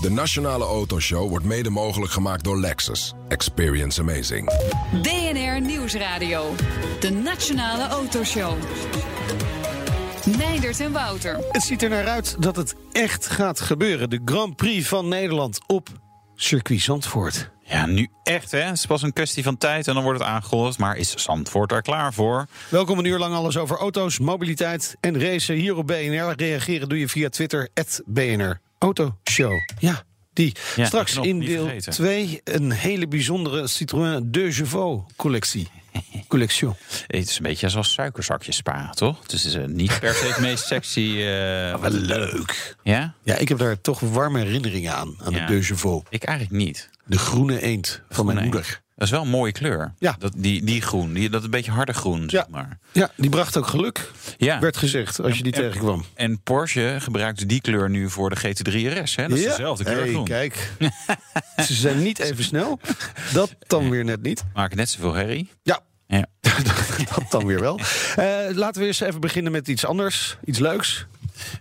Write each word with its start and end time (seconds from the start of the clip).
De 0.00 0.10
Nationale 0.10 0.64
Autoshow 0.64 1.28
wordt 1.28 1.44
mede 1.44 1.70
mogelijk 1.70 2.12
gemaakt 2.12 2.44
door 2.44 2.58
Lexus. 2.58 3.14
Experience 3.28 4.00
amazing. 4.00 4.46
BNR 5.02 5.60
Nieuwsradio. 5.60 6.54
De 7.00 7.10
Nationale 7.10 7.86
Autoshow. 7.88 8.52
Meindert 10.38 10.80
en 10.80 10.92
Wouter. 10.92 11.38
Het 11.50 11.62
ziet 11.62 11.82
er 11.82 11.88
naar 11.88 12.06
uit 12.06 12.36
dat 12.42 12.56
het 12.56 12.74
echt 12.92 13.26
gaat 13.26 13.60
gebeuren. 13.60 14.10
De 14.10 14.20
Grand 14.24 14.56
Prix 14.56 14.88
van 14.88 15.08
Nederland 15.08 15.60
op 15.66 15.88
circuit 16.34 16.80
Zandvoort. 16.80 17.50
Ja, 17.64 17.86
nu 17.86 18.08
echt 18.22 18.50
hè. 18.50 18.60
Het 18.60 18.76
is 18.76 18.86
pas 18.86 19.02
een 19.02 19.12
kwestie 19.12 19.42
van 19.42 19.56
tijd 19.56 19.88
en 19.88 19.94
dan 19.94 20.02
wordt 20.02 20.18
het 20.18 20.28
aangekondigd. 20.28 20.78
Maar 20.78 20.96
is 20.96 21.14
Zandvoort 21.14 21.68
daar 21.68 21.82
klaar 21.82 22.12
voor? 22.14 22.46
Welkom 22.68 22.98
een 22.98 23.04
uur 23.04 23.18
lang 23.18 23.34
alles 23.34 23.56
over 23.56 23.76
auto's, 23.76 24.18
mobiliteit 24.18 24.96
en 25.00 25.20
racen 25.20 25.54
hier 25.54 25.76
op 25.76 25.86
BNR. 25.86 26.32
Reageren 26.36 26.88
doe 26.88 26.98
je 26.98 27.08
via 27.08 27.28
Twitter, 27.28 27.68
BNR 28.06 28.60
Autoshow. 28.84 29.52
Ja, 29.78 30.02
die. 30.32 30.54
Ja, 30.76 30.84
Straks 30.86 31.12
knop, 31.12 31.24
in 31.24 31.40
deel 31.40 31.62
vergeten. 31.64 31.92
2 31.92 32.40
een 32.44 32.70
hele 32.70 33.08
bijzondere 33.08 33.66
Citroën 33.66 34.30
De 34.30 34.52
Chevaux 34.52 35.12
collectie. 35.16 35.68
Collection. 36.28 36.74
Het 37.06 37.28
is 37.28 37.36
een 37.36 37.42
beetje 37.42 37.68
zoals 37.68 37.92
suikerzakjes 37.92 38.56
sparen, 38.56 38.94
toch? 38.94 39.26
Dus 39.26 39.42
het 39.42 39.54
is 39.54 39.58
eh, 39.60 39.66
niet 39.66 40.00
per 40.00 40.14
se 40.14 40.26
het 40.26 40.38
meest 40.40 40.64
sexy. 40.66 41.00
eh, 41.00 41.80
Wel 41.80 41.90
leuk. 41.90 42.76
ja? 42.82 43.14
Ja, 43.22 43.36
ik 43.36 43.48
heb 43.48 43.58
daar 43.58 43.80
toch 43.80 44.00
warme 44.00 44.38
herinneringen 44.38 44.94
aan, 44.94 45.14
aan 45.22 45.32
Ja. 45.32 45.46
de 45.46 45.54
De 45.54 45.62
Chevaux. 45.62 46.06
Ik 46.10 46.22
eigenlijk 46.24 46.64
niet. 46.64 46.88
De 47.04 47.18
groene 47.18 47.62
eend 47.62 48.00
van 48.10 48.26
mijn 48.26 48.42
moeder. 48.42 48.80
Dat 49.00 49.08
is 49.08 49.14
wel 49.14 49.24
een 49.24 49.30
mooie 49.30 49.52
kleur. 49.52 49.94
Ja. 49.98 50.16
Dat, 50.18 50.32
die, 50.36 50.64
die 50.64 50.80
groen, 50.82 51.12
die, 51.12 51.30
dat 51.30 51.44
een 51.44 51.50
beetje 51.50 51.70
harde 51.70 51.92
groen, 51.92 52.20
Ja. 52.20 52.28
zeg 52.28 52.48
maar. 52.48 52.78
Ja, 52.92 53.10
die 53.16 53.30
bracht 53.30 53.56
ook 53.56 53.66
geluk, 53.66 54.10
Ja. 54.38 54.60
werd 54.60 54.76
gezegd, 54.76 55.20
als 55.20 55.36
je 55.36 55.42
die 55.42 55.52
En- 55.52 55.60
tegenkwam. 55.60 56.04
En 56.14 56.42
Porsche 56.42 56.96
gebruikt 56.98 57.48
die 57.48 57.60
kleur 57.60 57.90
nu 57.90 58.10
voor 58.10 58.30
de 58.30 58.36
GT3 58.36 59.00
RS. 59.02 59.16
Hè? 59.16 59.28
Dat 59.28 59.38
is 59.38 59.44
Ja. 59.44 59.50
dezelfde 59.50 59.84
kleur 59.84 60.00
Hey, 60.00 60.08
groen. 60.08 60.24
kijk. 60.24 60.70
Ze 61.66 61.74
zijn 61.74 62.02
niet 62.02 62.18
even 62.18 62.44
snel. 62.44 62.80
Dat 63.32 63.54
dan 63.66 63.90
weer 63.90 64.04
net 64.04 64.22
niet. 64.22 64.44
Maken 64.54 64.76
net 64.76 64.90
zoveel 64.90 65.14
herrie. 65.14 65.50
Ja, 65.62 65.80
Ja. 66.06 66.26
dat 67.14 67.24
dan 67.30 67.46
weer 67.46 67.60
wel. 67.60 67.78
Eh, 68.16 68.24
laten 68.54 68.80
we 68.80 68.86
eens 68.86 69.00
even 69.00 69.20
beginnen 69.20 69.52
met 69.52 69.68
iets 69.68 69.84
anders. 69.86 70.36
Iets 70.44 70.58
leuks. 70.58 71.06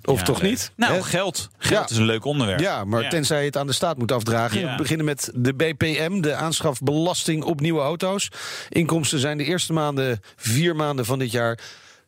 Of 0.03 0.19
Ja, 0.19 0.25
toch 0.25 0.41
niet? 0.41 0.71
Nou, 0.75 0.93
Hè? 0.93 1.03
geld. 1.03 1.49
Geld 1.57 1.89
Ja. 1.89 1.95
is 1.95 1.97
een 2.01 2.05
leuk 2.05 2.25
onderwerp. 2.25 2.59
Ja, 2.59 2.83
maar 2.85 3.01
Ja. 3.01 3.09
tenzij 3.09 3.39
je 3.39 3.45
het 3.45 3.57
aan 3.57 3.67
de 3.67 3.73
staat 3.73 3.97
moet 3.97 4.11
afdragen. 4.11 4.59
Ja. 4.59 4.71
We 4.71 4.77
beginnen 4.81 5.05
met 5.05 5.31
de 5.33 5.53
BPM, 5.53 6.21
de 6.21 6.33
aanschafbelasting 6.35 7.43
op 7.43 7.61
nieuwe 7.61 7.81
auto's. 7.81 8.29
Inkomsten 8.69 9.19
zijn 9.19 9.37
de 9.37 9.43
eerste 9.43 9.73
maanden, 9.73 10.21
vier 10.35 10.75
maanden 10.75 11.05
van 11.05 11.19
dit 11.19 11.31
jaar... 11.31 11.59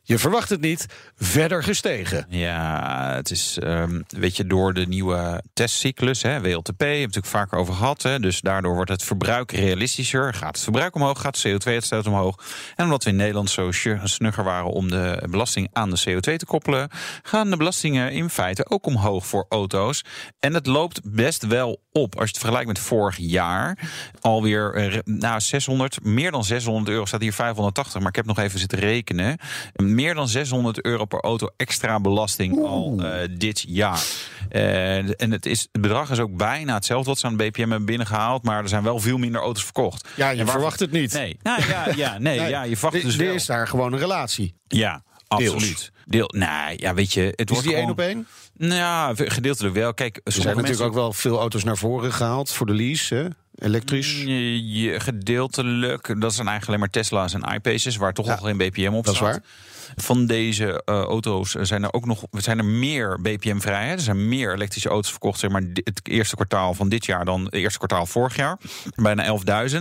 je 0.04 0.18
verwacht 0.18 0.50
het 0.50 0.62
niet, 0.62 0.86
verder 1.16 1.64
gestegen. 1.64 2.26
Ja, 2.30 3.14
het 3.16 3.32
is, 3.32 3.58
ehm, 3.60 4.02
weet 4.08 4.38
je, 4.38 4.46
door 4.46 4.74
de 4.74 4.88
nieuwe 4.88 5.44
testcyclus, 5.54 6.22
hè, 6.22 6.42
WLTP, 6.42 6.80
hebben 6.80 6.96
we 6.96 7.00
natuurlijk 7.00 7.26
vaker 7.26 7.58
over 7.58 7.74
gehad. 7.74 8.02
Hè, 8.02 8.20
dus 8.20 8.42
daardoor 8.42 8.76
wordt 8.76 8.90
het 8.90 9.04
verbruik 9.04 9.52
realistischer. 9.52 10.34
Gaat 10.34 10.56
het 10.56 10.64
verbruik 10.64 10.96
omhoog, 10.96 11.22
gaat 11.22 11.42
de 11.42 11.50
CO2-uitstoot 11.50 12.08
omhoog. 12.08 12.44
En 12.76 12.86
omdat 12.86 13.04
we 13.04 13.10
in 13.10 13.16
Nederland 13.16 13.50
zo 13.50 13.72
snugger 14.04 14.44
waren 14.44 14.72
om 14.72 14.90
de 14.90 15.28
belasting 15.30 15.70
aan 15.74 15.90
de 15.90 16.02
CO2 16.10 16.36
te 16.36 16.46
koppelen, 16.46 16.90
gaan 17.24 17.50
de 17.50 17.58
belastingen 17.58 18.12
in 18.12 18.30
feite 18.30 18.70
ook 18.70 18.86
omhoog 18.86 19.26
voor 19.26 19.46
auto's. 19.50 20.04
En 20.40 20.54
het 20.54 20.68
loopt 20.68 21.02
best 21.04 21.48
wel 21.48 21.82
op. 21.92 22.16
Als 22.16 22.24
je 22.24 22.30
het 22.30 22.38
vergelijkt 22.38 22.68
met 22.68 22.80
vorig 22.80 23.18
jaar, 23.18 23.78
alweer 24.22 24.74
eh, 24.74 25.00
nou, 25.04 25.40
600, 25.40 26.04
meer 26.04 26.32
dan 26.32 26.44
600 26.44 26.90
euro, 26.90 27.06
staat 27.06 27.22
hier 27.22 27.34
580, 27.34 28.00
maar 28.00 28.10
ik 28.10 28.16
heb 28.16 28.26
nog 28.26 28.40
even 28.40 28.60
zitten 28.60 28.80
rekenen. 28.80 29.38
Meer 29.96 30.14
dan 30.14 30.28
600 30.28 30.86
euro 30.86 31.06
per 31.06 31.20
auto 31.20 31.50
extra 31.58 32.00
belasting 32.00 32.66
al 32.66 32.96
eh, 33.00 33.28
dit 33.38 33.64
jaar. 33.68 34.04
Eh, 34.50 35.22
en 35.22 35.32
het, 35.32 35.46
is, 35.46 35.68
het 35.72 35.82
bedrag 35.82 36.10
is 36.12 36.20
ook 36.20 36.38
bijna 36.38 36.74
hetzelfde 36.74 37.10
wat 37.10 37.20
ze 37.20 37.26
aan 37.26 37.38
de 37.38 37.44
BPM 37.44 37.60
hebben 37.60 37.86
binnengehaald, 37.86 38.44
maar 38.44 38.62
er 38.64 38.70
zijn 38.70 38.84
wel 38.84 39.00
veel 39.00 39.18
minder 39.18 39.42
auto's 39.42 39.64
verkocht. 39.64 40.08
Ja, 40.16 40.30
je 40.30 40.46
verwacht 40.46 40.80
het 40.80 40.92
niet. 40.92 41.14
Nee, 41.14 41.38
nou, 41.42 41.62
ja, 41.68 41.88
ja, 41.96 42.18
nee, 42.20 42.40
Nee, 42.40 42.50
ja, 42.50 42.64
je 42.64 42.78
verwacht 42.78 42.96
er- 43.04 43.10
dus 43.10 43.18
er 43.18 43.26
wel. 43.26 43.34
is 43.34 43.46
daar 43.46 43.68
gewoon 43.68 43.94
een 43.94 44.00
relatie. 44.00 44.54
Ja, 44.68 45.04
Deels. 45.28 45.52
absoluut. 45.54 45.92
Deel, 46.06 46.30
nee, 46.36 46.80
ja, 46.80 46.94
weet 46.94 47.14
je, 47.14 47.22
het 47.36 47.50
Is 47.50 47.56
wordt 47.56 47.64
die 47.68 47.76
één 47.78 47.90
op 47.90 48.00
één? 48.00 48.28
Nou, 48.58 48.74
ja, 48.74 49.14
gedeeltelijk 49.16 49.76
wel. 49.76 49.94
Kijk, 49.94 50.16
Er 50.16 50.32
zijn 50.32 50.36
sommige 50.46 50.62
natuurlijk 50.62 50.88
ook 50.90 51.02
wel 51.04 51.14
veel 51.14 51.40
auto's 51.40 51.64
naar 51.64 51.78
voren 51.78 52.14
gehaald 52.14 52.52
voor 52.52 52.66
de 52.66 52.74
lease, 52.74 53.16
hè? 53.16 53.26
elektrisch. 53.66 54.22
Je, 54.22 54.68
je- 54.72 55.00
gedeeltelijk, 55.00 56.22
dat 56.22 56.34
zijn 56.34 56.48
eigenlijk 56.48 56.68
alleen 56.68 56.80
maar 56.80 56.90
Tesla's 56.90 57.34
en 57.34 57.54
iPaces, 57.54 57.96
waar 57.96 58.14
toch 58.14 58.26
Ja, 58.26 58.34
al 58.36 58.46
geen 58.46 58.58
BPM 58.58 58.94
op 58.94 59.06
dat 59.06 59.14
is 59.14 59.20
staat. 59.20 59.32
waar. 59.32 59.42
Van 59.96 60.26
deze 60.26 60.82
eh, 60.86 61.02
auto's 61.02 61.52
zijn 61.52 61.84
er 61.84 61.94
ook 61.94 62.06
nog 62.06 62.24
zijn 62.32 62.58
er 62.58 62.66
meer 62.66 63.22
BPM-vrij. 63.22 63.86
hè. 63.88 63.92
Er 63.92 64.00
zijn 64.00 64.28
meer 64.30 64.54
elektrische 64.54 64.90
auto's 64.90 65.10
verkocht, 65.12 65.40
zeg 65.40 65.50
maar, 65.50 65.62
het 65.74 66.00
eerste 66.04 66.36
kwartaal 66.36 66.74
van 66.74 66.90
dit 66.90 67.06
jaar 67.06 67.26
dan 67.26 67.44
het 67.46 67.54
eerste 67.54 67.78
kwartaal 67.78 68.06
vorig 68.06 68.36
jaar. 68.36 68.58
Bijna 68.96 69.24
11.000. 69.70 69.78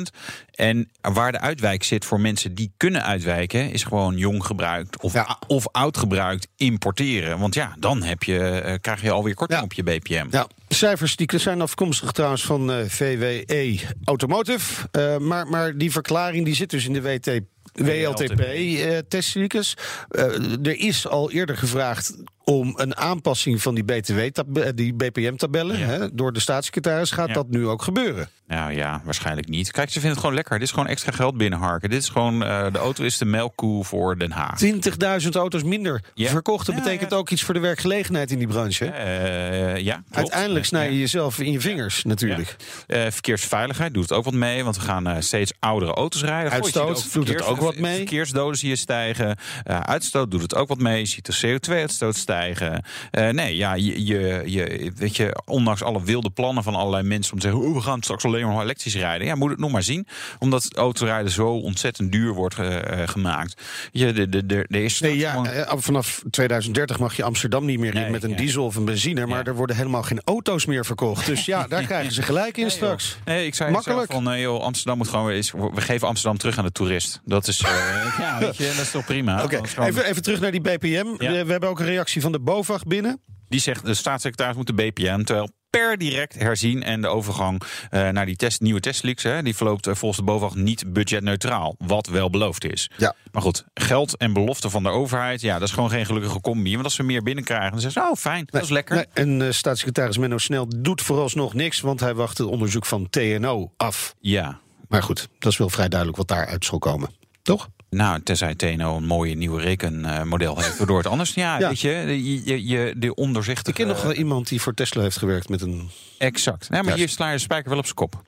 En 0.51 0.91
waar 1.01 1.33
de 1.33 1.41
uitwijk 1.41 1.83
zit 1.85 2.05
voor 2.05 2.21
mensen 2.21 2.55
die 2.55 2.73
kunnen 2.77 3.05
uitwijken, 3.05 3.71
is 3.73 3.85
gewoon 3.85 4.17
jong 4.17 4.45
gebruikt 4.45 5.03
of, 5.03 5.13
Ja. 5.13 5.39
of 5.47 5.69
oud 5.73 5.97
gebruikt 5.97 6.49
importeren. 6.57 7.39
Want 7.39 7.55
ja, 7.55 7.75
dan 7.79 8.03
heb 8.03 8.23
je, 8.23 8.39
eh, 8.39 8.75
krijg 8.81 9.03
je 9.03 9.11
alweer 9.11 9.35
korting 9.35 9.59
Ja. 9.59 9.65
op 9.65 9.73
je 9.73 9.83
BPM. 9.83 10.27
Ja, 10.31 10.47
cijfers 10.69 11.17
die 11.17 11.39
zijn 11.39 11.61
afkomstig 11.61 12.13
trouwens 12.13 12.43
van 12.45 12.73
eh, 12.73 12.85
VWE 12.89 13.79
Automotive. 14.05 14.89
Maar, 15.21 15.47
maar 15.47 15.77
die 15.79 15.91
verklaring 15.93 16.45
die 16.45 16.55
zit 16.55 16.71
dus 16.71 16.87
in 16.87 16.93
de 16.93 17.03
WT, 17.03 17.41
WLTP-testcyclus. 17.73 19.77
Eh, 20.11 20.25
er 20.67 20.79
is 20.79 21.07
al 21.09 21.31
eerder 21.31 21.57
gevraagd 21.57 22.15
om 22.45 22.73
een 22.77 22.97
aanpassing 22.97 23.63
van 23.63 23.75
die, 23.75 23.85
BTW 23.85 24.19
eh, 24.19 24.31
die 24.75 24.95
BPM-tabellen 24.95 25.79
Ja. 25.79 26.09
door 26.13 26.33
de 26.33 26.41
staatssecretaris. 26.41 27.11
Gaat 27.11 27.29
Ja. 27.29 27.35
dat 27.35 27.49
nu 27.51 27.67
ook 27.67 27.83
gebeuren? 27.83 28.29
Nou 28.47 28.73
ja, 28.73 29.01
waarschijnlijk 29.05 29.49
niet. 29.49 29.71
Kijk, 29.71 29.87
ze 29.87 29.93
vinden 29.93 30.11
het 30.11 30.21
gewoon 30.21 30.35
lekker. 30.35 30.59
Dit 30.59 30.67
is 30.69 30.75
gewoon 30.75 30.89
extra 30.89 31.13
geld 31.13 31.37
binnenharken. 31.37 31.91
Dit 31.91 32.03
is 32.03 32.09
gewoon, 32.09 32.45
eh, 32.45 32.67
de 32.73 32.79
auto 32.79 33.05
is 33.05 33.19
de 33.19 33.25
melkkoe 33.25 33.85
voor 33.85 34.19
Den 34.19 34.31
Haag. 34.31 34.57
20.000 34.59 35.35
auto's 35.35 35.63
minder 35.63 36.03
Ja. 36.15 36.29
verkocht. 36.29 36.67
Dat 36.67 36.75
betekent 36.75 37.15
ook 37.15 37.31
iets 37.31 37.43
voor 37.43 37.55
de 37.55 37.61
werkgelegenheid 37.61 38.31
in 38.31 38.39
die 38.39 38.47
branche. 38.47 38.87
Eh, 38.87 39.77
ja, 39.77 39.95
klopt. 39.95 40.17
Uiteindelijk 40.17 40.65
snij 40.65 40.91
je 40.93 40.99
jezelf 40.99 41.39
in 41.39 41.53
je 41.53 41.61
vingers 41.61 42.05
natuurlijk. 42.05 42.57
Eh, 42.87 43.03
verkeersveiligheid 43.11 43.95
doet 43.95 44.03
het 44.03 44.13
ook 44.13 44.25
wat 44.25 44.35
mee, 44.35 44.65
want 44.65 44.77
we 44.77 44.83
gaan 44.83 45.07
eh, 45.07 45.17
steeds 45.21 45.53
oudere 45.59 45.93
auto's 45.93 46.23
rijden. 46.25 46.53
Uitstoot 46.53 47.13
doet 47.13 47.29
het 47.29 47.43
ook 47.45 47.60
wat 47.61 47.77
mee. 47.79 47.97
Verkeersdoden 47.97 48.59
zie 48.59 48.69
je 48.69 48.77
stijgen. 48.77 49.37
Eh, 49.65 49.81
uitstoot 49.81 50.31
doet 50.31 50.43
het 50.43 50.55
ook 50.55 50.69
wat 50.69 50.79
mee. 50.79 50.99
Je 51.01 51.07
ziet 51.07 51.27
de 51.27 51.59
CO2-uitstoot 51.59 52.17
stijgen. 52.17 52.85
Eh, 53.11 53.29
nee, 53.29 53.57
ja, 53.57 53.75
je, 53.75 54.05
je, 54.07 54.43
je, 54.47 54.93
weet 54.97 55.17
je, 55.17 55.43
ondanks 55.45 55.83
alle 55.83 56.03
wilde 56.05 56.31
plannen 56.31 56.63
van 56.63 56.75
allerlei 56.75 57.03
mensen 57.03 57.33
om 57.33 57.39
te 57.41 57.47
zeggen, 57.51 57.65
oh, 57.69 57.75
we 57.75 57.81
gaan 57.81 58.03
straks 58.03 58.25
alleen 58.25 58.47
maar 58.47 58.63
elektrisch 58.63 58.95
rijden. 58.97 59.27
Ja, 59.27 59.35
moet 59.35 59.51
het 59.51 59.59
nog 59.59 59.71
maar 59.71 59.83
zien, 59.83 60.07
omdat 60.39 60.75
autorijden 60.77 61.31
zo 61.31 61.49
ontzettend 61.49 62.13
duur 62.13 62.33
wordt 62.33 62.59
eh, 62.59 63.09
gemaakt. 63.09 63.63
Je, 63.93 64.13
de, 64.13 64.29
de, 64.29 64.47
de, 64.47 64.65
de 64.69 64.83
is 64.85 65.01
Nee, 65.01 65.17
ja, 65.19 65.31
gewoon- 65.31 65.83
vanaf 65.83 66.23
2030 66.31 66.99
mag 66.99 67.17
je 67.17 67.23
Amsterdam 67.23 67.65
niet 67.65 67.79
meer 67.79 67.95
in 67.95 68.01
Nee, 68.01 68.11
met 68.11 68.23
een 68.23 68.31
ja. 68.31 68.37
diesel 68.37 68.65
of 68.65 68.77
een 68.77 68.85
benzine. 68.85 69.27
Maar 69.27 69.39
Ja. 69.39 69.45
er 69.45 69.55
worden 69.55 69.77
helemaal 69.77 70.03
geen 70.03 70.21
auto's 70.25 70.67
meer 70.67 70.85
verkocht. 70.85 71.27
Dus 71.27 71.45
ja, 71.45 71.67
daar 71.67 71.83
krijgen 71.91 72.13
ze 72.13 72.23
gelijk 72.23 72.57
in 72.57 72.63
Nee, 72.63 72.71
straks. 72.73 73.09
joh. 73.09 73.27
Nee, 73.35 73.47
ik 73.47 73.55
zei 73.55 73.71
Makkelijk. 73.71 74.13
van, 74.13 74.31
eh, 74.31 74.41
joh, 74.41 74.63
Amsterdam 74.63 74.97
moet 74.99 75.09
gewoon 75.09 75.27
weer 75.27 75.37
eens, 75.37 75.51
we 75.53 75.81
geven 75.81 76.09
Amsterdam 76.09 76.39
terug 76.39 76.59
aan 76.59 76.65
de 76.65 76.73
toerist. 76.73 77.21
Dat 77.25 77.40
is, 77.47 77.61
eh, 77.61 77.71
ja, 78.19 78.39
weet 78.39 78.57
je, 78.57 78.65
dat 78.65 78.85
is 78.85 78.91
toch 78.91 79.05
prima. 79.05 79.45
Oké, 79.45 79.61
Dat 79.75 79.87
even, 79.87 80.05
even 80.05 80.23
terug 80.23 80.41
naar 80.41 80.53
die 80.53 80.61
BPM. 80.61 81.15
Ja. 81.19 81.45
We, 81.45 81.51
hebben 81.51 81.69
ook 81.69 81.81
een 81.81 81.87
reactie 81.87 82.21
van 82.21 82.33
de 82.33 82.41
BOVAG 82.41 82.83
binnen. 82.85 83.21
Die 83.49 83.61
zegt 83.61 83.85
de 83.85 83.95
staatssecretaris 83.95 84.57
moet 84.57 84.67
de 84.67 84.75
BPM 84.75 85.23
terwijl 85.23 85.51
per 85.71 85.99
direct 85.99 86.35
herzien 86.35 86.83
en 86.83 87.01
de 87.01 87.09
overgang 87.09 87.63
eh, 87.91 88.09
naar 88.09 88.27
die 88.27 88.37
test, 88.37 88.61
nieuwe 88.61 88.81
testleaks, 88.81 89.23
hè, 89.23 89.43
die 89.43 89.57
verloopt 89.57 89.87
eh, 89.87 89.95
volgens 89.95 90.21
de 90.21 90.27
BOVAG 90.27 90.55
niet 90.55 90.93
budgetneutraal, 90.93 91.75
wat 91.79 92.07
wel 92.07 92.31
beloofd 92.31 92.65
is. 92.65 92.91
Ja. 92.97 93.15
Maar 93.33 93.43
goed, 93.43 93.65
geld 93.75 94.17
en 94.17 94.33
belofte 94.33 94.71
van 94.71 94.83
de 94.83 94.89
overheid, 94.89 95.41
ja, 95.41 95.59
dat 95.59 95.69
is 95.69 95.75
gewoon 95.75 95.91
geen 95.91 96.07
gelukkige 96.07 96.41
combi. 96.41 96.73
Want 96.73 96.85
als 96.85 96.97
we 96.97 97.03
meer 97.03 97.23
binnenkrijgen, 97.23 97.71
dan 97.71 97.81
zeggen 97.81 98.03
ze, 98.03 98.09
oh 98.09 98.17
fijn, 98.17 98.47
dat 98.51 98.63
is 98.63 98.69
lekker. 98.69 98.95
Nee, 98.97 99.07
en 99.13 99.43
eh, 99.43 99.53
staatssecretaris 99.53 100.19
Menno 100.19 100.39
Snel 100.39 100.69
doet 100.77 101.03
vooralsnog 101.03 101.55
niks, 101.55 101.81
want 101.81 102.01
hij 102.01 102.15
wacht 102.15 102.39
het 102.39 102.47
onderzoek 102.47 102.87
van 102.87 103.11
TNO 103.11 103.73
af. 103.77 104.15
Ja, 104.21 104.61
Maar 104.89 105.03
goed, 105.03 105.29
dat 105.39 105.53
is 105.53 105.59
wel 105.59 105.69
vrij 105.69 105.89
duidelijk 105.89 106.19
wat 106.19 106.29
daaruit 106.29 106.65
zal 106.65 106.79
komen. 106.79 107.11
Toch? 107.43 107.69
Nou, 107.91 108.23
tenzij 108.23 108.55
TNO 108.55 108.97
een 108.97 109.05
mooie 109.07 109.35
nieuwe 109.35 109.61
rekenmodel 109.61 110.57
heeft, 110.59 110.79
waardoor 110.79 110.97
het 110.99 111.07
anders... 111.07 111.35
Ja, 111.35 111.59
Ja. 111.59 111.69
weet 111.69 111.81
je, 111.81 111.91
je, 111.91 112.43
je, 112.45 112.67
je 112.67 112.95
de 112.97 113.15
onderzichtige... 113.15 113.69
Ik 113.69 113.75
ken 113.75 113.87
nog 113.87 114.03
wel 114.03 114.13
iemand 114.13 114.49
die 114.49 114.61
voor 114.61 114.75
Tesla 114.75 115.03
heeft 115.03 115.19
gewerkt 115.19 115.49
met 115.49 115.61
een. 115.61 115.91
Exact. 116.19 116.71
Maar 116.71 116.85
Ja. 116.85 116.95
hier 116.95 117.09
sla 117.09 117.27
je 117.29 117.35
de 117.35 117.43
spijker 117.43 117.69
wel 117.71 117.79
op 117.79 117.85
zijn 117.85 117.97
kop. 117.97 118.23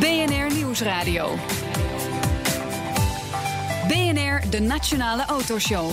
BNR. 0.00 0.54
Nieuwsradio. 0.54 1.38
BNR, 3.88 4.50
de 4.50 4.60
Nationale 4.60 5.24
Autoshow. 5.24 5.90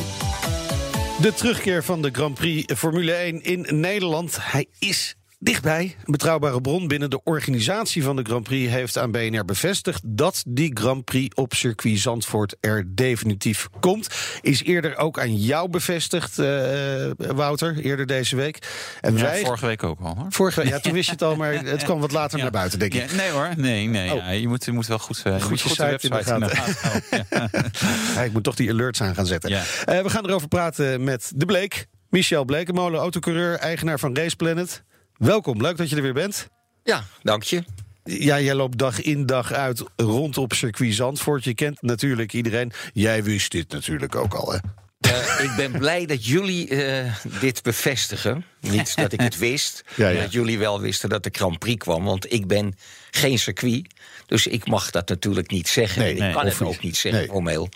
De 1.21 1.33
terugkeer 1.33 1.83
van 1.83 2.01
de 2.01 2.09
Grand 2.11 2.33
Prix 2.33 2.73
Formule 2.73 3.11
1 3.11 3.43
in 3.43 3.65
Nederland. 3.79 4.37
Hij 4.41 4.65
is 4.79 5.15
dichtbij. 5.39 5.95
Een 6.05 6.11
betrouwbare 6.11 6.61
bron 6.61 6.87
binnen 6.87 7.09
de 7.09 7.23
organisatie 7.23 8.03
van 8.03 8.15
de 8.15 8.23
Grand 8.23 8.43
Prix 8.43 8.71
heeft 8.71 8.97
aan 8.97 9.11
BNR 9.11 9.45
bevestigd 9.45 10.01
dat 10.05 10.43
die 10.47 10.71
Grand 10.73 11.03
Prix 11.05 11.35
op 11.35 11.53
circuit 11.53 11.99
Zandvoort 11.99 12.55
er 12.59 12.95
definitief 12.95 13.67
komt. 13.79 14.07
Is 14.41 14.63
eerder 14.63 14.97
ook 14.97 15.19
aan 15.19 15.35
jou 15.35 15.69
bevestigd, 15.69 16.39
eh, 16.39 17.11
Wouter, 17.17 17.77
eerder 17.77 18.05
deze 18.05 18.35
week. 18.35 18.57
En 19.01 19.17
Ja, 19.17 19.21
wij. 19.23 19.41
vorige 19.45 19.65
week 19.65 19.83
ook 19.83 19.99
al 19.99 20.15
hoor. 20.15 20.25
Vorige 20.29 20.61
week, 20.61 20.69
ja, 20.69 20.79
toen 20.79 20.93
wist 20.93 21.05
je 21.05 21.11
het 21.11 21.21
al, 21.23 21.35
maar 21.35 21.53
het 21.65 21.83
kwam 21.83 21.99
wat 21.99 22.11
later 22.11 22.39
naar 22.39 22.51
buiten, 22.51 22.79
denk 22.79 22.93
ik. 22.93 23.09
Ja, 23.09 23.15
nee 23.15 23.29
hoor, 23.29 23.49
nee, 23.57 23.87
nee. 23.87 24.11
Oh. 24.13 24.17
Ja, 24.17 24.29
je, 24.29 24.47
moet, 24.47 24.65
je 24.65 24.71
moet 24.71 24.87
wel 24.87 24.99
goed, 24.99 25.21
eh, 25.23 25.33
je 25.33 25.41
Goed 25.41 25.49
moet 25.49 25.61
je 25.61 25.67
goed 25.67 25.77
de 25.77 25.83
website 25.85 26.33
in 26.33 26.39
de 26.39 26.47
gaten. 26.49 27.25
Ja, 28.15 28.21
ik 28.23 28.33
moet 28.33 28.43
toch 28.43 28.55
die 28.55 28.69
alerts 28.69 29.01
aan 29.01 29.15
gaan 29.15 29.25
zetten. 29.25 29.51
Eh, 29.51 30.01
we 30.01 30.09
gaan 30.09 30.25
erover 30.25 30.47
praten 30.47 31.03
met 31.03 31.31
De 31.35 31.45
Bleek. 31.45 31.87
Michel 32.09 32.45
Blekemolen, 32.45 32.99
autocoureur, 32.99 33.57
eigenaar 33.57 33.99
van 33.99 34.15
Race 34.15 34.35
Planet. 34.35 34.83
Welkom, 35.17 35.61
leuk 35.61 35.77
dat 35.77 35.89
je 35.89 35.95
er 35.95 36.01
weer 36.01 36.13
bent. 36.13 36.49
Ja, 36.83 37.03
dank 37.21 37.43
je. 37.43 37.63
Ja, 38.03 38.39
jij 38.39 38.53
loopt 38.53 38.77
dag 38.77 39.01
in 39.01 39.25
dag 39.25 39.51
uit 39.53 39.83
rond 39.95 40.37
op 40.37 40.53
circuit 40.53 40.93
Zandvoort. 40.93 41.43
Je 41.43 41.53
kent 41.53 41.81
natuurlijk 41.81 42.33
iedereen. 42.33 42.71
Jij 42.93 43.23
wist 43.23 43.51
dit 43.51 43.71
natuurlijk 43.71 44.15
ook 44.15 44.33
al, 44.33 44.51
hè? 44.51 44.57
Eh, 44.99 45.43
ik 45.43 45.51
ben 45.55 45.71
blij 45.71 46.05
dat 46.05 46.25
jullie 46.25 46.67
eh, 46.67 47.13
dit 47.39 47.63
bevestigen. 47.63 48.45
Niet 48.61 48.95
dat 48.95 49.11
ik 49.13 49.21
het 49.21 49.37
wist, 49.47 49.83
Ja, 49.95 50.07
ja. 50.07 50.13
maar 50.13 50.23
dat 50.23 50.31
jullie 50.31 50.59
wel 50.59 50.81
wisten 50.81 51.09
dat 51.09 51.23
de 51.23 51.29
Grand 51.31 51.59
Prix 51.59 51.83
kwam. 51.83 52.03
Want 52.03 52.31
ik 52.33 52.47
ben 52.47 52.75
geen 53.11 53.39
circuit, 53.39 53.93
dus 54.25 54.47
ik 54.47 54.67
mag 54.67 54.91
dat 54.91 55.09
natuurlijk 55.09 55.51
niet 55.51 55.67
zeggen. 55.67 56.01
Nee, 56.01 56.13
ik 56.13 56.19
nee, 56.19 56.33
kan 56.33 56.45
het 56.45 56.61
ook 56.61 56.81
niet 56.81 56.97
zeggen 56.97 57.43
Nee. 57.43 57.69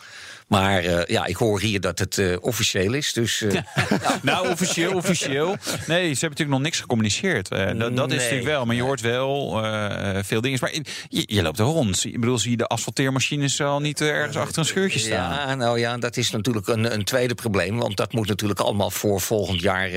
Maar 0.51 0.83
eh, 0.83 1.05
ja, 1.05 1.25
ik 1.25 1.35
hoor 1.35 1.59
hier 1.59 1.81
dat 1.81 1.99
het 1.99 2.17
eh, 2.17 2.35
officieel 2.41 2.93
is. 2.93 3.13
Dus 3.13 3.41
eh, 3.41 3.61
Nou, 4.21 4.49
officieel, 4.49 4.93
officieel. 4.93 5.47
Nee, 5.47 5.57
ze 5.87 5.95
hebben 5.97 6.09
natuurlijk 6.19 6.49
nog 6.49 6.59
niks 6.61 6.79
gecommuniceerd. 6.79 7.49
Dat, 7.49 7.95
dat 7.95 8.11
is 8.11 8.17
natuurlijk 8.17 8.43
wel. 8.43 8.65
Maar 8.65 8.75
je 8.75 8.81
hoort 8.81 9.01
wel 9.01 9.63
veel 10.23 10.41
dingen. 10.41 10.57
Maar 10.61 10.73
je, 11.09 11.23
je 11.25 11.41
loopt 11.41 11.59
er 11.59 11.65
rond. 11.65 12.05
Ik 12.05 12.19
bedoel, 12.19 12.37
zie 12.37 12.51
je 12.51 12.57
de 12.57 12.67
asfalteermachines 12.67 13.61
al 13.61 13.79
niet 13.79 14.01
ergens 14.01 14.37
achter 14.37 14.59
een 14.59 14.65
scheurtje 14.65 14.99
staan? 14.99 15.33
Ja, 15.33 15.55
nou 15.55 15.79
ja, 15.79 15.97
dat 15.97 16.17
is 16.17 16.31
natuurlijk 16.31 16.67
een, 16.67 16.93
een 16.93 17.03
tweede 17.03 17.35
probleem. 17.35 17.77
Want 17.77 17.97
dat 17.97 18.13
moet 18.13 18.27
natuurlijk 18.27 18.59
allemaal 18.59 18.91
voor 18.91 19.21
volgend 19.21 19.61
jaar 19.61 19.89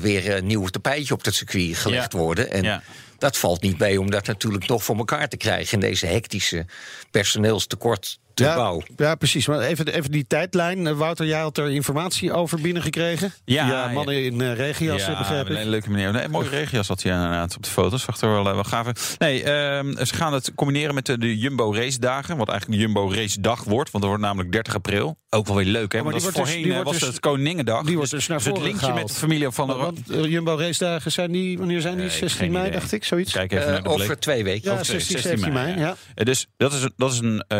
weer 0.00 0.36
een 0.36 0.46
nieuw 0.46 0.66
tapijtje 0.66 1.14
op 1.14 1.24
het 1.24 1.34
circuit 1.34 1.76
gelegd 1.76 2.12
Ja. 2.12 2.18
worden. 2.18 2.50
En 2.50 2.62
Ja. 2.62 2.82
dat 3.18 3.36
valt 3.36 3.62
niet 3.62 3.78
mee 3.78 4.00
om 4.00 4.10
dat 4.10 4.26
natuurlijk 4.26 4.68
nog 4.68 4.84
voor 4.84 4.96
elkaar 4.96 5.28
te 5.28 5.36
krijgen 5.36 5.72
in 5.72 5.80
deze 5.80 6.06
hectische 6.06 6.66
personeelstekort 7.10 8.18
te 8.25 8.25
ja, 8.40 8.76
ja, 8.96 9.14
precies. 9.14 9.46
Maar 9.46 9.60
even, 9.60 9.86
even 9.86 10.10
die 10.10 10.26
tijdlijn. 10.26 10.86
Eh, 10.86 10.92
Wouter, 10.96 11.26
jij 11.26 11.40
had 11.40 11.58
er 11.58 11.70
informatie 11.70 12.32
over 12.32 12.60
binnengekregen. 12.60 13.32
Ja, 13.44 13.66
ja. 13.68 13.88
mannen 13.92 14.24
in 14.24 14.40
uh, 14.40 14.54
regias, 14.54 15.02
eh, 15.06 15.18
begrijp 15.18 15.48
een 15.48 15.56
ik. 15.56 15.64
leuke 15.64 15.90
meneer. 15.90 16.12
Nee, 16.12 16.22
een 16.24 16.30
mooie 16.30 16.48
regias 16.48 16.88
had 16.88 17.02
hij 17.02 17.12
inderdaad 17.12 17.56
op 17.56 17.62
de 17.62 17.70
foto's. 17.70 18.02
Zag 18.02 18.20
er 18.20 18.30
wel, 18.30 18.48
eh, 18.48 18.54
wel 18.54 18.64
gaaf. 18.64 19.18
Nee, 19.18 19.42
ehm, 19.42 20.04
ze 20.04 20.14
gaan 20.14 20.32
het 20.32 20.52
combineren 20.54 20.94
met 20.94 21.06
de, 21.06 21.18
de 21.18 21.38
Jumbo 21.38 21.72
Race 21.74 21.98
Dagen. 21.98 22.36
Wat 22.36 22.48
eigenlijk 22.48 22.80
de 22.80 22.86
Jumbo 22.86 23.10
Race 23.12 23.40
Dag 23.40 23.64
wordt. 23.64 23.90
Want 23.90 24.04
dat 24.04 24.12
wordt 24.12 24.22
namelijk 24.22 24.52
30 24.52 24.74
april. 24.74 25.18
Ook 25.30 25.46
wel 25.46 25.56
weer 25.56 25.64
leuk, 25.66 25.92
hè? 25.92 25.98
Oh, 25.98 26.04
maar 26.04 26.12
want 26.12 26.24
die 26.24 26.32
dat 26.34 26.46
is 26.46 26.52
dus- 26.52 26.62
voorheen 26.62 26.84
was 26.84 26.98
dus- 26.98 27.08
het 27.08 27.20
Koningendag. 27.20 27.82
die 27.82 27.96
wordt 27.96 28.10
dus 28.10 28.26
naar 28.26 28.38
het 28.38 28.46
voren 28.46 28.62
linkje 28.62 28.80
gehaald. 28.80 28.98
met 29.00 29.08
de 29.08 29.14
familie 29.14 29.50
van 29.50 29.66
de... 29.66 29.74
Want 29.74 30.00
Jumbo 30.06 30.56
race 30.56 30.84
dagen 30.84 31.12
zijn 31.12 31.32
die, 31.32 31.58
wanneer 31.58 31.80
zijn 31.80 31.96
die? 31.96 32.06
Eh, 32.06 32.14
ik 32.14 32.20
heb 32.20 32.28
16 32.28 32.44
geen 32.44 32.52
mei, 32.60 32.70
dacht 32.70 32.92
ik, 32.92 33.04
zoiets. 33.04 33.32
Kijk 33.32 33.52
even 33.52 33.66
naar 33.66 33.82
de 33.82 33.88
bleek. 33.88 34.00
over 34.02 34.18
twee 34.18 34.44
weken. 34.44 34.72
Ja, 34.72 34.78
Of- 34.80 34.86
16, 34.86 35.18
17 35.18 35.52
mei, 35.52 35.78
ja. 35.78 35.96
Dus 36.14 36.46
dat 36.56 36.72
is, 36.72 36.88
dat 36.96 37.12
is 37.12 37.18
een 37.18 37.44
eh, 37.48 37.58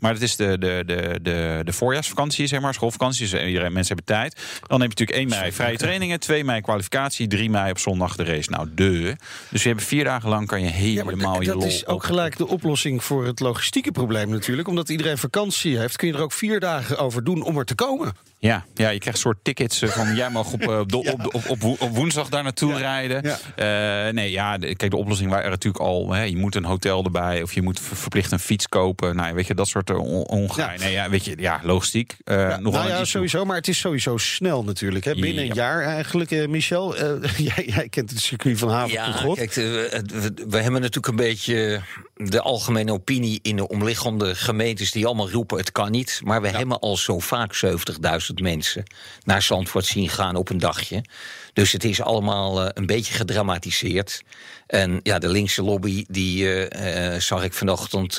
Maar 0.00 0.12
het 0.12 0.22
is 0.22 0.36
de, 0.36 0.58
de, 0.58 0.82
de, 0.86 1.18
de, 1.22 1.60
de 1.64 1.72
voorjaarsvakantie, 1.72 2.46
zeg 2.46 2.60
maar, 2.60 2.74
schoolvakantie. 2.74 3.28
Dus 3.28 3.44
iedereen, 3.44 3.72
mensen 3.72 3.96
hebben 3.96 4.16
tijd. 4.16 4.34
Dan 4.66 4.80
heb 4.80 4.92
je 4.92 5.04
natuurlijk 5.04 5.18
1 5.18 5.40
mei 5.40 5.52
vrije 5.52 5.76
trainingen, 5.76 6.20
2 6.20 6.44
mei 6.44 6.60
kwalificatie, 6.60 7.26
3 7.26 7.50
mei 7.50 7.70
op 7.70 7.78
zondag 7.78 8.16
de 8.16 8.24
race. 8.24 8.50
Nou, 8.50 8.68
de. 8.74 9.16
Dus 9.50 9.62
je 9.62 9.68
hebt 9.68 9.84
vier 9.84 10.04
dagen 10.04 10.28
lang 10.28 10.46
kan 10.46 10.60
je 10.60 10.66
Ja, 10.66 10.72
helemaal 10.72 11.40
je 11.40 11.46
dat 11.46 11.56
lol 11.56 11.66
is 11.66 11.86
ook 11.86 12.04
gelijk 12.04 12.36
de 12.36 12.46
oplossing 12.46 13.04
voor 13.04 13.26
het 13.26 13.40
logistieke 13.40 13.92
probleem 13.92 14.30
natuurlijk. 14.30 14.68
Omdat 14.68 14.88
iedereen 14.88 15.18
vakantie 15.18 15.78
heeft, 15.78 15.96
kun 15.96 16.08
je 16.08 16.14
er 16.14 16.22
ook 16.22 16.32
vier 16.32 16.60
dagen 16.60 16.98
over 16.98 17.24
doen 17.24 17.42
om 17.42 17.58
er 17.58 17.64
te 17.64 17.74
komen. 17.74 18.12
Ja, 18.46 18.64
ja, 18.74 18.88
je 18.88 18.98
krijgt 18.98 19.06
een 19.06 19.24
soort 19.24 19.38
tickets 19.42 19.82
eh, 19.82 19.88
van 19.88 20.14
jij 20.14 20.30
mag 20.30 20.52
op, 20.52 20.60
eh, 20.62 20.78
op, 20.78 20.88
de- 20.92 20.96
op, 21.12 21.34
op, 21.34 21.48
op, 21.48 21.60
wo- 21.60 21.76
op 21.78 21.96
woensdag 21.96 22.28
daar 22.28 22.42
naartoe 22.42 22.76
rijden. 22.76 23.22
Ja. 23.56 24.06
Eh, 24.06 24.12
nee, 24.12 24.30
ja, 24.30 24.58
de- 24.58 24.74
kijk, 24.76 24.90
de 24.90 24.96
oplossing 24.96 25.28
waren 25.30 25.44
er 25.44 25.50
natuurlijk 25.50 25.84
al. 25.84 26.12
Hè, 26.12 26.22
je 26.22 26.36
moet 26.36 26.54
een 26.54 26.64
hotel 26.64 27.04
erbij 27.04 27.42
of 27.42 27.52
je 27.52 27.62
moet 27.62 27.80
ver- 27.80 27.96
verplicht 27.96 28.32
een 28.32 28.38
fiets 28.38 28.68
kopen. 28.68 29.16
Nou, 29.16 29.34
weet 29.34 29.46
je, 29.46 29.54
dat 29.54 29.68
soort 29.68 29.90
on- 29.90 30.26
ongein. 30.26 30.78
Ja. 30.78 30.84
Nee, 30.84 30.92
ja, 30.92 31.10
weet 31.10 31.24
je, 31.24 31.34
ja, 31.38 31.60
logistiek. 31.62 32.16
eh 32.24 32.36
Ja, 32.36 32.48
nogal 32.58 32.72
nou 32.80 32.84
ja, 32.86 32.92
issue. 32.92 33.06
sowieso, 33.06 33.44
maar 33.44 33.56
het 33.56 33.68
is 33.68 33.78
sowieso 33.78 34.16
snel 34.16 34.64
natuurlijk. 34.64 35.04
Hè? 35.04 35.14
Binnen 35.14 35.42
een 35.42 35.46
Ja. 35.46 35.54
jaar 35.54 35.82
eigenlijk, 35.82 36.30
eh, 36.30 36.48
Michel. 36.48 36.96
Eh, 36.96 37.36
jij, 37.54 37.64
jij 37.66 37.88
kent 37.88 38.10
het 38.10 38.20
circuit 38.20 38.58
van 38.58 38.68
Haven 38.70 38.92
Ja, 38.92 39.04
tot 39.12 39.20
God. 39.20 39.36
kijk, 39.36 39.52
we, 39.54 40.02
we- 40.06 40.44
we 40.48 40.56
hebben 40.60 40.80
natuurlijk 40.80 41.06
een 41.06 41.16
beetje 41.26 41.80
de 42.14 42.40
algemene 42.40 42.92
opinie 42.92 43.38
in 43.42 43.56
de 43.56 43.68
omliggende 43.68 44.34
gemeentes 44.34 44.90
die 44.90 45.06
allemaal 45.06 45.30
roepen 45.30 45.58
het 45.58 45.72
kan 45.72 45.90
niet. 45.90 46.20
Maar 46.24 46.42
we 46.42 46.48
hebben 46.48 46.78
al 46.78 46.96
zo 46.96 47.18
vaak 47.18 47.54
70.000 47.54 48.35
mensen 48.40 48.84
naar 49.24 49.42
Zandvoort 49.42 49.84
zien 49.84 50.08
gaan 50.08 50.36
op 50.36 50.50
een 50.50 50.58
dagje. 50.58 51.04
Dus 51.52 51.72
het 51.72 51.84
is 51.84 52.00
allemaal 52.00 52.62
eh, 52.62 52.68
een 52.74 52.86
beetje 52.86 53.14
gedramatiseerd. 53.14 54.22
En 54.66 55.00
ja, 55.02 55.18
de 55.18 55.28
linkse 55.28 55.62
lobby, 55.62 56.04
die 56.08 56.48
eh, 56.48 57.14
eh, 57.14 57.20
zag 57.20 57.44
ik 57.44 57.52
vanochtend 57.52 58.18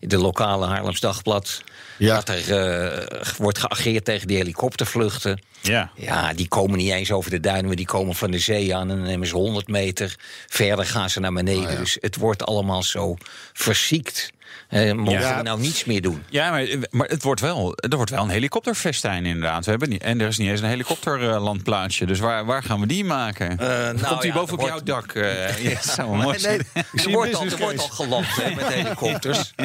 in 0.00 0.08
de 0.08 0.18
lokale 0.18 0.66
Haarlems 0.66 1.00
Dagblad. 1.00 1.62
Ja. 1.98 2.14
Dat 2.14 2.28
er 2.28 3.34
wordt 3.38 3.58
geageerd 3.58 4.04
tegen 4.04 4.26
die 4.26 4.36
helikoptervluchten. 4.36 5.42
Ja. 5.60 5.90
Ja, 5.96 6.32
die 6.32 6.48
komen 6.48 6.78
niet 6.78 6.92
eens 6.92 7.12
over 7.12 7.30
de 7.30 7.40
duinen, 7.40 7.66
maar 7.66 7.76
die 7.76 7.86
komen 7.86 8.14
van 8.14 8.30
de 8.30 8.38
zee 8.38 8.74
aan. 8.74 8.90
En 8.90 8.96
dan 8.96 9.06
nemen 9.06 9.26
ze 9.26 9.34
100 9.34 9.68
meter. 9.68 10.16
Verder 10.46 10.86
gaan 10.86 11.10
ze 11.10 11.20
naar 11.20 11.32
beneden. 11.32 11.76
Dus 11.76 11.96
het 12.00 12.16
wordt 12.16 12.46
allemaal 12.46 12.82
zo 12.82 13.16
verziekt. 13.52 14.32
Eh, 14.70 14.92
mogen 14.92 15.20
Ja. 15.20 15.36
we 15.36 15.42
nou 15.42 15.60
niets 15.60 15.84
meer 15.84 16.02
doen? 16.02 16.22
Ja, 16.28 16.50
maar, 16.50 16.66
maar 16.90 17.08
het 17.08 17.22
wordt 17.22 17.40
wel, 17.40 17.74
er 17.76 17.96
wordt 17.96 18.10
wel 18.10 18.22
een 18.22 18.28
helikopterfestijn 18.28 19.26
inderdaad. 19.26 19.64
We 19.64 19.70
hebben 19.70 19.88
niet, 19.88 20.02
en 20.02 20.20
er 20.20 20.28
is 20.28 20.38
niet 20.38 20.48
eens 20.48 20.60
een 20.60 20.68
helikopterlandplaatsje. 20.68 22.06
Dus 22.06 22.18
waar, 22.18 22.44
waar 22.44 22.62
gaan 22.62 22.80
we 22.80 22.86
die 22.86 23.04
maken? 23.04 23.56
nou 23.56 23.98
Komt 24.06 24.20
die 24.22 24.32
ja, 24.32 24.36
boven 24.38 24.58
op 24.58 24.66
jouw 24.66 24.80
dak? 24.82 25.12
eh, 25.12 25.64
ja, 25.72 25.82
zou 25.82 26.16
mooi 26.16 26.38
Nee, 26.42 26.56
nee, 26.56 26.84
er, 27.04 27.10
wordt 27.10 27.34
al, 27.34 27.44
er 27.44 27.58
wordt 27.58 27.80
geland 27.90 28.26
met 28.56 28.66
helikopters. 28.66 29.52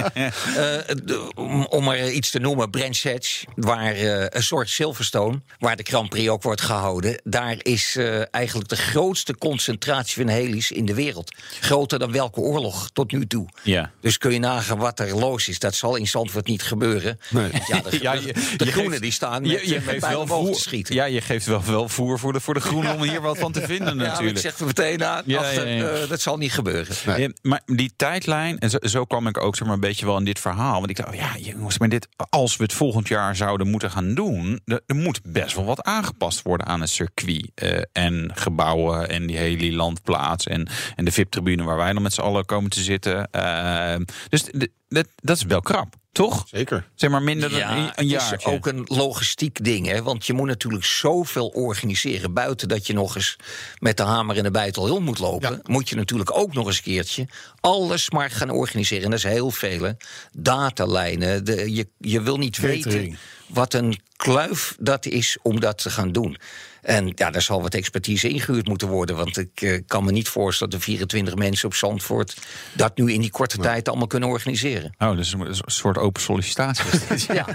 Eh, 0.55 1.17
om, 1.35 1.65
om 1.65 1.87
er 1.89 2.11
iets 2.11 2.29
te 2.29 2.39
noemen, 2.39 2.69
Brands 2.69 3.03
Hatch, 3.03 3.43
waar 3.55 3.91
eh, 3.93 4.25
een 4.29 4.43
soort 4.43 4.69
Silverstone, 4.69 5.41
waar 5.59 5.75
de 5.75 5.83
Grand 5.83 6.09
Prix 6.09 6.29
ook 6.29 6.43
wordt 6.43 6.61
gehouden. 6.61 7.21
Daar 7.23 7.55
is 7.61 7.95
eh, 7.95 8.33
eigenlijk 8.33 8.69
de 8.69 8.75
grootste 8.75 9.37
concentratie 9.37 10.23
van 10.23 10.33
helis 10.33 10.71
in 10.71 10.85
de 10.85 10.93
wereld. 10.93 11.35
Groter 11.59 11.99
dan 11.99 12.11
welke 12.11 12.39
oorlog 12.39 12.89
tot 12.93 13.11
nu 13.11 13.27
toe. 13.27 13.47
Ja. 13.63 13.91
Dus 14.01 14.17
kun 14.17 14.31
je 14.31 14.39
nagaan 14.39 14.77
wat 14.77 14.94
er 14.99 15.15
los 15.15 15.47
is. 15.47 15.59
Dat 15.59 15.75
zal 15.75 15.95
in 15.95 16.07
Zandvoort 16.07 16.47
niet 16.47 16.63
gebeuren. 16.63 17.19
Nee. 17.29 17.49
Ja, 17.67 17.81
de, 17.81 17.97
Ja, 18.01 18.13
de- 18.15 18.21
je- 18.25 18.33
de 18.57 18.65
je 18.65 18.71
groenen 18.71 18.91
geeft- 18.91 19.01
die 19.03 19.11
staan 19.11 19.43
Je, 19.45 19.53
met, 19.53 19.65
je 19.67 19.73
met 19.75 19.83
geeft 19.83 19.99
bijl 20.01 20.27
wel 20.27 20.43
voer, 20.45 20.53
te 20.53 20.59
schieten. 20.59 20.95
ja, 20.95 21.05
je 21.05 21.21
geeft 21.21 21.45
wel, 21.45 21.63
wel 21.63 21.89
voer 21.89 22.19
voor 22.19 22.33
de, 22.33 22.39
voor 22.39 22.53
de 22.53 22.59
groenen 22.59 22.93
om 22.95 23.01
hier 23.01 23.21
wat 23.21 23.37
van 23.37 23.51
te 23.51 23.61
vinden 23.61 23.87
Ja, 23.87 23.93
maar 23.95 24.05
ik 24.05 24.11
natuurlijk. 24.11 24.39
zeg 24.39 24.59
er 24.59 24.65
meteen 24.65 25.03
aan, 25.05 25.21
Ja, 25.25 25.39
achter, 25.39 25.67
ja, 25.67 25.75
ja. 25.75 25.89
eh, 25.89 26.09
dat 26.09 26.21
zal 26.21 26.37
niet 26.37 26.51
gebeuren. 26.53 26.95
Ja, 27.17 27.29
maar 27.41 27.61
die 27.65 27.93
tijdlijn, 27.95 28.59
en 28.59 28.69
zo, 28.69 28.77
zo 28.81 29.05
kwam 29.05 29.27
ik 29.27 29.41
ook 29.41 29.55
zeg 29.55 29.65
maar, 29.65 29.75
een 29.75 29.81
beetje 29.81 30.05
wel 30.05 30.17
in 30.17 30.25
dit 30.25 30.39
verhaal. 30.39 30.77
Want 30.79 30.89
ik 30.89 30.95
dacht, 30.95 31.09
oh 31.09 31.15
ja, 31.15 31.31
jongens, 31.39 31.77
maar 31.77 31.89
dit, 31.89 32.07
als 32.29 32.55
we 32.57 32.63
het 32.63 32.73
volgend 32.73 33.07
jaar 33.07 33.35
zouden 33.35 33.67
moeten 33.67 33.91
gaan 33.91 34.13
doen, 34.13 34.61
er, 34.65 34.81
er 34.85 34.95
moet 34.95 35.19
best 35.23 35.55
wel 35.55 35.65
wat 35.65 35.83
aangepast 35.83 36.41
worden 36.41 36.67
aan 36.67 36.81
het 36.81 36.89
circuit. 36.89 37.51
eh, 37.55 37.81
en 37.91 38.31
gebouwen 38.33 39.09
en 39.09 39.27
die 39.27 39.37
hele 39.37 39.71
landplaats 39.75 40.47
en, 40.47 40.67
en 40.95 41.05
de 41.05 41.11
VIP-tribune 41.11 41.63
waar 41.63 41.77
wij 41.77 41.93
dan 41.93 42.01
met 42.01 42.13
z'n 42.13 42.21
allen 42.21 42.45
komen 42.45 42.69
te 42.69 42.81
zitten. 42.81 43.31
Eh, 43.31 43.95
dus 44.29 44.41
d- 44.43 44.67
dat, 44.87 45.07
dat 45.15 45.37
is 45.37 45.43
wel 45.43 45.61
krap, 45.61 45.93
toch? 46.11 46.43
Zeker. 46.47 46.87
Zeg 46.95 47.09
maar 47.09 47.21
minder 47.21 47.49
dan 47.49 47.59
Ja, 47.59 47.71
een, 47.71 47.77
een 47.95 48.09
het 48.09 48.33
is 48.37 48.45
ook 48.45 48.65
een 48.67 48.83
logistiek 48.87 49.63
ding, 49.63 49.87
hè? 49.87 50.03
want 50.03 50.25
je 50.25 50.33
moet 50.33 50.47
natuurlijk 50.47 50.85
zoveel 50.85 51.47
organiseren. 51.47 52.33
Buiten 52.33 52.67
dat 52.67 52.87
je 52.87 52.93
nog 52.93 53.15
eens 53.15 53.35
met 53.79 53.97
de 53.97 54.03
hamer 54.03 54.37
en 54.37 54.43
de 54.43 54.51
bijtel 54.51 54.87
rond 54.87 55.05
moet 55.05 55.19
lopen, 55.19 55.51
Ja. 55.51 55.59
moet 55.63 55.89
je 55.89 55.95
natuurlijk 55.95 56.37
ook 56.37 56.53
nog 56.53 56.67
eens 56.67 56.77
een 56.77 56.83
keertje 56.83 57.27
alles 57.59 58.09
maar 58.09 58.29
gaan 58.31 58.49
organiseren. 58.49 59.03
En 59.03 59.09
dat 59.09 59.19
is 59.19 59.25
heel 59.25 59.51
veel. 59.51 59.81
hè. 59.83 59.91
Datalijnen, 60.31 61.45
de, 61.45 61.73
je, 61.73 61.87
je 61.97 62.21
wil 62.21 62.37
niet 62.37 62.55
Catering. 62.55 62.83
weten 62.83 63.17
wat 63.47 63.73
een 63.73 63.99
kluif 64.15 64.75
dat 64.79 65.05
is 65.05 65.37
om 65.41 65.59
dat 65.59 65.77
te 65.77 65.89
gaan 65.89 66.11
doen. 66.11 66.37
En 66.85 67.11
ja, 67.15 67.31
daar 67.31 67.41
zal 67.41 67.61
wat 67.61 67.73
expertise 67.73 68.29
ingehuurd 68.29 68.67
moeten 68.67 68.87
worden. 68.87 69.15
Want 69.15 69.37
ik 69.37 69.61
eh, 69.61 69.81
kan 69.87 70.03
me 70.03 70.11
niet 70.11 70.27
voorstellen 70.27 70.71
dat 70.71 70.81
de 70.81 70.85
24 70.85 71.35
mensen 71.35 71.67
op 71.67 71.73
Zandvoort... 71.73 72.37
dat 72.73 72.97
nu 72.97 73.11
in 73.11 73.21
die 73.21 73.31
korte 73.31 73.57
tijd 73.57 73.89
allemaal 73.89 74.07
kunnen 74.07 74.29
organiseren. 74.29 74.95
Oh, 74.97 75.15
dus 75.15 75.33
een 75.33 75.55
soort 75.65 75.97
open 75.97 76.21
sollicitatie. 76.21 76.83
Ja. 77.35 77.45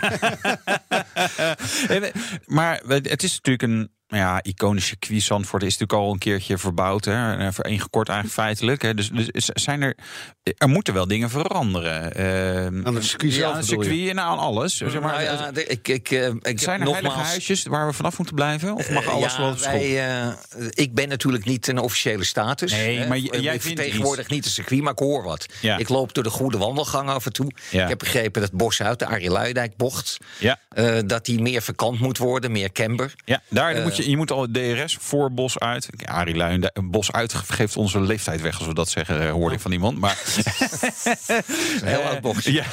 En, 1.89 2.11
maar 2.47 2.83
het 2.87 3.23
is 3.23 3.35
natuurlijk 3.35 3.63
een. 3.63 3.91
Ja, 4.11 4.43
iconisch 4.43 4.87
circuit 4.87 5.23
Zandvoort 5.23 5.63
is 5.63 5.79
natuurlijk 5.79 6.07
al 6.07 6.13
een 6.13 6.19
keertje 6.19 6.59
verbouwd. 6.59 7.05
Hè, 7.05 7.13
en 7.37 7.53
ingekort 7.63 8.09
eigenlijk 8.09 8.41
feitelijk. 8.41 8.83
Hè. 8.83 8.95
Dus, 8.95 9.11
dus 9.11 9.45
zijn 9.45 9.83
er, 9.83 9.95
er 10.43 10.69
moeten 10.69 10.95
wel 10.95 11.07
dingen 11.07 11.31
veranderen. 11.31 12.15
Eh, 12.15 12.67
Aan 12.87 12.95
het 12.95 13.05
circuit 13.05 13.33
zelf 13.33 13.45
ja, 13.45 13.51
aan 13.53 13.57
het 13.61 13.67
bedoel 13.69 13.83
je? 13.85 13.89
circuit 13.91 14.11
en 14.11 14.21
aan 14.23 14.39
alles. 14.39 14.77
Zeg 14.77 14.93
maar, 15.01 15.01
Nou 15.13 15.23
ja, 15.23 15.51
ik, 15.55 15.89
ik, 15.89 16.11
eh, 16.11 16.27
ik 16.41 16.61
zijn 16.61 16.81
er 16.81 16.87
heilige 16.87 17.03
nogmaals... 17.07 17.29
huisjes 17.29 17.63
waar 17.65 17.87
we 17.87 17.93
vanaf 17.93 18.17
moeten 18.19 18.35
blijven? 18.35 18.75
Of 18.75 18.91
mag 18.91 19.05
Eh, 19.05 19.11
alles 19.13 19.33
ja, 19.33 19.39
wel 19.41 19.51
op 19.51 19.59
school? 19.59 19.73
wij, 19.73 20.09
eh, 20.21 20.29
ik 20.71 20.95
ben 20.95 21.09
natuurlijk 21.09 21.45
niet 21.45 21.67
een 21.69 21.79
officiële 21.79 22.25
status. 22.25 22.73
Nee, 22.73 22.99
hè. 22.99 23.07
maar 23.09 23.17
Ik 23.17 23.35
jij 23.41 23.61
vindt 23.61 23.65
vertegenwoordig 23.81 24.29
niet 24.29 24.45
een 24.45 24.51
circuit, 24.51 24.83
maar 24.83 24.93
ik 24.93 24.99
hoor 24.99 25.23
wat. 25.23 25.47
Ja. 25.61 25.77
Ik 25.77 25.89
loop 25.89 26.15
door 26.15 26.25
de 26.25 26.31
goede 26.31 26.59
wandelgang 26.59 27.09
af 27.09 27.27
en 27.27 27.33
toe. 27.33 27.51
Ja. 27.71 27.83
Ik 27.83 27.89
heb 27.89 27.99
begrepen 27.99 28.41
dat 28.41 28.53
Bosuit, 28.53 28.99
de 28.99 29.07
Arie 29.07 29.31
Luijendijk-bocht... 29.31 30.17
Ja. 30.39 30.59
eh, 30.69 30.99
dat 31.07 31.25
die 31.25 31.41
meer 31.43 31.63
verkant 31.63 32.01
moet 32.01 32.19
worden, 32.19 32.53
meer 32.53 32.73
camber. 32.73 33.15
Ja, 33.25 33.43
daar 33.49 33.75
Eh, 33.75 33.83
moet 33.83 33.97
je, 33.97 34.00
je 34.09 34.17
moet 34.17 34.31
al 34.31 34.47
DRS 34.53 34.97
voor 35.01 35.33
Bos 35.33 35.59
uit. 35.59 35.89
Arie 36.05 36.37
Luijendijk, 36.37 36.91
Bos 36.91 37.13
uit 37.13 37.35
geeft 37.35 37.77
onze 37.77 38.01
leeftijd 38.01 38.41
weg, 38.41 38.59
als 38.59 38.67
we 38.67 38.75
dat 38.75 38.89
zeggen, 38.89 39.21
eh, 39.21 39.31
hoorde 39.31 39.55
ik 39.55 39.61
van 39.61 39.73
iemand. 39.73 39.99
Maar 39.99 40.19
heel 41.85 42.03
oud 42.03 42.21
bochtje. 42.21 42.53
Ja, 42.53 42.65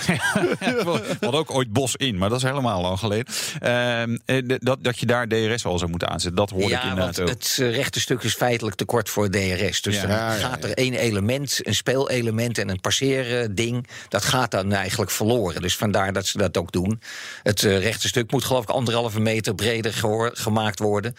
we 0.59 1.17
hadden 1.19 1.39
ook 1.39 1.51
ooit 1.51 1.73
Bos 1.73 1.95
in, 1.95 2.17
maar 2.17 2.29
dat 2.29 2.37
is 2.37 2.43
helemaal 2.43 2.81
lang 2.81 2.99
geleden. 2.99 3.33
Ehm, 3.59 4.17
eh, 4.25 4.57
dat, 4.59 4.83
dat 4.83 4.99
je 4.99 5.05
daar 5.05 5.27
DRS 5.27 5.65
al 5.65 5.77
zou 5.77 5.89
moeten 5.89 6.09
aanzetten, 6.09 6.35
dat 6.35 6.49
hoorde 6.49 6.65
ik 6.65 6.71
want 6.71 6.83
inderdaad 6.83 7.19
ook. 7.19 7.29
het 7.29 7.55
rechte 7.57 7.99
stuk 7.99 8.23
is 8.23 8.33
feitelijk 8.33 8.75
te 8.75 8.85
kort 8.85 9.09
voor 9.09 9.29
DRS. 9.29 9.81
Dus 9.81 9.95
Ja. 9.95 10.01
dan 10.01 10.09
Ja, 10.09 10.31
gaat 10.31 10.63
er 10.63 10.73
één 10.73 10.93
element, 10.93 11.59
een 11.63 11.75
speelelement 11.75 12.57
en 12.57 12.69
een 12.69 12.81
passeerding... 12.81 13.87
dat 14.09 14.25
gaat 14.25 14.51
dan 14.51 14.73
eigenlijk 14.73 15.11
verloren. 15.11 15.61
Dus 15.61 15.75
vandaar 15.75 16.13
dat 16.13 16.25
ze 16.25 16.37
dat 16.37 16.57
ook 16.57 16.71
doen. 16.71 17.01
Het 17.43 17.63
eh, 17.63 17.79
rechte 17.79 18.07
stuk 18.07 18.31
moet 18.31 18.43
geloof 18.43 18.63
ik 18.63 18.69
anderhalve 18.69 19.19
meter 19.19 19.55
breder 19.55 19.93
gemaakt 20.33 20.79
worden... 20.79 21.15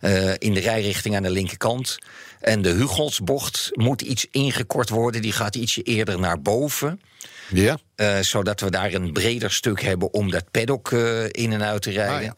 eh, 0.00 0.32
in 0.38 0.54
de 0.54 0.60
rijrichting 0.60 1.16
aan 1.16 1.22
de 1.22 1.30
linkerkant. 1.30 1.98
En 2.40 2.62
de 2.62 2.68
Hugelsbocht 2.68 3.70
moet 3.72 4.02
iets 4.02 4.26
ingekort 4.30 4.88
worden. 4.88 5.22
Die 5.22 5.32
gaat 5.32 5.56
ietsje 5.56 5.82
eerder 5.82 6.18
naar 6.18 6.42
boven... 6.42 7.00
Ja. 7.48 7.78
Eh, 7.94 8.18
zodat 8.20 8.60
we 8.60 8.70
daar 8.70 8.92
een 8.92 9.12
breder 9.12 9.52
stuk 9.52 9.82
hebben 9.82 10.12
om 10.12 10.30
dat 10.30 10.50
paddock 10.50 10.92
eh, 10.92 11.24
in 11.24 11.52
en 11.52 11.62
uit 11.62 11.82
te 11.82 11.90
rijden. 11.90 12.16
Ah, 12.16 12.22
ja. 12.22 12.34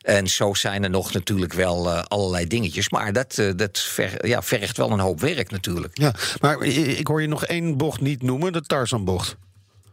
En 0.00 0.26
zo 0.26 0.54
zijn 0.54 0.84
er 0.84 0.90
nog 0.90 1.12
natuurlijk 1.12 1.52
wel 1.52 1.90
allerlei 1.90 2.46
dingetjes. 2.46 2.88
Maar 2.88 3.12
dat, 3.12 3.42
dat 3.56 3.78
ver- 3.78 4.26
ja, 4.26 4.42
vergt 4.42 4.76
wel 4.76 4.90
een 4.90 4.98
hoop 4.98 5.20
werk 5.20 5.50
natuurlijk. 5.50 5.98
ja. 5.98 6.14
Maar 6.40 6.62
ik 6.62 7.06
hoor 7.06 7.20
je 7.22 7.28
nog 7.28 7.44
één 7.44 7.76
bocht 7.76 8.00
niet 8.00 8.22
noemen, 8.22 8.52
de 8.52 8.62
Tarzanbocht. 8.62 9.36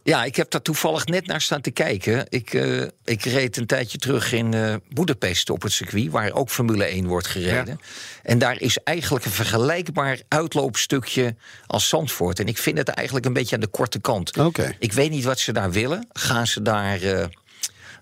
Ja, 0.05 0.23
ik 0.23 0.35
heb 0.35 0.49
daar 0.49 0.61
toevallig 0.61 1.05
net 1.05 1.27
naar 1.27 1.41
staan 1.41 1.61
te 1.61 1.71
kijken. 1.71 2.25
Ik, 2.29 2.53
eh, 2.53 2.81
ik 3.03 3.23
reed 3.23 3.57
een 3.57 3.65
tijdje 3.65 3.97
terug 3.97 4.31
in 4.31 4.53
eh 4.53 4.75
Boedapest 4.89 5.49
op 5.49 5.61
het 5.61 5.71
circuit... 5.71 6.11
waar 6.11 6.31
ook 6.31 6.49
Formule 6.49 6.85
1 6.85 7.07
wordt 7.07 7.27
gereden. 7.27 7.79
En 8.23 8.37
daar 8.37 8.61
is 8.61 8.77
eigenlijk 8.83 9.25
een 9.25 9.31
vergelijkbaar 9.31 10.19
uitloopstukje 10.27 11.35
als 11.67 11.89
Zandvoort. 11.89 12.39
En 12.39 12.47
ik 12.47 12.57
vind 12.57 12.77
het 12.77 12.87
eigenlijk 12.87 13.25
een 13.25 13.33
beetje 13.33 13.55
aan 13.55 13.61
de 13.61 13.67
korte 13.67 13.99
kant. 13.99 14.37
Oké. 14.37 14.75
Ik 14.79 14.93
weet 14.93 15.09
niet 15.09 15.23
wat 15.23 15.39
ze 15.39 15.53
daar 15.53 15.71
willen. 15.71 16.07
Gaan 16.13 16.47
ze 16.47 16.61
daar 16.61 17.01
eh, 17.01 17.25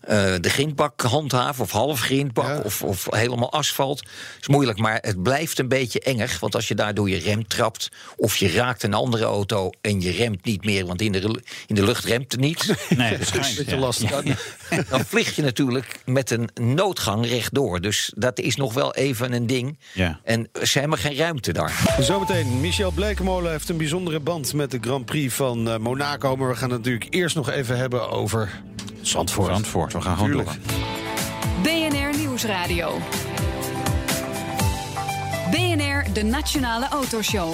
eh, 0.04 0.34
de 0.42 0.50
grindbak 0.50 1.02
handhaven 1.02 1.64
of 1.64 1.72
half 1.72 2.00
grindbak 2.00 2.46
Ja. 2.48 2.62
of, 2.64 2.82
of 2.84 3.08
helemaal 3.10 3.52
asfalt? 3.52 4.04
is 4.42 4.48
moeilijk, 4.48 4.80
maar 4.80 4.98
het 5.02 5.24
blijft 5.24 5.60
een 5.60 5.68
beetje 5.68 6.00
engig. 6.00 6.40
Want 6.40 6.56
als 6.56 6.68
je 6.68 6.76
daardoor 6.76 7.10
je 7.10 7.18
rem 7.18 7.48
trapt 7.48 7.90
of 8.16 8.36
je 8.36 8.52
raakt 8.52 8.84
een 8.84 8.94
andere 8.94 9.26
auto 9.26 9.70
en 9.82 10.02
je 10.02 10.12
remt 10.12 10.46
niet 10.46 10.66
meer, 10.66 10.86
want 10.86 11.02
in 11.02 11.12
de, 11.12 11.42
in 11.68 11.76
de 11.76 11.84
lucht 11.84 12.06
remt 12.06 12.32
het 12.32 12.42
niet. 12.42 12.76
Nee, 12.90 13.12
Dat 13.18 13.22
is 13.22 13.50
een 13.50 13.56
beetje 13.58 13.78
lastig. 13.78 14.10
Dan, 14.10 14.24
dan 14.90 15.06
vlieg 15.06 15.36
je 15.36 15.42
natuurlijk 15.42 16.00
met 16.06 16.32
een 16.32 16.50
noodgang 16.62 17.28
rechtdoor. 17.28 17.82
Dus 17.82 18.12
dat 18.16 18.40
is 18.40 18.56
nog 18.56 18.74
wel 18.74 18.94
even 18.96 19.34
een 19.34 19.48
ding. 19.48 19.78
Ja. 19.94 20.20
En 20.24 20.50
ze 20.64 20.80
hebben 20.80 20.98
geen 20.98 21.16
ruimte 21.16 21.54
daar. 21.54 21.96
Zometeen, 22.00 22.60
Michel 22.62 22.92
Blekemolen 22.92 23.52
heeft 23.52 23.70
een 23.70 23.78
bijzondere 23.78 24.20
band 24.20 24.54
met 24.54 24.72
de 24.72 24.78
Grand 24.82 25.06
Prix 25.06 25.34
van 25.34 25.70
eh, 25.70 25.78
Monaco. 25.78 26.36
Maar 26.36 26.50
we 26.50 26.56
gaan 26.56 26.70
het 26.70 26.78
natuurlijk 26.80 27.14
eerst 27.14 27.36
nog 27.36 27.50
even 27.50 27.78
hebben 27.78 28.10
over 28.10 28.62
Zandvoort. 29.08 29.52
Zandvoort, 29.52 29.94
we 29.94 30.02
gaan 30.02 30.14
gewoon 30.18 30.30
Tuurlijk. 30.30 30.50
door. 30.68 30.78
BNR 31.64 32.18
Nieuwsradio. 32.18 32.98
BNR, 35.52 36.14
de 36.14 36.24
Nationale 36.24 36.88
Autoshow. 36.88 37.54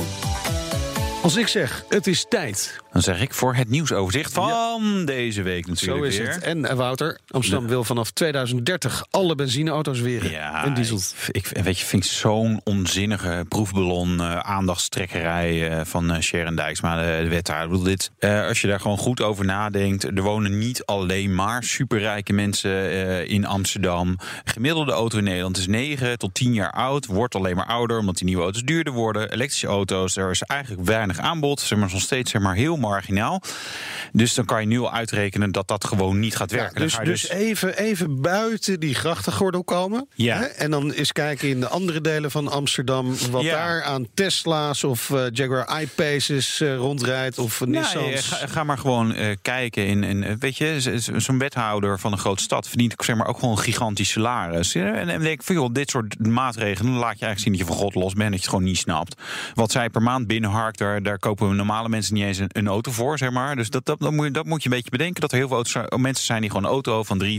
Als 1.21 1.35
ik 1.35 1.47
zeg, 1.47 1.85
het 1.89 2.07
is 2.07 2.25
tijd. 2.29 2.81
Dan 2.91 3.01
zeg 3.01 3.21
ik 3.21 3.33
voor 3.33 3.55
het 3.55 3.69
nieuwsoverzicht 3.69 4.33
van 4.33 5.05
deze 5.05 5.41
week 5.41 5.67
natuurlijk 5.67 5.99
Zo 5.99 6.07
is 6.09 6.17
weer. 6.17 6.29
het. 6.33 6.43
En 6.43 6.65
eh, 6.65 6.75
Wouter, 6.75 7.19
Amsterdam 7.31 7.67
wil 7.67 7.83
vanaf 7.83 8.11
2030 8.11 9.05
alle 9.09 9.35
benzineauto's 9.35 9.99
weer 9.99 10.31
Ja, 10.31 10.65
en 10.65 10.73
diesel. 10.73 10.99
Ik, 11.31 11.47
ik- 11.51 11.63
weet 11.63 11.79
je, 11.79 11.85
vind 11.85 12.03
ik 12.05 12.09
zo'n 12.11 12.61
onzinnige 12.63 13.45
proefballon, 13.49 14.19
eh 14.19 14.39
aandachtstrekkerij 14.39 15.69
eh, 15.69 15.85
van 15.85 16.11
uh, 16.15 16.19
Sharon 16.19 16.55
Dijksma, 16.55 16.95
de, 16.95 17.23
de 17.23 17.29
wethouder. 17.29 17.65
Ik 17.65 17.71
bedoel, 17.71 17.85
dit, 17.85 18.11
als 18.47 18.61
je 18.61 18.67
daar 18.67 18.79
gewoon 18.79 18.97
goed 18.97 19.21
over 19.21 19.45
nadenkt, 19.45 20.03
er 20.03 20.21
wonen 20.21 20.57
niet 20.57 20.85
alleen 20.85 21.35
maar 21.35 21.63
superrijke 21.63 22.33
mensen 22.33 23.27
in 23.27 23.45
Amsterdam. 23.45 24.17
Gemiddelde 24.43 24.91
auto 24.91 25.17
in 25.17 25.23
Nederland 25.23 25.57
is 25.57 25.67
9 25.67 26.17
tot 26.17 26.33
10 26.33 26.53
jaar 26.53 26.71
oud, 26.71 27.05
wordt 27.05 27.35
alleen 27.35 27.55
maar 27.55 27.65
ouder 27.65 27.97
omdat 27.99 28.15
die 28.15 28.25
nieuwe 28.25 28.43
auto's 28.43 28.63
duurder 28.63 28.93
worden. 28.93 29.31
Elektrische 29.31 29.67
auto's, 29.67 30.15
er 30.17 30.29
is 30.29 30.41
eigenlijk 30.41 30.85
weinig 30.87 31.17
aanbod, 31.19 31.59
zeg 31.59 31.79
maar 31.79 31.89
nog 31.91 32.01
steeds 32.01 32.31
zeg 32.31 32.41
maar 32.41 32.55
heel 32.55 32.77
marginaal. 32.79 33.41
Dus 34.11 34.33
dan 34.33 34.45
kan 34.45 34.61
je 34.61 34.67
nu 34.67 34.79
al 34.79 34.91
uitrekenen 34.91 35.51
dat 35.51 35.67
dat 35.67 35.85
gewoon 35.85 36.19
niet 36.19 36.35
gaat 36.35 36.51
werken. 36.51 36.81
Dus 36.81 36.93
ga 36.93 37.01
je 37.01 37.07
dus 37.07 37.29
even, 37.29 37.77
even 37.77 38.21
buiten 38.21 38.79
die 38.79 38.95
grachtengordel 38.95 39.63
komen. 39.63 40.07
Ja. 40.15 40.37
Hè? 40.37 40.45
En 40.45 40.71
dan 40.71 40.91
eens 40.91 41.11
kijken 41.11 41.49
in 41.49 41.59
de 41.59 41.67
andere 41.67 42.01
delen 42.01 42.31
van 42.31 42.47
Amsterdam... 42.47 43.15
wat 43.31 43.41
Ja. 43.41 43.55
daar 43.55 43.83
aan 43.83 44.07
Tesla's 44.13 44.83
of 44.83 45.09
eh, 45.09 45.25
Jaguar 45.31 45.81
I-Paces 45.81 46.61
eh, 46.61 46.75
rondrijdt... 46.75 47.37
of 47.37 47.59
Nee, 47.59 47.79
Nissan's. 47.79 48.27
ga, 48.27 48.47
ga 48.47 48.63
maar 48.63 48.77
gewoon 48.77 49.13
eh, 49.13 49.35
kijken. 49.41 49.85
In, 49.85 50.03
in, 50.03 50.23
eh, 50.23 50.35
weet 50.39 50.57
je, 50.57 50.99
zo'n 51.15 51.37
wethouder 51.37 51.99
van 51.99 52.11
een 52.11 52.17
grote 52.17 52.43
stad 52.43 52.67
verdient 52.67 52.93
zeg 52.97 53.15
maar, 53.15 53.27
ook 53.27 53.39
gewoon 53.39 53.57
een 53.57 53.63
gigantisch 53.63 54.09
salaris. 54.09 54.75
En, 54.75 54.95
en 54.95 55.07
denk 55.07 55.39
ik, 55.39 55.43
van, 55.43 55.55
joh, 55.55 55.73
dit 55.73 55.89
soort 55.89 56.27
maatregelen 56.27 56.91
laat 56.93 57.19
je 57.19 57.25
eigenlijk 57.25 57.39
zien 57.39 57.51
dat 57.51 57.61
je 57.61 57.67
van 57.67 57.75
God 57.75 57.95
los 57.95 58.13
bent, 58.13 58.29
dat 58.31 58.39
je 58.39 58.45
het 58.45 58.49
gewoon 58.49 58.63
niet 58.63 58.77
snapt. 58.77 59.21
Wat 59.53 59.71
zij 59.71 59.89
per 59.89 60.01
maand 60.01 60.27
binnenharkt, 60.27 60.77
daar, 60.77 61.03
daar 61.03 61.19
kopen 61.19 61.55
normale 61.55 61.89
mensen 61.89 62.13
niet 62.13 62.23
eens 62.23 62.37
een, 62.37 62.49
een 62.51 62.68
auto 62.69 62.91
voor, 62.91 63.17
zeg 63.17 63.29
maar. 63.31 63.55
Dus 63.55 63.69
dat, 63.69 63.85
dat, 63.85 63.99
dat, 63.99 64.11
moet 64.11 64.25
je, 64.25 64.31
dat 64.31 64.45
moet 64.45 64.63
je 64.63 64.69
een 64.69 64.75
beetje 64.75 64.89
bedenken. 64.89 65.21
Dat 65.21 65.31
er 65.31 65.37
heel 65.37 65.47
veel 65.47 65.55
auto's, 65.55 65.99
mensen 65.99 66.25
zijn 66.25 66.41
die 66.41 66.49
gewoon 66.49 66.65
een 66.65 66.71
auto 66.71 67.03
van 67.03 67.23
3.000, 67.23 67.27
4.000 67.27 67.35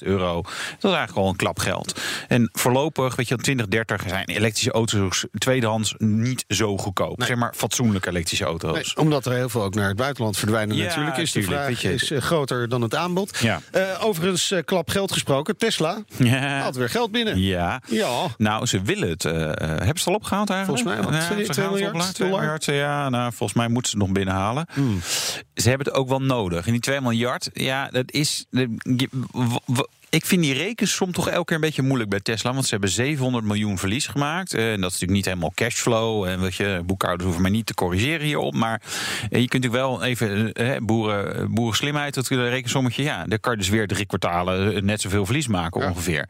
euro. 0.00 0.42
Dat 0.42 0.90
is 0.90 0.96
eigenlijk 0.96 1.16
al 1.16 1.28
een 1.28 1.36
klap 1.36 1.58
geld. 1.58 2.00
En 2.28 2.48
voorlopig, 2.52 3.16
weet 3.16 3.28
je, 3.28 3.36
2030 3.36 4.02
zijn 4.08 4.24
elektrische 4.26 4.70
auto's 4.72 5.24
tweedehands 5.38 5.94
niet 5.98 6.44
zo 6.48 6.76
goedkoop. 6.78 7.22
Zeg 7.22 7.36
maar 7.36 7.52
fatsoenlijke 7.56 8.08
elektrische 8.08 8.44
auto's. 8.44 8.74
Nee, 8.94 9.04
omdat 9.04 9.26
er 9.26 9.32
heel 9.32 9.48
veel 9.48 9.62
ook 9.62 9.74
naar 9.74 9.88
het 9.88 9.96
buitenland 9.96 10.36
verdwijnen 10.36 10.76
Ja, 10.76 10.84
natuurlijk. 10.84 11.16
Is 11.16 11.32
de 11.32 11.40
tuurlijk, 11.40 11.56
vraag 11.62 11.68
weet 11.68 11.80
je. 11.80 11.92
is, 11.92 12.10
eh, 12.10 12.20
groter 12.20 12.68
dan 12.68 12.82
het 12.82 12.94
aanbod. 12.94 13.38
Ja. 13.38 13.60
Eh, 13.70 13.82
overigens, 14.00 14.50
eh, 14.50 14.58
klap 14.64 14.88
geld 14.90 15.12
gesproken. 15.12 15.56
Tesla 15.56 15.98
Ja. 16.16 16.60
had 16.60 16.76
weer 16.76 16.88
geld 16.88 17.10
binnen. 17.10 17.40
Ja. 17.40 17.80
Ja. 17.86 18.26
Nou, 18.38 18.66
ze 18.66 18.82
willen 18.82 19.08
het. 19.08 19.24
eh, 19.24 19.32
hebben 19.32 19.86
ze 19.86 19.92
het 19.92 20.06
al 20.06 20.14
opgehaald 20.14 20.50
eigenlijk? 20.50 20.82
Volgens 20.82 21.14
mij 21.14 21.20
miljard 21.68 22.16
dollar? 22.16 22.40
miljard, 22.40 22.64
Ja, 22.64 23.08
nou, 23.08 23.32
volgens 23.32 23.52
mij 23.58 23.68
moeten 23.68 23.90
ze 23.90 23.96
het 23.96 24.06
nog 24.06 24.14
binnenhalen. 24.16 24.66
Ze 25.54 25.68
hebben 25.68 25.86
het 25.86 25.96
ook 25.96 26.08
wel 26.08 26.22
nodig. 26.22 26.66
En 26.66 26.72
die 26.72 26.80
2 26.80 27.00
miljard, 27.00 27.50
ja, 27.52 27.88
dat 27.90 28.12
is... 28.12 28.44
ik 30.08 30.26
vind 30.26 30.42
die 30.42 30.54
rekensom 30.54 31.12
toch 31.12 31.28
elke 31.28 31.44
keer 31.44 31.54
een 31.54 31.60
beetje 31.60 31.82
moeilijk 31.82 32.10
bij 32.10 32.20
Tesla. 32.20 32.52
Want 32.52 32.64
ze 32.64 32.70
hebben 32.70 32.90
700 32.90 33.44
miljoen 33.44 33.78
verlies 33.78 34.06
gemaakt. 34.06 34.54
Eh, 34.54 34.60
En 34.72 34.80
dat 34.80 34.90
is 34.90 35.00
natuurlijk 35.00 35.12
niet 35.12 35.24
helemaal 35.24 35.52
cashflow. 35.54 36.24
En 36.24 36.40
weet 36.40 36.54
je, 36.54 36.82
boekhouders 36.84 37.24
hoeven 37.24 37.42
mij 37.42 37.50
niet 37.50 37.66
te 37.66 37.74
corrigeren 37.74 38.26
hierop. 38.26 38.54
Maar 38.54 38.80
eh, 39.30 39.40
je 39.40 39.48
kunt 39.48 39.62
natuurlijk 39.62 39.82
wel 39.82 40.02
even 40.02 40.52
eh, 40.52 40.76
boeren, 40.82 41.54
boerenslimheid, 41.54 42.14
dat 42.14 42.30
eh, 42.30 42.48
rekensommetje. 42.48 43.02
Ja, 43.02 43.24
daar 43.24 43.38
kan 43.38 43.52
je 43.52 43.58
dus 43.58 43.68
weer 43.68 43.86
drie 43.86 44.06
kwartalen 44.06 44.84
net 44.84 45.00
zoveel 45.00 45.24
verlies 45.24 45.46
maken 45.46 45.86
ongeveer. 45.88 46.28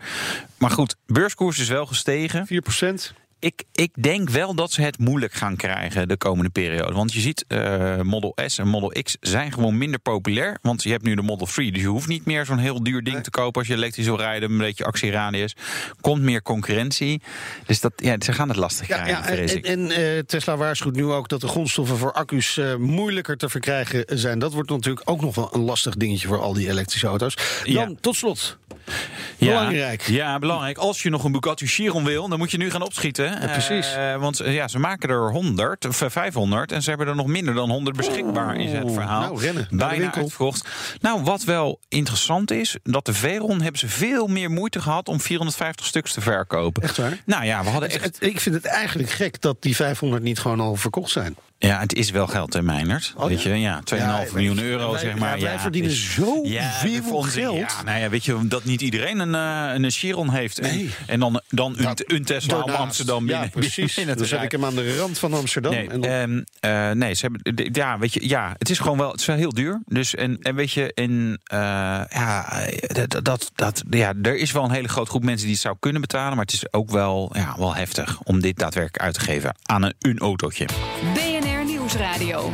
Maar 0.58 0.70
goed, 0.70 0.96
beurskoers 1.06 1.58
is 1.58 1.68
wel 1.68 1.87
gestegen. 1.87 2.46
4 2.46 2.61
procent. 2.61 3.14
Ik, 3.42 3.62
ik 3.72 3.90
denk 4.02 4.30
wel 4.30 4.54
dat 4.54 4.72
ze 4.72 4.82
het 4.82 4.99
moeilijk 4.99 5.32
gaan 5.32 5.56
krijgen 5.56 6.08
de 6.08 6.16
komende 6.16 6.50
periode. 6.50 6.92
Want 6.92 7.12
je 7.12 7.20
ziet, 7.20 7.44
eh, 7.49 8.00
Model 8.00 8.37
S 8.46 8.58
en 8.58 8.68
Model 8.68 9.02
X 9.02 9.16
zijn 9.20 9.52
gewoon 9.52 9.78
minder 9.78 10.00
populair. 10.00 10.58
Want 10.61 10.82
je 10.82 10.90
hebt 10.90 11.02
nu 11.02 11.14
de 11.14 11.22
Model 11.22 11.46
3, 11.46 11.72
dus 11.72 11.82
je 11.82 11.88
hoeft 11.88 12.08
niet 12.08 12.25
meer 12.26 12.44
zo'n 12.44 12.58
heel 12.58 12.82
duur 12.82 13.02
ding 13.02 13.22
te 13.22 13.30
kopen... 13.30 13.58
als 13.61 13.68
je 13.68 13.75
elektrisch 13.75 14.06
wil 14.06 14.16
rijden, 14.16 14.50
een 14.50 14.58
beetje 14.58 14.84
actieradius. 14.84 15.56
Komt 16.00 16.22
meer 16.22 16.42
concurrentie. 16.42 17.22
Dus 17.66 17.80
dat, 17.80 17.92
ja, 17.96 18.16
ze 18.18 18.32
gaan 18.32 18.49
het 18.49 18.56
lastig 18.56 18.87
krijgen, 18.87 19.11
ja, 19.46 19.62
en, 19.62 19.90
eh, 19.90 20.18
Tesla 20.18 20.56
waarschuwt 20.56 20.94
nu 20.94 21.04
ook 21.04 21.28
dat 21.28 21.40
de 21.40 21.49
grondstoffen 21.49 21.96
voor 21.96 22.12
accu's 22.12 22.56
eh, 22.56 22.76
moeilijker 22.76 23.37
te 23.37 23.49
verkrijgen 23.49 24.04
zijn. 24.08 24.38
Dat 24.38 24.52
wordt 24.52 24.70
natuurlijk 24.70 25.11
ook 25.11 25.20
nog 25.20 25.34
wel 25.34 25.49
een 25.52 25.61
lastig 25.61 25.94
dingetje 25.94 26.28
voor 26.28 26.40
al 26.40 26.52
die 26.52 26.68
elektrische 26.68 27.06
auto's. 27.06 27.37
Dan 27.64 27.72
Ja. 27.75 27.90
tot 28.00 28.16
slot. 28.16 28.58
Ja, 29.37 29.49
Belangrijk. 29.49 30.02
Ja, 30.02 30.38
belangrijk. 30.38 30.78
Als 30.78 31.02
je 31.02 31.11
nog 31.11 31.25
een 31.25 31.32
Bugatti 31.32 31.66
Chiron 31.66 32.04
wil, 32.04 32.28
dan 32.28 32.38
moet 32.38 32.50
je 32.50 32.56
nu 32.56 32.70
gaan 32.70 32.82
opschieten. 32.82 33.31
Ja, 33.40 33.46
precies. 33.46 33.94
Eh, 33.94 34.16
want 34.16 34.40
eh, 34.40 34.54
ja, 34.54 34.68
ze 34.68 34.78
maken 34.78 35.08
er 35.08 35.30
100, 35.30 35.86
of 35.86 36.02
eh, 36.02 36.10
500 36.10 36.72
en 36.72 36.82
ze 36.82 36.88
hebben 36.88 37.08
er 37.08 37.14
nog 37.14 37.26
minder 37.26 37.54
dan 37.54 37.70
100 37.70 37.96
beschikbaar, 37.96 38.56
is 38.56 38.72
het 38.72 38.92
verhaal. 38.92 39.20
nou, 39.20 39.40
rennen 39.40 39.68
Bijna 39.70 40.14
uitverkocht. 40.14 40.68
Nou, 41.00 41.22
wat 41.22 41.44
wel 41.44 41.80
interessant 41.88 42.50
is, 42.50 42.76
dat 42.82 43.06
de 43.06 43.12
Veron 43.12 43.60
hebben 43.60 43.80
ze 43.80 43.88
veel 43.88 44.26
meer 44.26 44.50
moeite 44.50 44.80
gehad 44.80 45.08
om 45.08 45.20
450 45.20 45.86
stuks 45.86 46.12
te 46.12 46.20
verkopen. 46.20 46.82
Echt 46.82 46.96
waar? 46.96 47.18
Nou 47.24 47.44
ja, 47.44 47.64
we 47.64 47.70
hadden 47.70 47.90
echt. 47.90 48.22
ik 48.22 48.40
vind 48.40 48.54
het 48.54 48.64
eigenlijk 48.64 49.10
gek 49.10 49.40
dat 49.40 49.62
die 49.62 49.76
500 49.76 50.22
niet 50.22 50.38
gewoon 50.38 50.60
al 50.60 50.76
verkocht 50.76 51.10
zijn. 51.10 51.36
Ja, 51.69 51.78
het 51.81 51.95
is 51.95 52.11
wel 52.11 52.26
geld, 52.26 52.52
hè, 52.52 52.62
Meinert? 52.62 53.12
Oh, 53.16 53.26
weet 53.26 53.42
ja? 53.42 53.50
je, 53.54 53.61
ja, 53.61 53.81
2,5 53.85 53.99
Ja, 53.99 54.25
miljoen 54.35 54.59
euro, 54.59 54.90
wij- 54.90 55.00
zeg 55.00 55.19
maar. 55.19 55.38
ja, 55.38 55.45
wij 55.45 55.59
verdienen 55.59 55.90
zoveel 55.90 56.42
we 56.83 57.00
vonden- 57.02 57.31
geld. 57.31 57.57
Ja, 57.59 57.83
nou 57.85 57.99
ja, 57.99 58.09
weet 58.09 58.25
je, 58.25 58.38
dat 58.49 58.64
niet 58.64 58.81
iedereen 58.81 59.19
een, 59.19 59.35
eh, 59.35 59.83
een 59.83 59.90
Chiron 59.90 60.31
heeft. 60.31 60.59
En- 60.59 60.76
Nee. 60.76 60.90
En, 61.07 61.21
dan, 61.21 61.40
dan 61.49 61.75
een, 61.76 61.83
Nou, 61.83 61.97
een 62.07 62.25
Tesla 62.25 62.57
Amsterdam 62.57 63.26
binnen, 63.26 63.45
Ja, 63.45 63.50
precies. 63.50 63.95
binnen 63.95 64.14
te 64.14 64.21
Dan 64.21 64.28
zet 64.31 64.42
ik 64.42 64.50
hem 64.52 64.64
aan 64.64 64.75
de 64.75 64.97
rand 64.97 65.19
van 65.19 65.35
Amsterdam. 65.35 65.73
Nee, 65.73 65.88
en 65.88 66.00
dan- 66.00 66.11
ehm, 66.11 66.42
eh, 66.88 66.90
nee, 66.90 67.14
ze 67.14 67.28
hebben, 67.42 67.69
ja, 67.73 67.99
weet 67.99 68.14
je, 68.14 68.28
ja, 68.28 68.54
het 68.59 68.71
is 68.71 68.78
gewoon 68.78 68.99
wel, 68.99 69.11
het 69.11 69.21
is 69.21 69.26
wel 69.26 69.37
heel 69.37 69.52
duur. 69.52 69.81
Dus 69.87 70.14
en, 70.14 70.38
en 70.40 70.54
weet 70.54 70.73
je, 70.73 70.92
en 70.95 71.40
eh, 71.45 71.59
ja, 72.09 72.64
dat, 73.07 73.25
dat, 73.25 73.50
dat, 73.54 73.83
ja, 73.90 74.12
er 74.23 74.37
is 74.37 74.52
wel 74.52 74.64
een 74.64 74.71
hele 74.71 74.88
grote 74.88 75.11
groep 75.11 75.25
mensen 75.25 75.45
die 75.47 75.54
het 75.54 75.62
zou 75.64 75.76
kunnen 75.81 76.00
betalen, 76.00 76.37
maar 76.37 76.45
het 76.45 76.54
is 76.54 76.73
ook 76.73 76.90
wel, 76.90 77.31
ja, 77.33 77.54
wel 77.59 77.75
heftig 77.75 78.21
om 78.23 78.40
dit 78.40 78.59
daadwerkelijk 78.59 79.04
uit 79.04 79.14
te 79.14 79.21
geven 79.21 79.57
aan 79.62 79.83
een, 79.83 79.95
een 79.99 80.19
autootje. 80.19 80.66
Nieuwsradio. 81.92 82.52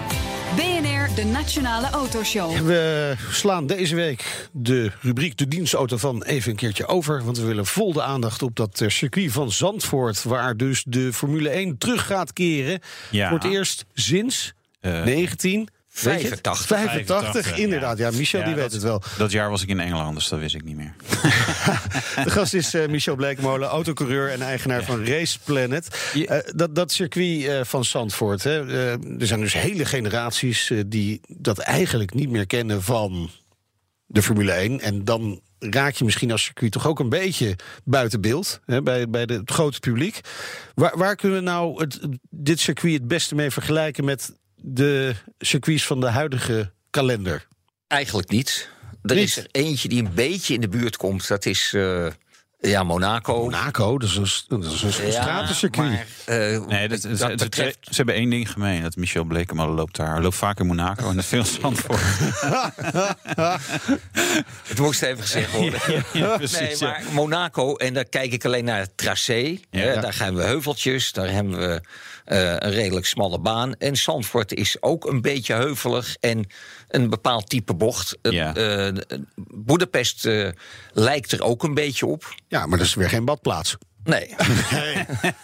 BNR, 0.57 1.14
de 1.14 1.25
Nationale 1.25 1.90
Autoshow. 1.90 2.66
We 2.66 3.14
slaan 3.30 3.66
deze 3.66 3.95
week 3.95 4.49
de 4.52 4.92
rubriek 5.00 5.37
De 5.37 5.49
Dienstauto 5.49 5.97
van 5.97 6.23
even 6.23 6.50
een 6.50 6.57
keertje 6.57 6.87
over. 6.87 7.25
Want 7.25 7.38
we 7.38 7.47
willen 7.47 7.66
vol 7.66 7.92
de 7.92 8.02
aandacht 8.02 8.42
op 8.42 8.57
dat 8.57 8.80
eh, 8.80 8.88
circuit 8.88 9.33
van 9.33 9.52
Zandvoort. 9.52 10.23
Waar 10.23 10.57
dus 10.57 10.85
de 10.87 11.12
Formule 11.12 11.49
1 11.49 11.78
terug 11.78 12.07
gaat 12.07 12.33
keren. 12.33 12.80
Ja. 13.11 13.28
Voor 13.28 13.38
het 13.38 13.52
eerst 13.52 13.85
sinds 13.95 14.52
Eh, 14.80 15.04
19... 15.04 15.68
weet 16.00 16.21
je 16.21 16.28
het? 16.28 16.40
85. 16.40 16.67
85, 16.67 17.31
85, 17.31 17.59
inderdaad. 17.59 17.99
Ja, 17.99 18.11
Michel 18.11 18.40
Ja, 18.40 18.47
die 18.47 18.55
weet 18.55 18.62
dat- 18.64 18.73
het 18.73 18.83
wel. 18.83 19.02
Dat 19.19 19.31
jaar 19.31 19.50
was 19.50 19.62
ik 19.62 19.69
in 19.69 19.81
Engeland, 19.81 20.14
dus 20.14 20.28
dat 20.28 20.38
wist 20.38 20.55
ik 20.55 20.64
niet 20.64 20.76
meer. 20.76 20.95
De 22.25 22.31
gast 22.31 22.55
is 22.55 22.75
eh, 22.75 22.88
Michel 22.88 23.14
Bleekmolen, 23.17 23.69
autocoureur 23.69 24.31
en 24.31 24.43
eigenaar 24.43 24.85
van 24.85 25.05
Race 25.05 25.38
Planet. 25.45 26.11
Je- 26.14 26.26
Eh, 26.26 26.52
dat, 26.55 26.75
dat 26.75 26.93
circuit 26.93 27.45
eh, 27.45 27.61
van 27.64 27.85
Zandvoort. 27.85 28.43
Hè, 28.45 28.59
er 29.21 29.26
zijn 29.26 29.40
dus 29.40 29.52
hele 29.52 29.85
generaties 29.85 30.71
eh, 30.71 30.81
die 30.87 31.21
dat 31.28 31.59
eigenlijk 31.59 32.14
niet 32.14 32.31
meer 32.31 32.47
kennen 32.47 32.83
van 32.83 33.31
de 34.07 34.23
Formule 34.23 34.52
1. 34.52 34.81
En 34.81 35.05
dan 35.05 35.40
raak 35.59 35.95
je 35.95 36.05
misschien 36.05 36.31
als 36.33 36.43
circuit 36.45 36.73
toch 36.73 36.87
ook 36.87 36.99
een 36.99 37.09
beetje 37.09 37.57
buiten 37.85 38.21
beeld 38.21 38.61
hè, 38.67 38.83
bij, 38.83 39.09
bij 39.11 39.26
de, 39.26 39.35
het 39.35 39.50
grote 39.50 39.81
publiek. 39.81 40.21
Waar, 40.75 40.99
waar 40.99 41.17
kunnen 41.17 41.38
we 41.38 41.45
nou 41.45 41.81
het, 41.81 41.99
dit 42.31 42.61
circuit 42.61 42.93
het 42.95 43.09
beste 43.09 43.35
mee 43.35 43.50
vergelijken 43.50 44.05
met 44.05 44.33
de 44.61 45.15
circuits 45.38 45.87
van 45.87 46.00
de 46.00 46.07
huidige 46.07 46.73
kalender? 46.91 47.47
Eigenlijk 47.87 48.31
niet. 48.31 48.69
Er 49.03 49.15
Niet? 49.15 49.25
is 49.25 49.37
er 49.37 49.49
eentje 49.50 49.88
die 49.88 50.03
een 50.05 50.15
beetje 50.15 50.55
in 50.55 50.61
de 50.61 50.69
buurt 50.69 50.97
komt. 50.97 51.29
Dat 51.29 51.47
is 51.47 51.73
eh, 51.75 52.07
ja, 52.61 52.83
Monaco. 52.83 53.43
Monaco, 53.43 53.99
dat 53.99 54.09
is 54.09 54.17
een, 54.49 54.61
dat 54.61 54.73
is 54.73 54.83
een 54.83 55.07
Ja, 55.07 55.11
stratencircuit. 55.23 55.91
maar, 55.91 56.07
eh, 56.37 56.67
Nee, 56.67 56.88
dat, 56.88 57.03
dat 57.03 57.11
ze, 57.19 57.27
ze- 57.29 57.35
betreft- 57.37 57.79
ze 57.81 57.95
hebben 57.97 58.15
één 58.15 58.31
ding 58.31 58.50
gemeen. 58.53 58.83
Dat 58.83 58.97
Michel 58.97 59.25
Blekemolen 59.25 59.75
loopt 59.75 59.97
daar. 59.97 60.12
Hij 60.12 60.21
loopt 60.23 60.35
vaak 60.37 60.61
in 60.61 60.67
Monaco 60.67 61.09
en 61.11 61.17
dat 61.17 61.25
veel 61.25 61.45
Zandvoort. 61.61 62.00
het 64.69 64.79
moest 64.79 65.03
even 65.03 65.23
gezegd 65.23 65.53
worden. 65.53 65.81
ja, 66.12 66.29
Nee, 66.29 66.37
precies. 66.37 66.81
maar 66.81 67.03
Monaco, 67.12 67.77
en 67.77 67.95
dan 67.95 68.09
kijk 68.09 68.33
ik 68.33 68.45
alleen 68.45 68.65
naar 68.65 68.79
het 68.81 68.97
tracé. 68.97 69.59
Hè, 69.71 70.00
daar 70.00 70.12
gaan 70.12 70.35
we 70.35 70.43
heuveltjes, 70.43 71.12
daar 71.12 71.31
hebben 71.31 71.59
we 71.59 71.81
eh, 72.25 72.41
een 72.50 72.71
redelijk 72.73 73.07
smalle 73.07 73.38
baan. 73.41 73.75
En 73.75 73.97
Zandvoort 73.97 74.53
is 74.55 74.83
ook 74.83 75.07
een 75.07 75.21
beetje 75.23 75.55
heuvelig 75.55 76.17
en 76.21 76.47
een 76.88 77.11
bepaald 77.11 77.49
type 77.49 77.75
bocht. 77.75 78.19
Eh, 78.23 78.88
Boedapest 79.55 80.27
eh, 80.27 80.49
lijkt 80.93 81.33
er 81.33 81.43
ook 81.43 81.62
een 81.62 81.75
beetje 81.75 82.07
op. 82.07 82.35
Ja, 82.49 82.67
maar 82.67 82.78
dat 82.78 82.87
is 82.87 82.95
weer 82.95 83.09
geen 83.09 83.25
badplaats. 83.25 83.76
Nee, 84.05 84.35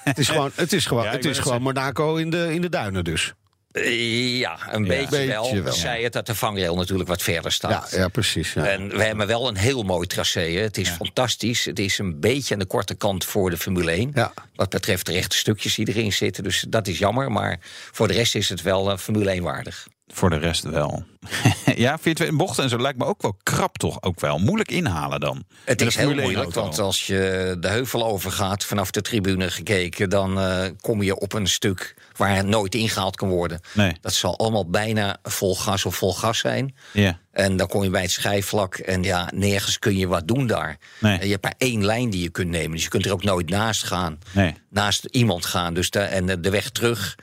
Het 0.04 0.18
is 0.18 0.28
gewoon, 0.28 0.50
het 0.54 0.72
is 0.72 0.86
gewoon, 0.86 1.04
Ja, 1.04 1.10
het 1.10 1.24
is 1.24 1.38
gewoon 1.38 1.62
Monaco 1.62 2.16
in 2.16 2.30
de, 2.30 2.54
in 2.54 2.60
de 2.60 2.68
duinen 2.68 3.04
dus. 3.04 3.32
Eh, 3.72 4.38
ja, 4.38 4.58
een 4.70 4.84
beetje, 4.84 5.26
Beetje 5.26 5.62
wel. 5.62 5.72
Zij 5.72 6.02
het 6.02 6.12
dat 6.12 6.26
de 6.26 6.34
vangrail 6.34 6.76
natuurlijk 6.76 7.08
wat 7.08 7.22
verder 7.22 7.42
Ja, 7.44 7.50
staat. 7.50 7.90
ja 7.90 8.08
precies. 8.08 8.52
Ja. 8.52 8.66
En 8.66 8.88
we 8.88 9.02
hebben 9.04 9.26
wel 9.26 9.48
een 9.48 9.56
heel 9.56 9.82
mooi 9.82 10.06
tracé. 10.06 10.40
hè. 10.40 10.60
Het 10.60 10.76
is 10.78 10.88
fantastisch. 10.88 11.64
Het 11.64 11.78
is 11.78 11.98
een 11.98 12.20
beetje 12.20 12.54
aan 12.54 12.60
de 12.60 12.66
korte 12.66 12.94
kant 12.94 13.24
voor 13.24 13.50
de 13.50 13.56
Formule 13.56 13.90
1. 13.90 14.10
Ja. 14.14 14.32
Wat 14.54 14.68
betreft 14.70 15.06
de 15.06 15.12
rechte 15.12 15.36
stukjes 15.36 15.74
die 15.74 15.88
erin 15.88 16.12
zitten. 16.12 16.42
Dus 16.42 16.64
dat 16.68 16.86
is 16.86 16.98
jammer. 16.98 17.32
Maar 17.32 17.58
voor 17.92 18.08
de 18.08 18.14
rest 18.14 18.34
is 18.34 18.48
het 18.48 18.62
wel 18.62 18.90
eh, 18.90 18.98
Formule 18.98 19.30
1 19.30 19.42
waardig. 19.42 19.86
Voor 20.06 20.30
de 20.30 20.36
rest 20.36 20.62
wel. 20.62 21.04
ja, 21.76 21.98
24 21.98 22.36
bochten 22.36 22.62
en 22.62 22.70
zo 22.70 22.78
lijkt 22.78 22.98
me 22.98 23.04
ook 23.04 23.22
wel 23.22 23.36
krap 23.42 23.78
toch 23.78 24.02
ook 24.02 24.20
wel. 24.20 24.38
Moeilijk 24.38 24.70
inhalen 24.70 25.20
dan. 25.20 25.44
Het 25.64 25.80
is 25.80 25.96
heel 25.96 26.06
Formule 26.06 26.22
1 26.22 26.32
moeilijk, 26.32 26.54
want 26.56 26.78
als 26.78 27.06
je 27.06 27.56
de 27.60 27.68
heuvel 27.68 28.06
overgaat 28.06 28.64
vanaf 28.64 28.90
de 28.90 29.00
tribune 29.00 29.50
gekeken, 29.50 30.10
dan 30.10 30.40
eh, 30.40 30.64
kom 30.80 31.02
je 31.02 31.18
op 31.18 31.32
een 31.32 31.46
stuk 31.46 31.94
waar 32.16 32.44
nooit 32.44 32.74
ingehaald 32.74 33.16
kan 33.16 33.28
worden. 33.28 33.60
Nee. 33.72 33.96
Dat 34.00 34.12
zal 34.12 34.38
allemaal 34.38 34.70
bijna 34.70 35.16
vol 35.22 35.56
gas 35.56 35.84
of 35.84 35.96
vol 35.96 36.14
gas 36.14 36.38
zijn. 36.38 36.74
Ja. 36.92 37.18
En 37.32 37.56
dan 37.56 37.68
kom 37.68 37.82
je 37.82 37.90
bij 37.90 38.02
het 38.02 38.10
schijfvlak 38.10 38.74
en 38.76 39.02
ja, 39.02 39.30
nergens 39.34 39.78
kun 39.78 39.96
je 39.96 40.06
wat 40.06 40.28
doen 40.28 40.46
daar. 40.46 40.78
Nee. 40.98 41.18
Je 41.22 41.30
hebt 41.30 41.42
maar 41.42 41.54
één 41.58 41.84
lijn 41.84 42.10
die 42.10 42.22
je 42.22 42.30
kunt 42.30 42.50
nemen, 42.50 42.70
dus 42.70 42.82
je 42.82 42.88
kunt 42.88 43.06
er 43.06 43.12
ook 43.12 43.24
nooit 43.24 43.50
naast 43.50 43.82
gaan. 43.82 44.18
Nee. 44.32 44.54
Naast 44.70 45.04
iemand 45.04 45.46
gaan. 45.46 45.74
Dus 45.74 45.90
de, 45.90 46.00
en 46.00 46.42
de 46.42 46.50
weg 46.50 46.70
terug, 46.70 47.16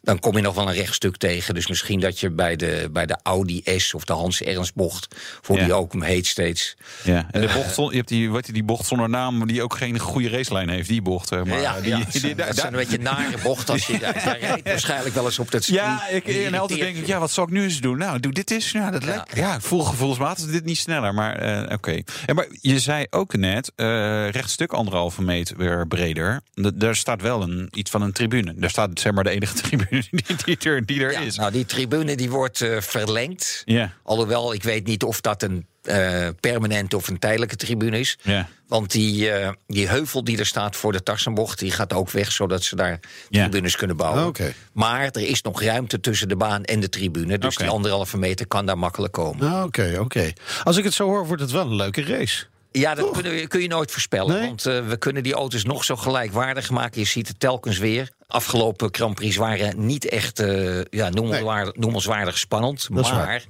dan 0.00 0.18
kom 0.18 0.36
je 0.36 0.42
nog 0.42 0.54
wel 0.54 0.68
een 0.68 0.74
rechtstuk 0.74 1.16
tegen. 1.16 1.54
Dus 1.54 1.66
misschien 1.66 2.00
dat 2.00 2.20
je 2.20 2.30
bij 2.30 2.56
de, 2.56 2.88
bij 2.92 3.06
de 3.06 3.16
Audi 3.22 3.62
S 3.76 3.94
of 3.94 4.04
de 4.04 4.12
Hans 4.12 4.42
Ernst 4.42 4.74
bocht, 4.74 5.14
Ja. 5.48 5.64
die 5.64 5.72
ook 5.74 5.92
hem 5.92 6.02
heet 6.02 6.26
steeds. 6.26 6.76
Ja, 7.04 7.26
en 7.30 7.40
de 7.40 7.46
bocht, 7.54 7.76
je 7.90 7.96
hebt 7.96 8.08
die, 8.08 8.30
wat, 8.30 8.44
die 8.52 8.62
bocht 8.64 8.86
zonder 8.86 9.08
naam, 9.08 9.46
die 9.46 9.62
ook 9.62 9.76
geen 9.76 9.98
goede 9.98 10.28
racelijn 10.28 10.68
heeft, 10.68 10.88
die 10.88 11.02
bocht. 11.02 11.30
Maar 11.30 11.60
ja, 11.60 11.80
die, 11.80 11.88
ja, 11.90 11.96
die- 11.96 12.04
dat 12.04 12.12
die- 12.12 12.20
zijn- 12.20 12.36
daar- 12.36 12.46
dat 12.46 12.56
zijn 12.56 12.72
een 12.72 12.78
beetje 12.78 12.98
nare 12.98 13.36
bocht 13.42 13.70
als 13.70 13.86
je 13.86 13.98
daar, 14.04 14.22
daar 14.24 14.38
rijdt 14.38 14.68
waarschijnlijk 14.68 15.14
wel 15.14 15.24
eens 15.24 15.38
op 15.38 15.50
dat 15.50 15.64
circuit. 15.64 15.86
ja, 15.86 16.08
ik, 16.08 16.26
en 16.26 16.54
altijd 16.54 16.80
denk 16.80 16.96
ik, 16.96 17.06
ja, 17.06 17.18
wat 17.18 17.30
zal 17.30 17.44
ik 17.44 17.50
nu 17.50 17.62
eens 17.62 17.80
doen? 17.80 17.98
Nou, 17.98 18.20
doe 18.20 18.32
dit 18.32 18.50
eens. 18.50 18.70
Ja, 18.70 18.90
dat 18.90 19.04
lijkt. 19.04 19.36
Ja, 19.36 19.54
ik 19.54 19.60
voel 19.60 19.80
gevoelsmatig 19.84 20.44
is 20.46 20.52
dit 20.52 20.64
niet 20.64 20.78
sneller, 20.78 21.14
maar 21.14 21.36
eh, 21.36 21.72
oké. 21.74 22.02
En 22.26 22.34
maar 22.34 22.46
je 22.60 22.78
zei 22.78 23.06
ook 23.10 23.36
net, 23.36 23.72
eh 23.76 24.28
rechtstuk 24.30 24.72
anderhalve 24.72 25.22
meter 25.22 25.86
breder. 25.86 26.40
D- 26.54 26.80
daar 26.80 26.96
staat 26.96 27.22
wel 27.22 27.42
een, 27.42 27.68
iets 27.72 27.90
van 27.90 28.02
een 28.02 28.12
tribune. 28.12 28.54
Daar 28.56 28.70
staat 28.70 29.00
zeg 29.00 29.12
maar 29.12 29.24
de 29.24 29.30
enige 29.30 29.54
tribune 29.54 29.97
die, 30.10 30.36
die 30.44 30.58
er, 30.70 30.86
die 30.86 31.02
er 31.04 31.12
Ja, 31.12 31.20
is. 31.20 31.36
nou, 31.36 31.52
die 31.52 31.66
tribune 31.66 32.16
die 32.16 32.30
wordt 32.30 32.60
eh, 32.60 32.80
verlengd. 32.80 33.62
Ja. 33.64 33.92
Alhoewel, 34.02 34.52
ik 34.54 34.62
weet 34.62 34.86
niet 34.86 35.02
of 35.02 35.20
dat 35.20 35.42
een 35.42 35.66
eh, 35.82 36.28
permanente 36.40 36.96
of 36.96 37.08
een 37.08 37.18
tijdelijke 37.18 37.56
tribune 37.56 37.98
is. 37.98 38.18
Ja. 38.22 38.48
Want 38.66 38.90
die, 38.90 39.30
eh, 39.30 39.50
die 39.66 39.88
heuvel 39.88 40.24
die 40.24 40.38
er 40.38 40.46
staat 40.46 40.76
voor 40.76 40.92
de 40.92 41.02
Tarsenbocht... 41.02 41.58
die 41.58 41.70
gaat 41.70 41.92
ook 41.92 42.10
weg, 42.10 42.32
zodat 42.32 42.62
ze 42.62 42.76
daar 42.76 43.00
Ja. 43.28 43.40
tribunes 43.42 43.76
kunnen 43.76 43.96
bouwen. 43.96 44.26
Oké. 44.26 44.52
Maar 44.72 45.00
er 45.04 45.28
is 45.28 45.42
nog 45.42 45.62
ruimte 45.62 46.00
tussen 46.00 46.28
de 46.28 46.36
baan 46.36 46.64
en 46.64 46.80
de 46.80 46.88
tribune. 46.88 47.38
Dus 47.38 47.56
die 47.56 47.68
anderhalve 47.68 48.18
meter 48.18 48.46
kan 48.46 48.66
daar 48.66 48.78
makkelijk 48.78 49.12
komen. 49.12 49.44
Nou, 49.44 49.66
Oké, 49.66 49.96
oké. 50.00 50.32
Als 50.64 50.76
ik 50.76 50.84
het 50.84 50.94
zo 50.94 51.04
hoor, 51.06 51.26
wordt 51.26 51.42
het 51.42 51.50
wel 51.50 51.66
een 51.66 51.74
leuke 51.74 52.02
race. 52.02 52.44
Ja, 52.78 52.94
dat 52.94 53.10
kunnen 53.10 53.32
we- 53.34 53.46
kun 53.46 53.60
je 53.60 53.68
nooit 53.68 53.90
voorspellen. 53.90 54.34
Nee? 54.38 54.46
Want 54.46 54.66
eh, 54.66 54.86
we 54.86 54.96
kunnen 54.96 55.22
die 55.22 55.32
auto's 55.34 55.64
nog 55.64 55.84
zo 55.84 55.96
gelijkwaardig 55.96 56.70
maken. 56.70 57.00
Je 57.00 57.06
ziet 57.06 57.28
het 57.28 57.40
telkens 57.40 57.78
weer. 57.78 58.10
Afgelopen 58.26 58.88
Grand 58.94 59.14
Prix 59.14 59.36
waren 59.36 59.86
niet 59.86 60.08
echt 60.08 60.38
eh, 60.38 60.80
ja, 60.90 61.08
noemenswaardig, 61.08 61.74
noemenswaardig 61.74 62.38
spannend. 62.38 62.88
Dat 62.92 63.10
maar 63.10 63.26
waar. 63.26 63.44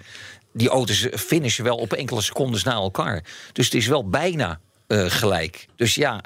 die 0.53 0.69
auto's 0.69 1.07
finishen 1.17 1.65
wel 1.65 1.77
op 1.77 1.93
enkele 1.93 2.23
secondes 2.23 2.63
na 2.63 2.73
elkaar. 2.73 3.25
Dus 3.53 3.65
het 3.65 3.75
is 3.75 3.87
wel 3.87 4.09
bijna 4.09 4.61
eh, 4.87 5.05
gelijk. 5.09 5.67
Dus 5.77 5.95
ja, 5.95 6.21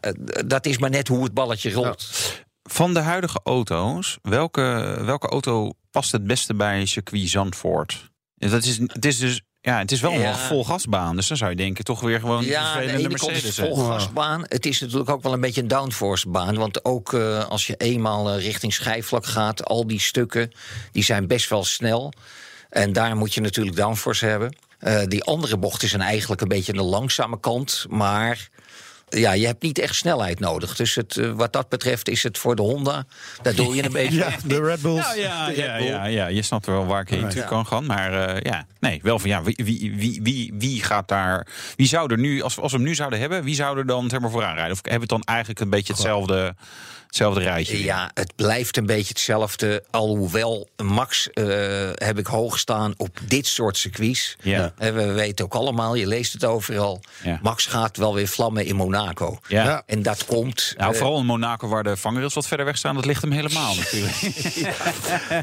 dat 0.46 0.66
is 0.66 0.78
maar 0.78 0.90
net 0.90 1.08
hoe 1.08 1.24
het 1.24 1.34
balletje 1.34 1.72
rolt. 1.72 2.08
Van 2.62 2.94
de 2.94 3.00
huidige 3.00 3.40
auto's, 3.44 4.18
welke, 4.22 4.98
welke 5.04 5.28
auto 5.28 5.70
past 5.90 6.12
het 6.12 6.26
beste 6.26 6.54
bij 6.54 6.86
circuit 6.86 7.28
Zandvoort? 7.28 8.10
Dat 8.36 8.64
is, 8.64 8.78
het 8.78 9.04
is 9.04 9.18
dus 9.18 9.40
ja, 9.62 9.78
het 9.78 9.92
is 9.92 10.00
wel 10.00 10.12
Ja. 10.12 10.28
een 10.30 10.36
vol 10.38 10.64
gasbaan. 10.64 11.16
Dus 11.16 11.28
dan 11.28 11.36
zou 11.36 11.50
je 11.50 11.56
denken, 11.56 11.84
toch 11.84 12.00
weer 12.00 12.20
gewoon 12.20 12.44
Ja, 12.44 12.74
de 12.74 12.80
ene 12.82 12.98
is 12.98 13.06
Mercedes. 13.08 13.42
het 13.44 13.56
hè? 13.56 13.66
vol 13.66 13.84
gasbaan. 13.84 14.44
Het 14.48 14.66
is 14.66 14.80
natuurlijk 14.80 15.10
ook 15.10 15.22
wel 15.22 15.32
een 15.32 15.40
beetje 15.40 15.60
een 15.60 15.68
downforce 15.68 16.28
baan. 16.28 16.54
Want 16.56 16.84
ook 16.84 17.12
eh, 17.12 17.48
als 17.48 17.66
je 17.66 17.76
eenmaal 17.76 18.30
eh, 18.32 18.42
richting 18.44 18.72
schijfvlak 18.74 19.26
gaat... 19.26 19.64
al 19.64 19.86
die 19.86 20.00
stukken, 20.00 20.52
die 20.92 21.04
zijn 21.04 21.26
best 21.26 21.48
wel 21.48 21.64
snel. 21.64 22.12
En 22.70 22.92
daar 22.92 23.16
moet 23.16 23.34
je 23.34 23.40
natuurlijk 23.40 23.76
downforce 23.76 24.26
hebben. 24.26 24.56
Eh, 24.78 25.02
die 25.06 25.24
andere 25.24 25.56
bochten 25.56 25.88
zijn 25.88 26.02
eigenlijk 26.02 26.40
een 26.40 26.48
beetje 26.48 26.72
aan 26.72 26.78
de 26.78 26.84
langzame 26.84 27.40
kant. 27.40 27.86
Maar 27.88 28.48
ja, 29.18 29.32
je 29.32 29.46
hebt 29.46 29.62
niet 29.62 29.78
echt 29.78 29.94
snelheid 29.94 30.40
nodig. 30.40 30.76
Dus 30.76 30.94
het, 30.94 31.16
eh, 31.16 31.30
wat 31.30 31.52
dat 31.52 31.68
betreft 31.68 32.08
is 32.08 32.22
het 32.22 32.38
voor 32.38 32.56
de 32.56 32.62
Honda. 32.62 33.04
Daar 33.42 33.54
doe 33.54 33.74
je 33.74 33.84
een 33.84 33.92
beetje. 34.02 34.16
Ja, 34.16 34.30
de 34.44 34.60
Red 34.60 34.80
Bulls. 34.80 35.06
Nou 35.06 35.20
ja, 35.20 35.46
de 35.46 35.52
Red 35.52 35.64
ja, 35.64 35.76
Bull. 35.76 35.86
ja, 35.86 36.04
ja, 36.04 36.26
je 36.26 36.42
snapt 36.42 36.66
wel 36.66 36.86
waar 36.86 37.00
ik 37.00 37.08
heen 37.08 37.28
toe 37.28 37.44
kan 37.44 37.66
gaan. 37.66 37.86
Maar 37.86 38.28
eh, 38.28 38.40
ja, 38.42 38.66
nee, 38.80 39.00
wel 39.02 39.18
van 39.18 39.30
ja, 39.30 39.42
wie, 39.42 39.58
wie, 39.64 39.92
wie, 39.96 40.20
wie, 40.22 40.54
wie 40.54 40.82
gaat 40.82 41.08
daar. 41.08 41.46
Wie 41.76 41.86
zou 41.86 42.12
er 42.12 42.18
nu, 42.18 42.42
als, 42.42 42.58
als 42.58 42.72
we 42.72 42.78
hem 42.78 42.86
nu 42.86 42.94
zouden 42.94 43.18
hebben, 43.18 43.44
wie 43.44 43.54
zou 43.54 43.78
er 43.78 43.86
dan 43.86 44.08
zeg 44.08 44.20
maar, 44.20 44.30
vooraan 44.30 44.54
rijden? 44.54 44.72
Of 44.72 44.80
hebben 44.82 45.08
we 45.08 45.14
het 45.14 45.24
dan 45.24 45.34
eigenlijk 45.34 45.60
een 45.60 45.70
beetje 45.70 45.92
hetzelfde, 45.92 46.54
hetzelfde 47.12 47.40
rijtje? 47.42 47.82
Ja, 47.84 48.10
het 48.14 48.32
blijft 48.36 48.76
een 48.76 48.86
beetje 48.86 49.08
hetzelfde. 49.08 49.84
Alhoewel 49.90 50.68
Max 50.82 51.30
eh, 51.30 51.44
heb 51.94 52.18
ik 52.18 52.26
hoog 52.26 52.58
staan 52.58 52.94
op 52.96 53.18
dit 53.28 53.46
soort 53.46 53.76
circuits. 53.76 54.36
Ja. 54.42 54.72
Eh, 54.78 54.92
we 54.92 55.12
weten 55.12 55.44
ook 55.44 55.54
allemaal, 55.54 55.94
je 55.94 56.06
leest 56.06 56.32
het 56.32 56.44
overal. 56.44 57.00
Ja. 57.22 57.38
Max 57.42 57.66
gaat 57.66 57.96
wel 57.96 58.14
weer 58.14 58.28
vlammen 58.28 58.64
in 58.66 58.76
Monaco. 58.76 59.38
Ja. 59.48 59.64
Ja. 59.64 59.82
En 59.86 60.02
dat 60.02 60.24
komt. 60.24 60.74
Nou, 60.76 60.92
eh, 60.92 60.98
vooral 60.98 61.18
in 61.18 61.26
Monaco, 61.26 61.68
waar 61.68 61.82
de 61.82 61.96
vangrails 61.96 62.34
wat 62.34 62.46
verder 62.46 62.66
weg 62.66 62.76
staan, 62.76 62.94
dat 62.94 63.04
ligt 63.04 63.22
hem 63.22 63.30
helemaal 63.32 63.74
natuurlijk. 63.74 64.14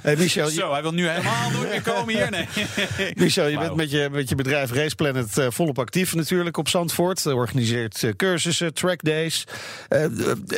Hey, 0.02 0.16
Michel, 0.16 0.48
Zo, 0.50 0.72
hij 0.72 0.82
wil 0.82 0.92
nu 0.92 1.08
helemaal 1.08 1.50
nooit 1.52 1.70
meer 1.70 1.82
komen 1.82 2.14
hier. 2.16 2.30
Nee. 2.32 2.48
Michel, 3.16 3.48
je 3.48 3.58
bent 3.58 3.76
met 3.76 3.92
je, 3.92 4.10
met 4.12 4.30
je 4.30 4.36
bedrijf 4.36 4.72
Race 4.72 4.96
Planet 4.96 5.38
eh, 5.38 5.46
volop 5.50 5.80
actief 5.80 6.16
natuurlijk 6.16 6.58
op 6.58 6.68
Zandvoort. 6.70 7.22
Je 7.24 7.36
organiseert 7.36 8.04
cursussen, 8.16 8.74
trackdays. 8.74 9.44
Eh, 9.88 10.06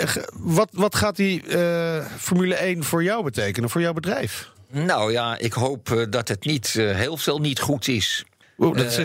g- 0.06 0.18
wat, 0.34 0.70
wat 0.72 0.96
gaat 1.02 1.16
die 1.16 1.48
eh, 1.48 2.06
Formule 2.20 2.56
1 2.56 2.84
voor 2.84 3.04
jou 3.04 3.24
betekenen, 3.24 3.70
voor 3.70 3.82
jouw 3.82 3.94
bedrijf? 3.94 4.50
Nou 4.72 5.12
ja, 5.12 5.38
ik 5.38 5.54
hoop 5.54 5.92
eh, 5.92 6.04
dat 6.10 6.28
het 6.28 6.46
niet 6.46 6.76
eh, 6.78 6.96
heel 6.96 7.18
veel 7.18 7.40
niet 7.40 7.60
goed 7.60 7.88
is. 7.88 8.24
Oeh, 8.58 8.78
dat 8.78 8.96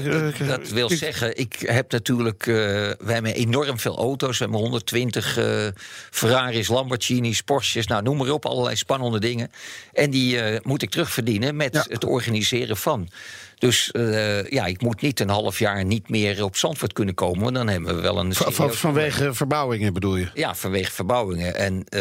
dat 0.48 0.68
wil 0.68 0.90
ik- 0.90 0.98
zeggen, 0.98 1.36
ik 1.38 1.54
heb 1.58 1.92
natuurlijk. 1.92 2.44
we 2.44 2.96
hebben 3.06 3.34
enorm 3.34 3.78
veel 3.78 3.96
auto's. 3.96 4.38
We 4.38 4.44
hebben 4.44 4.60
120 4.62 5.38
eh, 5.38 5.66
Ferraris, 6.10 6.68
Lamborghinis, 6.68 7.40
Porsches. 7.42 7.86
Nou, 7.86 8.02
noem 8.02 8.16
maar 8.16 8.30
op, 8.30 8.46
allerlei 8.46 8.76
spannende 8.76 9.20
dingen. 9.20 9.50
En 9.92 10.10
die 10.10 10.38
moet 10.62 10.82
ik 10.82 10.90
terugverdienen 10.90 11.56
met 11.56 11.74
Ja. 11.74 11.84
het 11.88 12.04
organiseren 12.04 12.76
van. 12.76 13.08
Dus 13.58 13.90
eh, 13.90 14.50
ja, 14.50 14.66
ik 14.66 14.82
moet 14.82 15.00
niet 15.00 15.20
een 15.20 15.28
half 15.28 15.58
jaar 15.58 15.84
niet 15.84 16.08
meer 16.08 16.44
op 16.44 16.56
Zandvoort 16.56 16.92
kunnen 16.92 17.14
komen. 17.14 17.42
Want 17.42 17.54
dan 17.54 17.68
hebben 17.68 17.94
we 17.96 18.00
wel 18.00 18.18
een. 18.18 18.34
Van, 18.34 18.44
van- 18.44 18.54
serieus 18.54 18.76
vanwege 18.80 19.34
verbouwingen 19.34 19.92
bedoel 19.92 20.16
je? 20.16 20.28
ja, 20.34 20.54
vanwege 20.54 20.92
verbouwingen. 20.92 21.54
En 21.54 21.84
eh, 21.88 22.00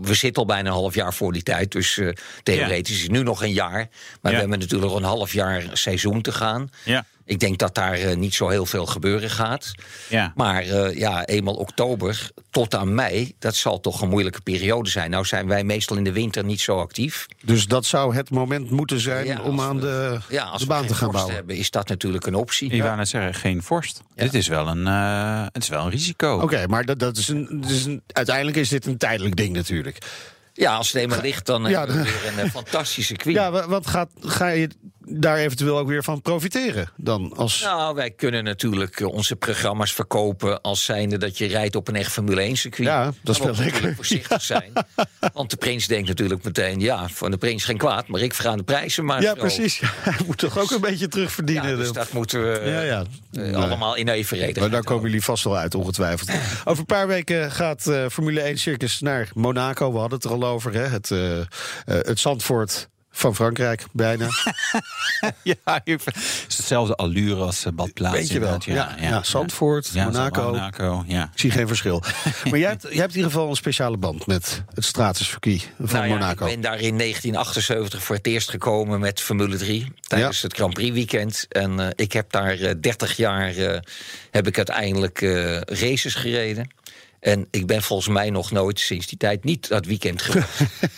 we- 0.00 0.14
zitten 0.14 0.42
al 0.42 0.48
bijna 0.48 0.68
een 0.68 0.74
half 0.74 0.94
jaar 0.94 1.14
voor 1.14 1.32
die 1.32 1.42
tijd. 1.42 1.72
Dus 1.72 1.98
eh, 1.98 2.08
theoretisch 2.42 2.96
is 2.96 3.02
het 3.02 3.10
nu 3.10 3.22
nog 3.22 3.42
een 3.42 3.52
jaar. 3.52 3.72
Maar 3.78 3.88
Ja. 4.22 4.30
we 4.30 4.36
hebben 4.36 4.58
natuurlijk 4.58 4.90
nog 4.90 5.00
een 5.00 5.06
half 5.06 5.32
jaar 5.32 5.62
seizoen 5.72 6.20
te 6.22 6.32
gaan. 6.32 6.70
Ja. 6.84 7.04
Ik 7.30 7.40
denk 7.40 7.58
dat 7.58 7.74
daar 7.74 7.92
eh, 7.94 8.16
niet 8.16 8.34
zo 8.34 8.48
heel 8.48 8.66
veel 8.66 8.86
gebeuren 8.86 9.30
gaat. 9.30 9.72
Ja. 10.08 10.32
Maar 10.36 10.62
eh, 10.62 10.96
ja, 10.98 11.24
eenmaal 11.26 11.54
oktober 11.54 12.30
tot 12.50 12.74
aan 12.74 12.94
mei, 12.94 13.32
dat 13.38 13.54
zal 13.54 13.80
toch 13.80 14.00
een 14.02 14.08
moeilijke 14.08 14.40
periode 14.40 14.88
zijn. 14.90 15.10
Nou 15.10 15.24
zijn 15.24 15.46
wij 15.48 15.64
meestal 15.64 15.96
in 15.96 16.04
de 16.04 16.12
winter 16.12 16.44
niet 16.44 16.60
zo 16.60 16.78
actief. 16.80 17.26
Dus 17.44 17.66
dat 17.66 17.84
zou 17.86 18.14
het 18.14 18.30
moment 18.30 18.70
moeten 18.70 19.00
zijn 19.00 19.26
Ja, 19.26 19.40
om 19.42 19.60
aan 19.60 19.76
we- 19.80 19.80
de, 19.80 20.18
Ja, 20.28 20.42
als 20.44 20.60
de 20.60 20.66
baan 20.66 20.86
te 20.86 20.88
gaan 20.88 20.98
vorst 20.98 21.12
bouwen. 21.12 21.34
hebben, 21.34 21.56
is 21.56 21.70
dat 21.70 21.88
natuurlijk 21.88 22.26
een 22.26 22.34
optie. 22.34 22.70
Ik 22.70 22.82
wou 22.82 22.96
net 22.96 23.08
zeggen, 23.08 23.34
geen 23.34 23.62
vorst. 23.62 24.00
Dit 24.14 24.34
is 24.34 24.48
wel 24.48 24.68
een, 24.68 24.86
eh, 24.86 25.44
het 25.52 25.62
is 25.62 25.68
wel 25.68 25.84
een 25.84 25.90
risico. 25.90 26.38
Oké, 26.40 26.66
maar 26.66 26.84
dat, 26.84 26.98
dat 26.98 27.16
is 27.16 27.28
een, 27.28 27.60
dat 27.60 27.70
is 27.70 27.84
een, 27.84 28.02
uiteindelijk 28.06 28.56
is 28.56 28.68
dit 28.68 28.86
een 28.86 28.96
tijdelijk 28.98 29.36
ding 29.36 29.52
natuurlijk. 29.54 29.98
Ja, 30.52 30.74
als 30.76 30.92
het 30.92 31.02
eenmaal 31.02 31.20
ligt, 31.20 31.46
dan 31.46 31.62
Ja, 31.68 31.78
hebben 31.78 31.96
we 31.96 32.02
weer 32.34 32.44
een 32.44 32.50
fantastische 32.50 33.02
circuit. 33.02 33.34
Ja, 33.34 33.50
wa- 33.50 33.68
wat 33.68 33.86
gaat, 33.86 34.10
ga 34.20 34.48
je 34.48 34.68
daar 35.04 35.36
eventueel 35.36 35.78
ook 35.78 35.88
weer 35.88 36.04
van 36.04 36.22
profiteren 36.22 36.90
dan? 36.96 37.32
Als, 37.36 37.62
Nou, 37.62 37.94
wij 37.94 38.10
kunnen 38.10 38.44
natuurlijk 38.44 39.00
eh, 39.00 39.06
onze 39.06 39.36
programma's 39.36 39.92
verkopen 39.92 40.60
als 40.60 40.84
zijnde 40.84 41.18
dat 41.18 41.38
je 41.38 41.46
rijdt 41.46 41.76
op 41.76 41.88
een 41.88 41.96
echt 41.96 42.12
Formule 42.12 42.40
1 42.40 42.56
circuit. 42.56 42.88
Ja, 42.88 43.12
dat 43.22 43.34
is 43.36 43.42
wel 43.42 43.54
lekker. 43.56 43.94
voorzichtig 43.94 44.42
zijn. 44.42 44.72
Want 45.32 45.50
de 45.50 45.56
prins 45.56 45.86
denkt 45.86 46.08
natuurlijk 46.08 46.44
meteen, 46.44 46.80
ja, 46.80 47.08
van 47.08 47.30
de 47.30 47.36
prins 47.36 47.64
geen 47.64 47.76
kwaad, 47.76 48.08
maar 48.08 48.20
ik 48.20 48.34
verga 48.34 48.56
de 48.56 48.62
prijzen 48.62 49.04
maar 49.04 49.22
ja, 49.22 49.34
zo. 49.34 49.40
precies. 49.40 49.80
Hij 49.84 50.26
moet 50.26 50.38
toch 50.38 50.58
ook 50.58 50.70
een 50.70 50.80
beetje 50.80 51.08
terugverdienen. 51.08 51.70
Ja, 51.70 51.76
dus 51.76 51.92
dat 51.92 52.12
moeten 52.12 52.42
we 52.42 52.70
Ja, 52.70 52.80
ja. 52.80 53.04
eh, 53.32 53.54
allemaal 53.54 53.94
in 53.94 54.08
evenredigheid 54.08 54.58
Maar 54.60 54.70
daar 54.70 54.84
komen 54.84 55.04
jullie 55.04 55.24
vast 55.24 55.44
wel 55.44 55.56
uit, 55.56 55.74
ongetwijfeld. 55.74 56.30
Over 56.64 56.78
een 56.78 56.84
paar 56.84 57.06
weken 57.06 57.50
gaat 57.50 57.86
eh, 57.86 58.06
Formule 58.10 58.40
1 58.40 58.58
Circus 58.58 59.00
naar 59.00 59.30
Monaco. 59.34 59.92
We 59.92 59.98
hadden 59.98 60.18
het 60.18 60.26
er 60.26 60.32
al 60.32 60.44
over, 60.44 60.72
hè? 60.72 60.86
Het, 60.86 61.08
het 61.84 62.20
Zandvoort 62.20 62.88
van 63.10 63.34
Frankrijk, 63.34 63.84
bijna. 63.92 64.28
Ja, 65.42 65.54
het 65.84 66.02
is 66.48 66.56
hetzelfde 66.56 66.94
allure 66.96 67.40
als 67.42 67.64
uh, 67.66 67.72
badplaats. 67.72 68.16
Weet 68.16 68.28
je 68.28 68.38
wel. 68.40 68.58
Ja, 68.64 68.96
ja, 69.00 69.22
Zandvoort, 69.22 69.90
Ja, 69.92 70.04
Monaco. 70.04 70.42
Monaco, 70.50 71.04
ja. 71.06 71.22
Ik 71.32 71.38
zie 71.40 71.50
geen 71.50 71.66
verschil. 71.66 72.02
maar 72.50 72.58
jij 72.58 72.68
hebt, 72.68 72.82
jij 72.82 72.92
hebt 72.92 73.10
in 73.10 73.16
ieder 73.16 73.30
geval 73.32 73.48
een 73.48 73.56
speciale 73.56 73.96
band 73.96 74.26
met 74.26 74.62
het 74.74 74.84
stratuscircuit 74.84 75.70
van 75.78 75.86
Nou 75.96 76.06
ja, 76.08 76.12
Monaco. 76.12 76.46
Ik 76.46 76.52
ben 76.52 76.60
daar 76.60 76.80
in 76.80 76.98
1978 76.98 78.02
voor 78.02 78.16
het 78.16 78.26
eerst 78.26 78.50
gekomen 78.50 79.00
met 79.00 79.20
Formule 79.20 79.56
3 79.56 79.92
tijdens 80.00 80.40
Ja. 80.40 80.46
het 80.46 80.56
Grand 80.56 80.74
Prix 80.74 80.90
weekend. 80.94 81.46
En 81.48 81.80
eh, 81.80 81.88
ik 81.94 82.12
heb 82.12 82.30
daar 82.30 82.58
eh, 82.60 82.74
30 82.80 83.16
jaar 83.16 83.56
eh, 83.56 83.78
heb 84.30 84.46
ik 84.46 84.56
uiteindelijk 84.56 85.22
eh, 85.22 85.60
races 85.60 86.14
gereden. 86.14 86.70
En 87.20 87.46
ik 87.50 87.66
ben 87.66 87.82
volgens 87.82 88.08
mij 88.08 88.30
nog 88.30 88.50
nooit 88.50 88.80
sinds 88.80 89.06
die 89.06 89.18
tijd 89.18 89.44
niet 89.44 89.68
dat 89.68 89.86
weekend 89.86 90.22
geweest. 90.22 90.48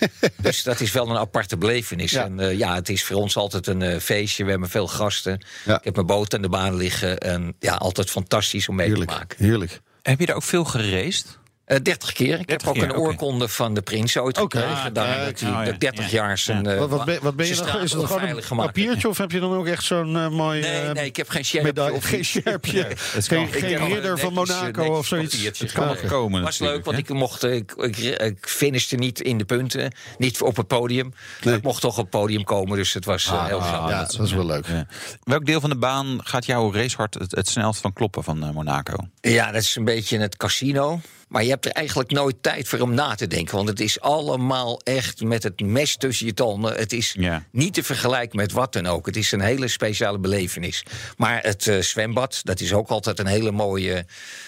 dus 0.43 0.63
dat 0.63 0.81
is 0.81 0.93
wel 0.93 1.09
een 1.09 1.17
aparte 1.17 1.57
belevenis. 1.57 2.11
Ja. 2.11 2.25
En 2.25 2.41
eh, 2.41 2.59
ja, 2.59 2.75
het 2.75 2.89
is 2.89 3.05
voor 3.05 3.17
ons 3.17 3.37
altijd 3.37 3.67
een 3.67 3.83
eh, 3.83 3.99
feestje. 3.99 4.45
We 4.45 4.51
hebben 4.51 4.69
veel 4.69 4.89
gasten. 4.89 5.45
Ja. 5.65 5.79
Ik 5.79 5.85
heb 5.85 5.95
mijn 5.95 6.07
boot 6.07 6.35
aan 6.35 6.43
de 6.43 6.49
baan 6.49 6.77
liggen. 6.77 7.19
En 7.19 7.55
ja, 7.59 7.75
altijd 7.75 8.11
fantastisch 8.11 8.69
om 8.69 8.75
mee 8.77 8.87
Heerlijk, 8.87 9.11
te 9.11 9.17
maken. 9.17 9.45
heerlijk. 9.45 9.81
Heb 10.03 10.21
je 10.21 10.27
er 10.27 10.35
ook 10.35 10.43
veel 10.43 10.65
geraced? 10.65 11.39
Eh 11.73 11.79
30 11.83 12.13
keer. 12.13 12.39
Ik 12.41 12.47
30 12.47 12.67
heb 12.69 12.77
ook 12.77 12.83
keer, 12.83 12.85
een 12.95 13.01
oorkonde 13.01 13.49
van 13.49 13.75
de 13.75 13.83
prins 13.83 14.17
ooit 14.17 14.41
Oké. 14.41 14.59
gekregen. 14.59 14.85
Ah, 14.85 14.95
daar 14.95 15.15
kijk. 15.17 15.25
dat 15.31 15.41
hij 15.41 15.51
Oh, 15.51 15.65
ja. 15.65 15.71
dat 15.71 15.81
30 15.81 16.05
Ja. 16.05 16.11
jaar 16.11 16.39
zijn. 16.39 16.67
eh, 16.67 16.79
Wat, 16.79 16.89
wat, 16.91 17.05
ben, 17.05 17.19
wat 17.23 17.37
ben 17.37 17.47
je 17.47 17.55
dan? 17.55 17.81
Is 17.81 17.93
het 17.93 18.05
gewoon 18.05 18.23
een 18.23 18.43
gemaakt 18.43 18.67
papiertje 18.73 19.09
of 19.09 19.19
heb 19.19 19.31
je 19.31 19.41
dan 19.41 19.53
ook 19.55 19.67
echt 19.67 19.85
zo'n 19.85 20.17
eh, 20.17 20.29
mooi 20.29 20.61
Nee, 20.61 20.81
eh, 20.81 20.93
nee, 20.93 21.05
ik 21.07 21.17
heb 21.17 21.29
geen 21.29 21.45
sjerpje. 21.45 21.93
of 21.93 22.05
Geen 22.05 22.25
sjerpje. 22.25 22.89
Geen, 22.97 23.23
kan- 23.27 23.43
Ik 23.43 23.53
geen 23.65 23.71
heb 23.81 23.93
ridder 23.93 24.19
van 24.19 24.33
Monaco 24.33 24.85
of 24.85 25.07
zoiets. 25.07 25.59
Het 25.59 25.73
kan 25.73 25.87
nog 25.87 26.05
komen 26.07 26.43
was 26.43 26.59
leuk, 26.59 26.85
want 26.85 26.99
ik 26.99 27.09
mocht, 27.09 27.43
ik, 27.45 27.73
ik, 27.77 27.97
ik 27.97 28.37
finishte 28.41 28.97
niet 28.97 29.21
in 29.21 29.39
de 29.39 29.45
punten, 29.45 29.93
niet 30.19 30.41
op 30.43 30.57
het 30.57 30.67
podium. 30.67 31.15
Ik 31.43 31.63
mocht 31.63 31.81
toch 31.81 31.97
op 31.99 32.01
het 32.03 32.11
podium 32.11 32.45
komen, 32.45 32.77
dus 32.77 32.93
het 32.93 33.05
was 33.05 33.27
eh, 33.27 33.47
heel 33.47 33.61
grappig. 33.61 33.91
Ja, 33.91 33.99
dat 34.05 34.21
is 34.21 34.33
wel 34.33 34.47
leuk. 34.47 34.67
Ja. 34.67 34.87
Welk 35.25 35.47
deel 35.47 35.61
van 35.61 35.71
de 35.71 35.77
baan 35.79 36.21
gaat 36.25 36.47
jouw 36.47 36.73
racehart 36.73 37.15
het, 37.15 37.31
het 37.35 37.49
snelst 37.49 37.81
van 37.81 37.93
kloppen 37.93 38.25
van 38.25 38.39
Monaco? 38.39 38.95
Ja, 39.21 39.51
dat 39.53 39.63
is 39.63 39.77
een 39.77 39.85
beetje 39.85 40.19
het 40.19 40.37
casino. 40.37 41.01
Maar 41.33 41.43
je 41.45 41.51
hebt 41.51 41.67
er 41.67 41.73
eigenlijk 41.73 42.11
nooit 42.11 42.37
tijd 42.41 42.69
voor 42.69 42.79
om 42.81 42.95
na 42.95 43.15
te 43.15 43.27
denken. 43.27 43.57
Want 43.57 43.69
het 43.69 43.81
is 43.81 44.01
allemaal 44.01 44.81
echt 44.85 45.23
met 45.23 45.43
het 45.43 45.61
mes 45.61 45.97
tussen 45.97 46.27
je 46.27 46.35
tanden. 46.35 46.75
Het 46.75 46.93
is 46.93 47.15
Ja. 47.19 47.45
niet 47.53 47.75
te 47.75 47.83
vergelijken 47.83 48.37
met 48.37 48.53
wat 48.53 48.73
dan 48.73 48.87
ook. 48.87 49.07
Het 49.07 49.17
is 49.17 49.33
een 49.33 49.41
hele 49.41 49.69
speciale 49.69 50.19
belevenis. 50.19 50.85
Maar 51.17 51.43
het 51.43 51.67
eh, 51.67 51.79
zwembad, 51.79 52.41
dat 52.43 52.61
is 52.61 52.73
ook 52.73 52.89
altijd 52.89 53.19
een 53.19 53.27
hele 53.27 53.51
mooie... 53.51 54.07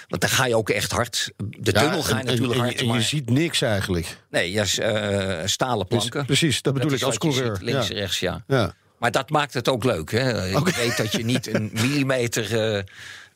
Want 0.08 0.20
daar 0.22 0.30
ga 0.30 0.46
je 0.46 0.56
ook 0.56 0.70
echt 0.70 0.92
hard. 0.92 1.30
De 1.36 1.70
Ja, 1.72 1.80
tunnel 1.80 2.02
ga 2.02 2.14
je 2.14 2.20
en- 2.20 2.26
natuurlijk 2.26 2.54
en, 2.54 2.60
hard. 2.60 2.74
en, 2.78 2.86
je 2.86 2.92
maar- 2.92 3.02
ziet 3.02 3.30
niks 3.30 3.62
eigenlijk. 3.62 4.16
Nee, 4.30 4.52
ja, 4.52 4.64
eh, 4.76 5.46
stalen 5.46 5.86
Dus- 5.88 5.98
planken. 5.98 6.24
precies, 6.26 6.62
dat 6.62 6.74
bedoel 6.74 6.92
ik 6.92 7.02
als 7.02 7.18
coureur. 7.18 7.58
links 7.60 7.88
Ja. 7.88 7.94
rechts, 7.94 8.18
ja. 8.20 8.44
Ja. 8.46 8.74
Maar 8.98 9.10
dat 9.10 9.30
maakt 9.30 9.54
het 9.54 9.68
ook 9.68 9.84
leuk. 9.84 10.10
Hè? 10.10 10.30
Je 10.46 10.72
weet 10.76 10.96
dat 10.96 11.12
je 11.12 11.24
niet 11.24 11.54
een 11.54 11.70
millimeter 11.82 12.74
eh, 12.76 12.82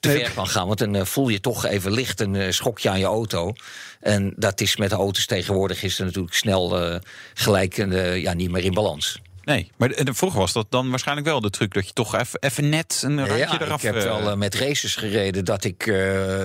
te 0.00 0.10
ver 0.10 0.32
kan 0.34 0.46
gaan. 0.46 0.66
Want 0.66 0.78
dan 0.78 0.94
eh, 0.94 1.04
voel 1.04 1.28
je 1.28 1.40
toch 1.40 1.64
even 1.64 1.92
licht 1.92 2.20
een 2.20 2.36
eh, 2.36 2.50
schokje 2.50 2.90
aan 2.90 2.98
je 2.98 3.04
auto. 3.04 3.52
En 4.00 4.32
dat 4.36 4.60
is 4.60 4.76
met 4.76 4.90
de 4.90 4.96
auto's 4.96 5.26
tegenwoordig 5.26 5.82
is 5.82 5.98
er 5.98 6.04
natuurlijk 6.04 6.34
snel 6.34 6.80
eh, 6.80 7.00
gelijk 7.34 7.76
ja, 8.16 8.32
niet 8.32 8.50
meer 8.50 8.64
in 8.64 8.74
balans. 8.74 9.20
Nee, 9.48 9.70
maar 9.76 9.88
de- 9.88 10.04
de- 10.04 10.14
vroeger 10.14 10.38
was 10.40 10.52
dat 10.52 10.66
dan 10.68 10.90
waarschijnlijk 10.90 11.26
wel 11.26 11.40
de 11.40 11.50
truc... 11.50 11.74
dat 11.74 11.86
je 11.86 11.92
toch 11.92 12.14
even, 12.18 12.40
even 12.40 12.68
net 12.68 13.02
een 13.04 13.18
randje 13.18 13.36
ja, 13.36 13.60
eraf... 13.60 13.76
ik 13.76 13.82
heb 13.82 13.96
eh, 13.96 14.02
wel 14.02 14.30
eh, 14.30 14.36
met 14.36 14.54
races 14.54 14.96
gereden 14.96 15.44
dat 15.44 15.64
ik 15.64 15.86
eh, 15.86 15.94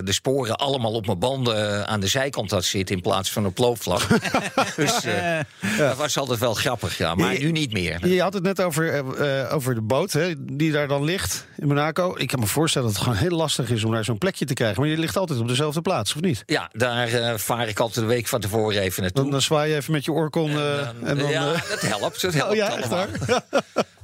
de 0.04 0.12
sporen 0.12 0.56
allemaal 0.56 0.92
op 0.94 1.06
mijn 1.06 1.20
banden 1.20 1.88
aan 1.88 2.00
de 2.00 2.08
zijkant 2.08 2.52
had 2.52 2.64
zitten 2.66 2.96
in 2.96 3.02
plaats 3.02 3.32
van 3.32 3.46
op 3.46 3.58
loopvlak. 3.58 4.02
dus 4.76 5.04
eh, 5.04 5.40
dat 5.78 5.98
was 5.98 6.18
altijd 6.18 6.40
wel 6.40 6.54
grappig, 6.54 6.98
ja. 6.98 7.16
Maar 7.16 7.34
Je- 7.34 7.40
nu 7.40 7.52
niet 7.52 7.74
meer. 7.74 8.08
Je 8.08 8.22
had 8.22 8.34
het 8.34 8.44
net 8.44 8.62
over, 8.62 9.04
over 9.52 9.76
de 9.76 9.82
boot 9.82 10.12
hè, 10.12 10.34
die 10.56 10.72
daar 10.72 10.88
dan 10.88 11.04
ligt 11.04 11.48
in 11.58 11.68
Monaco. 11.68 12.16
Ik 12.18 12.28
kan 12.28 12.40
me 12.40 12.48
voorstellen 12.48 12.88
dat 12.88 12.96
het 12.98 13.06
gewoon 13.08 13.20
heel 13.20 13.38
lastig 13.38 13.70
is 13.70 13.84
om 13.84 13.92
daar 13.92 14.04
zo'n 14.04 14.18
plekje 14.18 14.46
te 14.46 14.54
krijgen. 14.54 14.82
Maar 14.82 14.90
je 14.90 14.98
ligt 14.98 15.18
altijd 15.18 15.40
op 15.40 15.48
dezelfde 15.48 15.82
plaats, 15.82 16.16
of 16.16 16.22
niet? 16.22 16.44
Ja, 16.46 16.70
daar 16.74 17.08
eh, 17.08 17.34
vaar 17.38 17.68
ik 17.68 17.80
altijd 17.80 18.06
de 18.08 18.14
week 18.14 18.28
van 18.28 18.40
tevoren 18.40 18.82
even 18.82 19.02
naartoe. 19.02 19.22
Dan, 19.22 19.32
dan 19.32 19.42
zwaai 19.42 19.70
je 19.70 19.76
even 19.76 19.92
met 19.92 20.06
je 20.06 20.12
oorkon. 20.12 20.50
en 20.50 21.18
dan, 21.18 21.30
ja, 21.30 21.52
dat 21.70 21.82
helpt. 21.82 22.22
Dat 22.22 22.34
helpt 22.44 22.50
oh 22.52 22.56
ja, 22.56 22.66
echt 22.66 22.76
allemaal. 22.76 22.93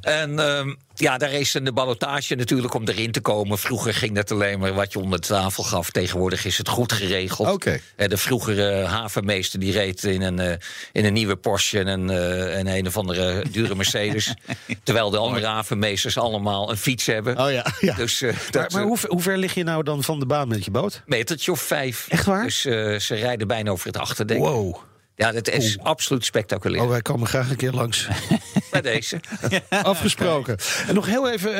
En 0.01 0.39
ehm, 0.39 0.73
Ja, 0.95 1.17
daar 1.17 1.31
is 1.31 1.53
een 1.53 1.73
ballotage 1.73 2.35
natuurlijk 2.35 2.73
om 2.73 2.87
erin 2.87 3.11
te 3.11 3.19
komen. 3.21 3.57
Vroeger 3.57 3.93
ging 3.93 4.15
dat 4.15 4.31
alleen 4.31 4.59
maar 4.59 4.73
wat 4.73 4.91
je 4.93 4.99
onder 4.99 5.21
de 5.21 5.27
tafel 5.27 5.63
gaf. 5.63 5.89
Tegenwoordig 5.89 6.45
is 6.45 6.57
het 6.57 6.67
goed 6.69 6.91
geregeld. 6.93 7.49
Oké. 7.49 7.79
Eh, 7.95 8.07
De 8.09 8.17
vroegere 8.17 8.83
havenmeester 8.83 9.59
die 9.59 9.71
reed 9.71 10.03
in 10.03 10.21
een, 10.21 10.39
eh, 10.39 10.53
in 10.91 11.05
een 11.05 11.13
nieuwe 11.13 11.35
Porsche 11.35 11.79
en 11.79 11.87
een, 11.87 12.09
eh, 12.09 12.57
en 12.57 12.67
een 12.67 12.87
of 12.87 12.97
andere 12.97 13.43
dure 13.51 13.75
Mercedes. 13.75 14.33
terwijl 14.83 15.09
de 15.09 15.17
andere 15.17 15.45
havenmeesters 15.47 16.17
allemaal 16.17 16.69
een 16.69 16.77
fiets 16.77 17.05
hebben. 17.05 17.39
Oh 17.39 17.51
ja, 17.51 17.65
ja. 17.79 17.95
Dus 17.95 18.21
maar 18.21 18.33
dat 18.51 18.71
maar 18.71 18.83
hoe, 18.83 18.97
ver- 18.97 19.09
hoe 19.09 19.21
ver 19.21 19.37
lig 19.37 19.53
je 19.53 19.63
nou 19.63 19.83
dan 19.83 20.03
van 20.03 20.19
de 20.19 20.25
baan 20.25 20.47
met 20.47 20.65
je 20.65 20.71
boot? 20.71 21.01
metertje 21.05 21.51
of 21.51 21.61
vijf. 21.61 22.05
Echt 22.09 22.25
waar? 22.25 22.43
Dus 22.43 22.61
ze 22.61 23.15
rijden 23.15 23.47
bijna 23.47 23.71
over 23.71 23.87
het 23.87 23.97
achterdek. 23.97 24.37
Wow. 24.37 24.77
Ja, 25.19 25.31
dat 25.31 25.49
is 25.49 25.77
absoluut 25.79 26.25
spectaculair. 26.25 26.83
Oh, 26.83 26.89
wij 26.89 27.01
komen 27.01 27.27
graag 27.27 27.49
een 27.49 27.55
keer 27.55 27.71
langs. 27.71 28.07
Bij 28.71 28.81
deze. 28.81 29.19
Afgesproken. 29.69 30.57
En 30.87 30.95
nog 30.95 31.05
heel 31.05 31.29
even 31.29 31.53
eh, 31.53 31.59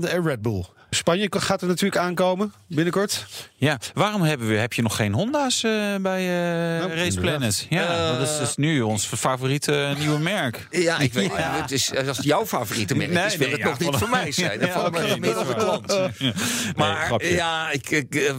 de 0.00 0.20
Red 0.24 0.42
Bull. 0.42 0.64
Spanje 0.90 1.26
gaat 1.30 1.60
er 1.62 1.68
natuurlijk 1.68 2.00
aankomen 2.00 2.52
binnenkort. 2.66 3.26
Ja, 3.56 3.78
waarom 3.94 4.22
hebben 4.22 4.48
we, 4.48 4.54
heb 4.54 4.72
je 4.72 4.82
nog 4.82 4.96
geen 4.96 5.12
Honda's 5.12 5.62
eh, 5.62 5.70
bij 6.00 6.20
eh 6.20 6.78
Nou, 6.86 6.92
Race. 6.94 7.20
Planet? 7.20 7.66
Ja, 7.68 8.12
dat 8.18 8.28
is 8.28 8.38
dus 8.38 8.56
nu 8.56 8.80
ons 8.80 9.06
favoriete 9.06 9.94
nieuwe 9.98 10.18
merk. 10.18 10.66
Ja, 10.70 10.98
ik 10.98 11.12
weet 11.12 11.30
het. 11.34 11.70
Is, 11.70 11.94
als 12.06 12.16
het 12.16 12.26
jouw 12.26 12.46
favoriete 12.46 12.94
merk 12.94 13.10
Nee, 13.10 13.24
is, 13.26 13.36
wil 13.36 13.46
nee, 13.48 13.56
het 13.56 13.64
ja, 13.64 13.68
nog 13.68 13.78
niet 13.78 13.88
van- 13.88 13.98
voor 13.98 14.08
mij 14.08 14.32
zijn. 14.32 14.58
Dan 14.60 14.68
Ja, 14.68 14.74
val 14.74 14.86
ik 14.86 14.94
oké, 14.96 15.02
een 15.04 15.08
gemiddelde 15.10 15.54
dat 15.54 15.90
is 15.90 15.96
waar. 15.96 16.12
klant. 16.18 16.76
Maar 16.76 17.24
ja, 17.26 17.70
ik, 17.70 17.90
ik, 17.90 18.14
eh, 18.14 18.34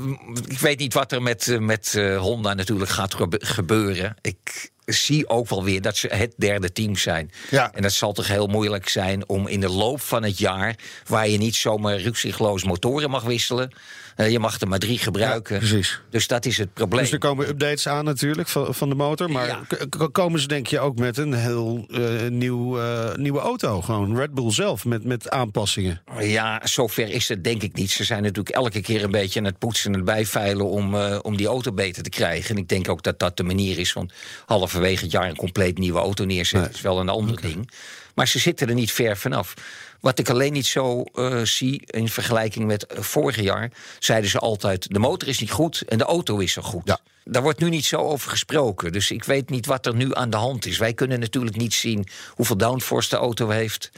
ik 0.47 0.59
weet 0.59 0.79
niet 0.79 0.93
wat 0.93 1.11
er 1.11 1.21
met, 1.21 1.47
eh, 1.47 1.57
met 1.59 1.93
eh, 1.95 2.17
Honda 2.17 2.53
natuurlijk 2.53 2.89
gaat 2.89 3.13
gebe- 3.13 3.45
gebeuren. 3.45 4.15
Ik 4.21 4.69
zie 4.93 5.29
ook 5.29 5.49
wel 5.49 5.63
weer 5.63 5.81
dat 5.81 5.97
ze 5.97 6.07
het 6.07 6.33
derde 6.37 6.71
team 6.71 6.95
zijn. 6.95 7.31
Ja. 7.49 7.71
En 7.73 7.81
dat 7.81 7.91
zal 7.91 8.13
toch 8.13 8.27
heel 8.27 8.47
moeilijk 8.47 8.89
zijn 8.89 9.29
om 9.29 9.47
in 9.47 9.59
de 9.59 9.69
loop 9.69 10.01
van 10.01 10.23
het 10.23 10.37
jaar... 10.37 10.75
waar 11.07 11.27
je 11.27 11.37
niet 11.37 11.55
zomaar 11.55 11.97
rukzichtloos 11.97 12.63
motoren 12.63 13.09
mag 13.09 13.23
wisselen... 13.23 13.71
eh, 14.19 14.31
je 14.31 14.39
mag 14.39 14.59
er 14.59 14.67
maar 14.67 14.79
drie 14.79 14.97
gebruiken. 14.97 15.57
precies. 15.57 16.01
Dus 16.09 16.27
dat 16.27 16.45
is 16.45 16.57
het 16.57 16.73
probleem. 16.73 17.01
Dus 17.01 17.11
er 17.11 17.17
komen 17.17 17.47
updates 17.47 17.87
aan 17.87 18.05
natuurlijk 18.05 18.47
van, 18.47 18.75
van 18.75 18.89
de 18.89 18.95
motor. 18.95 19.31
Maar 19.31 19.47
Ja. 19.47 20.07
komen 20.11 20.39
ze 20.39 20.47
denk 20.47 20.67
je 20.67 20.79
ook 20.79 20.97
met 20.97 21.17
een 21.17 21.33
heel 21.33 21.85
eh, 21.91 22.27
nieuw, 22.29 22.79
eh, 22.79 23.15
nieuwe 23.15 23.39
auto? 23.39 23.81
Gewoon 23.81 24.15
Red 24.17 24.33
Bull 24.33 24.51
zelf 24.51 24.85
met, 24.85 25.03
met 25.03 25.29
aanpassingen. 25.29 26.01
Ja, 26.19 26.61
zover 26.63 27.09
is 27.09 27.27
het 27.27 27.43
denk 27.43 27.63
ik 27.63 27.73
niet. 27.75 27.91
Ze 27.91 28.03
zijn 28.03 28.21
natuurlijk 28.21 28.55
elke 28.55 28.81
keer 28.81 29.03
een 29.03 29.11
beetje 29.11 29.39
aan 29.39 29.45
het 29.45 29.57
poetsen 29.57 29.91
en 29.91 29.95
het 29.95 30.05
bijveilen 30.05 30.65
om, 30.65 30.95
om 31.21 31.37
die 31.37 31.47
auto 31.47 31.71
beter 31.71 32.03
te 32.03 32.09
krijgen. 32.09 32.55
En 32.55 32.61
ik 32.61 32.67
denk 32.69 32.89
ook 32.89 33.03
dat 33.03 33.19
dat 33.19 33.37
de 33.37 33.43
manier 33.43 33.79
is. 33.79 33.93
Want 33.93 34.13
halverwege 34.45 35.03
het 35.03 35.11
jaar 35.11 35.29
een 35.29 35.35
compleet 35.35 35.77
nieuwe 35.77 35.99
auto 35.99 36.25
neerzetten 36.25 36.73
is 36.73 36.81
wel 36.81 36.99
een 36.99 37.09
ander 37.09 37.41
ding. 37.41 37.71
Maar 38.15 38.27
ze 38.27 38.39
zitten 38.39 38.67
er 38.67 38.73
niet 38.73 38.91
ver 38.91 39.17
vanaf. 39.17 39.53
Wat 39.99 40.19
ik 40.19 40.29
alleen 40.29 40.53
niet 40.53 40.65
zo 40.65 41.03
eh, 41.03 41.41
zie 41.41 41.81
in 41.85 42.09
vergelijking 42.09 42.65
met 42.65 42.85
eh, 42.85 43.01
vorig 43.01 43.41
jaar, 43.41 43.71
zeiden 43.99 44.29
ze 44.29 44.39
altijd: 44.39 44.93
de 44.93 44.99
motor 44.99 45.27
is 45.27 45.39
niet 45.39 45.51
goed 45.51 45.81
en 45.87 45.97
de 45.97 46.03
auto 46.03 46.37
is 46.37 46.53
zo 46.53 46.61
goed. 46.61 46.81
Ja. 46.85 46.99
Daar 47.31 47.41
wordt 47.41 47.59
nu 47.59 47.69
niet 47.69 47.85
zo 47.85 47.97
over 47.97 48.29
gesproken. 48.29 48.91
Dus 48.91 49.11
ik 49.11 49.23
weet 49.23 49.49
niet 49.49 49.65
wat 49.65 49.85
er 49.85 49.95
nu 49.95 50.15
aan 50.15 50.29
de 50.29 50.37
hand 50.37 50.65
is. 50.65 50.77
Wij 50.77 50.93
kunnen 50.93 51.19
natuurlijk 51.19 51.55
niet 51.57 51.73
zien 51.73 52.07
hoeveel 52.29 52.57
downforce 52.57 53.09
de 53.09 53.15
auto 53.15 53.49
heeft. 53.49 53.91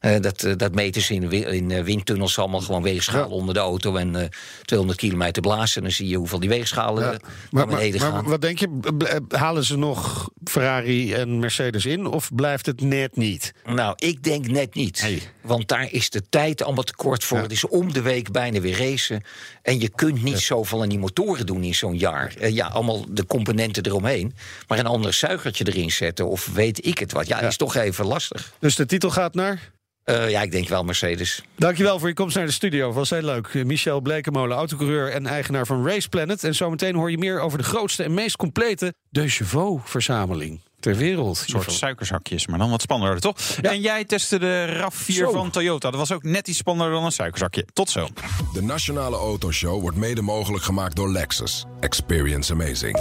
Eh, 0.00 0.20
dat, 0.20 0.42
eh, 0.42 0.52
dat 0.56 0.74
meten 0.74 1.02
ze 1.02 1.14
in, 1.14 1.30
in 1.32 1.70
eh, 1.70 1.82
windtunnels 1.82 2.38
allemaal 2.38 2.60
gewoon 2.60 2.82
weegschalen 2.82 3.30
onder 3.30 3.54
de 3.54 3.60
auto 3.60 3.96
en 3.96 4.16
eh 4.16 4.28
200 4.64 4.98
kilometer 5.00 5.42
blazen. 5.42 5.76
En 5.76 5.82
dan 5.82 5.92
zie 5.92 6.08
je 6.08 6.16
hoeveel 6.16 6.40
die 6.40 6.48
weegschalen 6.48 7.02
Ja. 7.04 7.10
naar 7.10 7.20
Maar, 7.50 7.66
maar, 7.66 7.76
beneden 7.76 8.00
maar 8.00 8.10
gaan. 8.12 8.24
wat 8.24 8.40
denk 8.40 8.58
je? 8.58 9.20
Halen 9.28 9.64
ze 9.64 9.76
nog 9.76 10.28
Ferrari 10.44 11.14
en 11.14 11.38
Mercedes 11.38 11.86
in? 11.86 12.06
Of 12.06 12.30
blijft 12.34 12.66
het 12.66 12.80
net 12.80 13.16
niet? 13.16 13.52
Nou, 13.64 13.92
ik 13.96 14.22
denk 14.22 14.46
net 14.46 14.74
niet. 14.74 15.00
Hey. 15.00 15.22
Want 15.40 15.68
daar 15.68 15.92
is 15.92 16.10
de 16.10 16.22
tijd 16.28 16.62
allemaal 16.62 16.84
te 16.84 16.94
kort 16.96 17.24
voor. 17.24 17.36
Ja. 17.36 17.42
Het 17.42 17.52
is 17.52 17.66
om 17.66 17.92
de 17.92 18.02
week 18.02 18.32
bijna 18.32 18.60
weer 18.60 18.78
racen. 18.78 19.22
En 19.62 19.80
je 19.80 19.88
kunt 19.88 20.22
niet 20.22 20.38
zoveel 20.38 20.82
aan 20.82 20.88
die 20.88 20.98
motoren 20.98 21.46
doen 21.46 21.62
in 21.62 21.74
zo'n 21.74 21.96
jaar. 21.98 22.48
Ja, 22.50 22.68
allemaal 22.78 23.04
de 23.08 23.26
componenten 23.26 23.86
eromheen. 23.86 24.34
Maar 24.68 24.78
een 24.78 24.86
ander 24.86 25.12
zuigertje 25.12 25.66
erin 25.66 25.90
zetten 25.90 26.28
of 26.28 26.46
weet 26.54 26.86
ik 26.86 26.98
het 26.98 27.12
wat. 27.12 27.26
Ja, 27.26 27.40
is 27.40 27.56
toch 27.56 27.74
even 27.74 28.06
lastig. 28.06 28.52
Dus 28.58 28.76
de 28.76 28.86
titel 28.86 29.10
gaat 29.10 29.34
naar... 29.34 29.70
Eh, 30.04 30.30
ja, 30.30 30.42
ik 30.42 30.52
denk 30.52 30.68
wel 30.68 30.84
Mercedes. 30.84 31.42
Dankjewel 31.56 31.98
voor 31.98 32.08
je 32.08 32.14
komst 32.14 32.36
naar 32.36 32.46
de 32.46 32.52
studio. 32.52 32.92
Was 32.92 33.10
heel 33.10 33.22
leuk. 33.22 33.54
Michel 33.64 34.00
Blekemolen, 34.00 34.56
autocoureur 34.56 35.12
en 35.12 35.26
eigenaar 35.26 35.66
van 35.66 35.86
Race 35.86 36.08
Planet. 36.08 36.44
En 36.44 36.54
zometeen 36.54 36.94
hoor 36.94 37.10
je 37.10 37.18
meer 37.18 37.40
over 37.40 37.58
de 37.58 37.64
grootste 37.64 38.02
en 38.02 38.14
meest 38.14 38.36
complete 38.36 38.94
De 39.10 39.28
Chevaux-verzameling 39.28 40.60
ter 40.80 40.96
wereld. 40.96 41.38
Een 41.38 41.48
soort 41.48 41.72
suikerzakjes, 41.72 42.46
maar 42.46 42.58
dan 42.58 42.70
wat 42.70 42.82
spannender, 42.82 43.20
toch? 43.20 43.36
En 43.62 43.80
jij 43.80 44.04
testte 44.04 44.38
de 44.38 44.80
RAV4 44.82 45.12
Zo. 45.12 45.30
van 45.30 45.50
Toyota. 45.50 45.90
Dat 45.90 45.98
was 46.00 46.12
ook 46.12 46.22
net 46.22 46.48
iets 46.48 46.58
spannender 46.58 46.94
dan 46.94 47.04
een 47.04 47.12
suikerzakje. 47.12 47.66
Tot 47.72 47.90
zo. 47.90 48.08
De 48.52 48.62
Nationale 48.62 49.16
Autoshow 49.16 49.80
wordt 49.80 49.96
mede 49.96 50.22
mogelijk 50.22 50.64
gemaakt 50.64 50.96
door 50.96 51.10
Lexus. 51.10 51.64
Experience 51.80 52.52
amazing. 52.52 52.98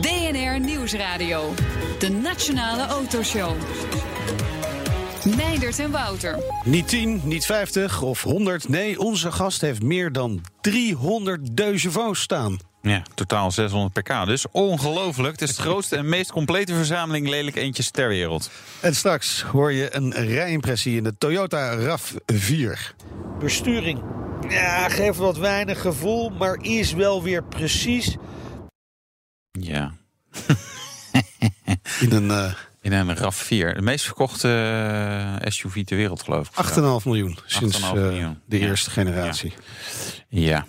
BNR 0.00 0.60
Nieuwsradio. 0.60 1.54
De 1.98 2.08
Nationale 2.08 2.86
Autoshow. 2.86 3.52
Meindert 5.36 5.78
en 5.78 5.90
Wouter. 5.90 6.38
Niet 6.64 6.88
10, 6.88 7.20
niet 7.24 7.46
50 7.46 8.02
of 8.02 8.22
100. 8.22 8.68
Nee, 8.68 8.98
onze 9.00 9.32
gast 9.32 9.60
heeft 9.60 9.82
meer 9.82 10.12
dan 10.12 10.40
300 10.60 11.56
De 11.56 11.78
Chevaux 11.78 12.20
staan. 12.20 12.58
Ja, 12.82 13.02
totaal 13.14 13.50
600 13.50 13.92
pk. 13.92 14.26
Dus 14.26 14.44
ongelooflijk. 14.50 15.40
Het 15.40 15.48
is 15.50 15.56
de 15.56 15.62
grootste 15.62 15.96
en 15.96 16.08
meest 16.08 16.32
complete 16.32 16.74
verzameling 16.74 17.28
lelijke 17.28 17.60
eentjes 17.60 17.90
ter 17.90 18.08
wereld. 18.08 18.50
En 18.80 18.94
straks 18.94 19.42
hoor 19.42 19.72
je 19.72 19.96
een 19.96 20.12
rijimpressie 20.12 20.96
in 20.96 21.04
de 21.04 21.14
Toyota 21.18 21.76
RAV4. 21.78 22.94
Besturing. 23.38 24.02
Ja, 24.48 24.88
geeft 24.88 25.18
wat 25.18 25.36
weinig 25.36 25.80
gevoel, 25.80 26.30
maar 26.30 26.58
is 26.62 26.92
wel 26.92 27.22
weer 27.22 27.44
precies. 27.44 28.16
Ja. 29.50 29.92
In 32.00 32.12
een 32.12 32.30
eh, 32.30 32.52
In 32.80 32.92
een 32.92 33.16
RAV4. 33.16 33.48
De 33.48 33.82
meest 33.82 34.04
verkochte 34.04 34.48
eh, 35.42 35.50
SUV 35.50 35.84
ter 35.84 35.96
wereld, 35.96 36.22
geloof 36.22 36.48
ik. 36.48 36.66
8,5 36.70 36.80
miljoen 37.04 37.38
sinds 37.46 37.80
8,5 37.80 37.84
eh, 37.84 37.92
miljoen. 37.92 38.38
de 38.46 38.58
Ja. 38.58 38.66
eerste 38.66 38.90
generatie. 38.90 39.52
Ja. 40.28 40.38
Ja, 40.52 40.64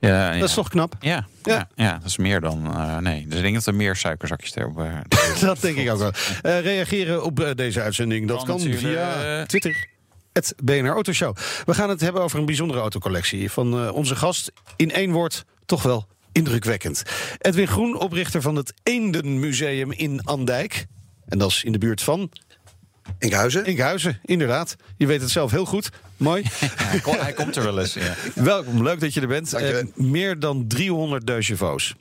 ja. 0.00 0.38
Dat 0.38 0.48
is 0.48 0.54
toch 0.54 0.68
knap? 0.68 0.94
Ja, 1.00 1.26
Ja. 1.42 1.68
ja. 1.74 1.92
dat 1.92 2.04
is 2.08 2.16
meer 2.16 2.40
dan. 2.40 2.74
eh, 2.74 2.98
nee, 2.98 3.26
dus 3.26 3.36
ik 3.36 3.42
denk 3.42 3.54
dat 3.54 3.66
er 3.66 3.74
meer 3.74 3.96
suikerzakjes 3.96 4.50
ter 4.50 4.62
hebben. 4.62 5.02
Dat 5.40 5.60
denk 5.60 5.76
ik 5.76 5.90
ook 5.90 5.98
wel. 5.98 6.12
Eh, 6.42 6.60
reageren 6.60 7.24
op 7.24 7.40
eh, 7.40 7.54
deze 7.54 7.80
uitzending, 7.80 8.28
dat 8.28 8.44
Kan 8.44 8.60
via 8.60 9.38
eh, 9.38 9.46
Twitter. 9.46 9.86
Het 10.32 10.54
BNR 10.62 10.88
Autoshow. 10.88 11.36
We 11.64 11.74
gaan 11.74 11.88
het 11.88 12.00
hebben 12.00 12.22
over 12.22 12.38
een 12.38 12.46
bijzondere 12.46 12.80
autocollectie 12.80 13.50
van 13.50 13.72
eh, 13.84 13.92
onze 13.94 14.16
gast. 14.16 14.52
In 14.76 14.92
één 14.92 15.10
woord, 15.10 15.44
toch 15.66 15.82
wel 15.82 16.06
indrukwekkend. 16.32 17.02
Edwin 17.38 17.66
Groen, 17.68 17.96
oprichter 17.98 18.42
van 18.42 18.56
het 18.56 18.72
Eendenmuseum 18.82 19.92
in 19.92 20.24
Andijk. 20.24 20.86
En 21.28 21.38
dat 21.38 21.50
is 21.50 21.64
in 21.64 21.72
de 21.72 21.78
buurt 21.78 22.02
van 22.02 22.30
Enkhuizen. 23.18 23.64
Enkhuizen, 23.64 24.20
inderdaad. 24.24 24.76
Je 24.96 25.06
weet 25.06 25.20
het 25.20 25.30
zelf 25.30 25.50
heel 25.50 25.64
goed. 25.64 25.90
Mooi. 26.16 26.42
hij, 26.62 27.00
komt, 27.00 27.20
hij 27.20 27.32
komt 27.32 27.56
er 27.56 27.62
wel 27.62 27.78
eens. 27.78 27.94
Ja. 27.94 28.14
Welkom, 28.34 28.82
leuk 28.82 29.00
dat 29.00 29.14
je 29.14 29.20
er 29.20 29.26
bent. 29.26 29.50
Dank 29.50 29.64
je. 29.64 29.76
Eh, 29.76 29.86
meer 29.96 30.38
dan 30.38 30.66
300 30.66 31.26
De 31.26 31.42
Chevaux. 31.42 31.94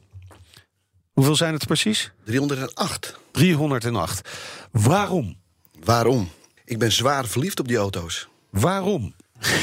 Hoeveel 1.13 1.35
zijn 1.35 1.53
het 1.53 1.65
precies? 1.65 2.11
308. 2.25 3.17
308. 3.31 4.29
Waarom? 4.71 5.37
Waarom? 5.83 6.29
Ik 6.65 6.79
ben 6.79 6.91
zwaar 6.91 7.25
verliefd 7.25 7.59
op 7.59 7.67
die 7.67 7.77
auto's. 7.77 8.27
Waarom? 8.49 9.13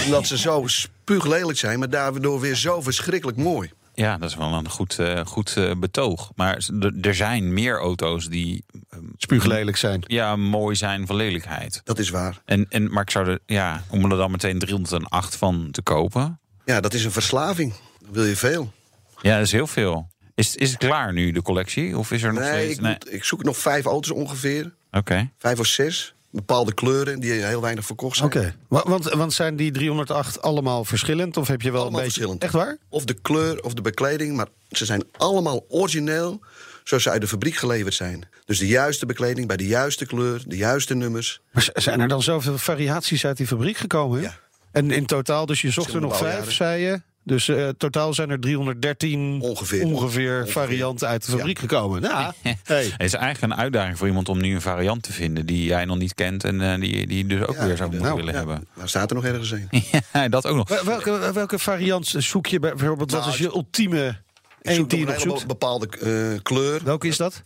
Omdat 0.05 0.27
ze 0.27 0.39
zo 0.39 0.63
spuuglelijk 0.67 1.59
zijn, 1.59 1.79
maar 1.79 1.91
daardoor 1.91 2.41
weer 2.41 2.57
zo 2.57 2.81
verschrikkelijk 2.81 3.39
mooi. 3.39 3.71
Ja, 3.95 4.19
dat 4.19 4.29
is 4.31 4.37
wel 4.37 4.53
een 4.53 4.69
goed, 4.69 4.99
eh, 4.99 5.21
goed 5.27 5.57
eh, 5.57 5.71
betoog. 5.77 6.31
Maar 6.35 6.69
er- 7.01 7.15
zijn 7.15 7.53
meer 7.53 7.79
auto's 7.79 8.29
die 8.29 8.65
eh, 8.91 8.99
Spuuglelijk 9.17 9.77
zijn. 9.77 10.03
ja, 10.07 10.37
mooi 10.37 10.77
zijn 10.77 11.07
van 11.07 11.17
lelijkheid. 11.17 11.81
Dat 11.85 11.99
is 11.99 12.11
waar. 12.11 12.41
En, 12.45 12.67
en, 12.69 12.93
maar 12.93 13.03
ik 13.03 13.11
zou 13.11 13.29
er, 13.29 13.39
ja, 13.47 13.83
om 13.91 14.11
er 14.11 14.17
dan 14.17 14.31
meteen 14.31 14.59
308 14.59 15.37
van 15.37 15.69
te 15.71 15.83
kopen. 15.83 16.41
Ja, 16.65 16.81
dat 16.81 16.95
is 16.95 17.05
een 17.05 17.13
verslaving. 17.13 17.73
Dan 18.01 18.13
wil 18.13 18.25
je 18.25 18.37
veel. 18.37 18.73
Ja, 19.21 19.37
dat 19.37 19.47
is 19.47 19.53
heel 19.53 19.67
veel. 19.67 20.13
Is, 20.35 20.57
is 20.57 20.69
het 20.71 20.79
klaar 20.79 21.13
nu, 21.13 21.33
de 21.33 21.43
collectie? 21.43 21.99
Of 21.99 22.11
is 22.13 22.23
er 22.23 22.33
nog 22.33 22.43
Nee, 22.43 22.53
steeds? 22.53 22.79
ik, 22.79 22.81
moet- 22.85 23.13
ik 23.13 23.25
zoek 23.25 23.43
nog 23.45 23.57
vijf 23.57 23.85
auto's 23.85 24.11
ongeveer. 24.11 24.75
Oké. 24.91 25.31
Vijf 25.39 25.59
of 25.59 25.67
zes. 25.67 26.13
Bepaalde 26.35 26.75
kleuren 26.75 27.20
die 27.20 27.33
heel 27.33 27.61
weinig 27.61 27.85
verkocht 27.85 28.16
zijn. 28.16 28.29
Oké. 28.29 28.55
Wa- 28.68 28.83
Want, 28.87 29.05
want 29.12 29.33
zijn 29.33 29.57
die 29.57 29.70
308 29.70 30.42
allemaal 30.42 30.85
verschillend? 30.85 31.37
Of 31.37 31.49
heb 31.49 31.62
je 31.62 31.70
wel 31.70 31.81
Allemaal 31.81 32.01
een 32.01 32.05
beetje... 32.07 32.20
verschillend. 32.20 32.42
Echt 32.44 32.64
waar? 32.64 32.77
Of 32.88 33.05
de 33.05 33.14
kleur 33.14 33.62
of 33.62 33.75
de 33.75 33.83
bekleding, 33.83 34.37
maar 34.37 34.47
ze 34.70 34.85
zijn 34.85 35.05
allemaal 35.16 35.64
origineel 35.68 36.40
zoals 36.85 37.03
ze 37.03 37.11
uit 37.11 37.20
de 37.20 37.29
fabriek 37.29 37.57
geleverd 37.57 37.94
zijn. 37.94 38.29
Dus 38.44 38.59
de 38.59 38.66
juiste 38.66 39.07
bekleding 39.07 39.47
bij 39.47 39.57
de 39.57 39.66
juiste 39.66 40.07
kleur, 40.07 40.42
de 40.47 40.57
juiste 40.57 40.94
nummers. 40.94 41.40
Maar 41.53 41.68
zijn 41.75 42.01
er 42.01 42.09
dan 42.09 42.23
zoveel 42.23 42.59
variaties 42.59 43.27
uit 43.27 43.37
die 43.37 43.47
fabriek 43.47 43.77
gekomen? 43.77 44.18
hè? 44.18 44.25
Ja. 44.25 44.35
En 44.73 44.90
in 44.90 45.07
totaal, 45.07 45.47
dus 45.47 45.61
je 45.61 45.70
zocht 45.70 45.92
er 45.94 46.01
nog 46.01 46.16
vijf, 46.16 46.53
zei 46.53 46.83
je. 46.83 47.01
Dus 47.27 47.49
eh, 47.49 47.69
totaal 47.69 48.15
zijn 48.15 48.31
er 48.31 48.41
313 48.41 49.41
Ongeveer. 49.41 49.85
ongeveer 49.85 50.49
varianten 50.49 51.09
uit 51.09 51.25
de 51.27 51.31
fabriek 51.33 51.59
gekomen. 51.59 52.03
Ja, 52.03 52.35
hey. 52.43 52.85
Het 52.85 53.01
is 53.03 53.15
eigenlijk 53.15 53.53
een 53.53 53.59
uitdaging 53.59 53.99
voor 53.99 54.07
iemand 54.07 54.29
om 54.29 54.41
nu 54.41 54.55
een 54.55 54.61
variant 54.61 55.03
te 55.03 55.13
vinden 55.13 55.47
die 55.47 55.65
jij 55.65 55.85
nog 55.85 55.99
niet 55.99 56.15
kent 56.15 56.45
en 56.45 56.61
eh, 56.61 56.81
die, 56.81 57.07
die 57.07 57.17
je 57.19 57.27
dus 57.27 57.47
ook 57.47 57.55
Ja, 57.57 57.67
weer 57.67 57.77
zou 57.77 57.89
moeten 57.91 58.07
nou, 58.09 58.17
willen 58.19 58.33
Ja, 58.33 58.39
hebben. 58.39 58.67
Waar 58.73 58.89
staat 58.89 59.11
er 59.11 59.17
nog 59.17 59.25
ergens 59.25 59.51
een? 59.51 59.69
Ja, 60.13 60.29
dat 60.29 60.47
ook 60.47 60.57
nog. 60.57 60.69
Wel- 60.69 60.85
Welke, 60.85 61.31
welke 61.33 61.59
variant 61.59 62.15
zoek 62.19 62.47
je 62.47 62.59
bij- 62.61 62.75
bijvoorbeeld? 62.75 63.11
Wat 63.11 63.21
Nou, 63.21 63.33
is 63.33 63.39
je 63.39 63.47
ultieme 63.47 64.17
één 64.63 64.75
zoek 64.77 64.91
die 64.91 64.99
je 64.99 65.05
nog 65.05 65.15
een 65.15 65.21
zoekt? 65.21 65.47
bepaalde 65.47 65.87
eh, 65.89 66.43
kleur. 66.43 66.81
Welke 66.85 67.07
is 67.09 67.17
dat? 67.17 67.43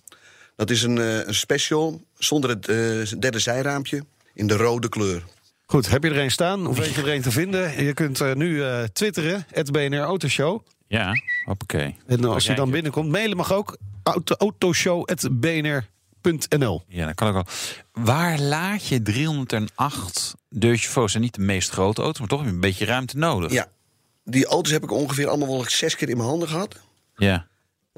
Dat 0.56 0.70
is 0.70 0.82
een, 0.82 0.96
een 1.28 1.34
special 1.34 2.00
zonder 2.18 2.50
het 2.50 2.64
derde 3.22 3.38
zijraampje 3.38 4.02
in 4.34 4.46
de 4.46 4.56
rode 4.56 4.88
kleur. 4.88 5.22
Goed, 5.70 5.88
heb 5.88 6.02
je 6.02 6.10
er 6.10 6.18
een 6.18 6.30
staan? 6.30 6.66
Of 6.66 6.78
weet 6.78 6.94
je 6.94 7.02
er 7.02 7.14
een 7.14 7.22
te 7.22 7.30
vinden? 7.30 7.84
Je 7.84 7.94
kunt 7.94 8.20
eh, 8.20 8.34
nu 8.34 8.62
eh, 8.62 8.82
twitteren, 8.82 9.46
het 9.50 9.72
BNR 9.72 9.98
Autoshow. 9.98 10.60
Ja, 10.86 11.12
hoppakee. 11.44 11.96
En 12.06 12.24
als 12.24 12.46
je 12.46 12.54
dan 12.54 12.70
binnenkomt, 12.70 13.10
mailen 13.10 13.36
mag 13.36 13.52
ook. 13.52 13.76
Auto, 14.02 14.34
autoshow.bnr.nl 14.34 16.82
Ja, 16.88 17.06
dat 17.06 17.14
kan 17.14 17.28
ook 17.28 17.34
wel. 17.34 17.46
Waar 17.92 18.38
laat 18.38 18.86
je 18.86 19.02
308 19.02 20.34
deux 20.50 20.80
chevaux? 20.80 21.10
Zijn 21.10 21.22
niet 21.22 21.34
de 21.34 21.40
meest 21.40 21.70
grote 21.70 22.02
auto's, 22.02 22.20
maar 22.20 22.28
toch 22.28 22.38
heb 22.38 22.48
je 22.48 22.54
een 22.54 22.60
beetje 22.60 22.84
ruimte 22.84 23.18
nodig. 23.18 23.52
Ja, 23.52 23.68
die 24.24 24.46
auto's 24.46 24.72
heb 24.72 24.82
ik 24.82 24.90
ongeveer 24.90 25.28
allemaal 25.28 25.48
wel 25.48 25.64
zes 25.68 25.96
keer 25.96 26.08
in 26.08 26.16
mijn 26.16 26.28
handen 26.28 26.48
gehad. 26.48 26.76
Ja. 27.16 27.46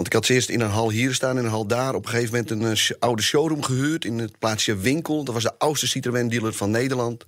Want 0.01 0.13
ik 0.13 0.19
had 0.21 0.29
eerst 0.29 0.49
in 0.49 0.61
een 0.61 0.71
hal 0.71 0.91
hier 0.91 1.15
staan 1.15 1.39
en 1.39 1.45
een 1.45 1.51
hal 1.51 1.67
daar. 1.67 1.95
Op 1.95 2.05
een 2.05 2.11
gegeven 2.11 2.33
moment 2.33 2.51
een 2.51 2.95
eh, 2.97 2.99
oude 2.99 3.23
showroom 3.23 3.63
gehuurd 3.63 4.05
in 4.05 4.19
het 4.19 4.39
plaatsje 4.39 4.77
Winkel. 4.77 5.25
Dat 5.25 5.35
was 5.35 5.43
de 5.43 5.59
oudste 5.59 5.87
Citroën 5.87 6.29
dealer 6.29 6.53
van 6.53 6.71
Nederland. 6.71 7.25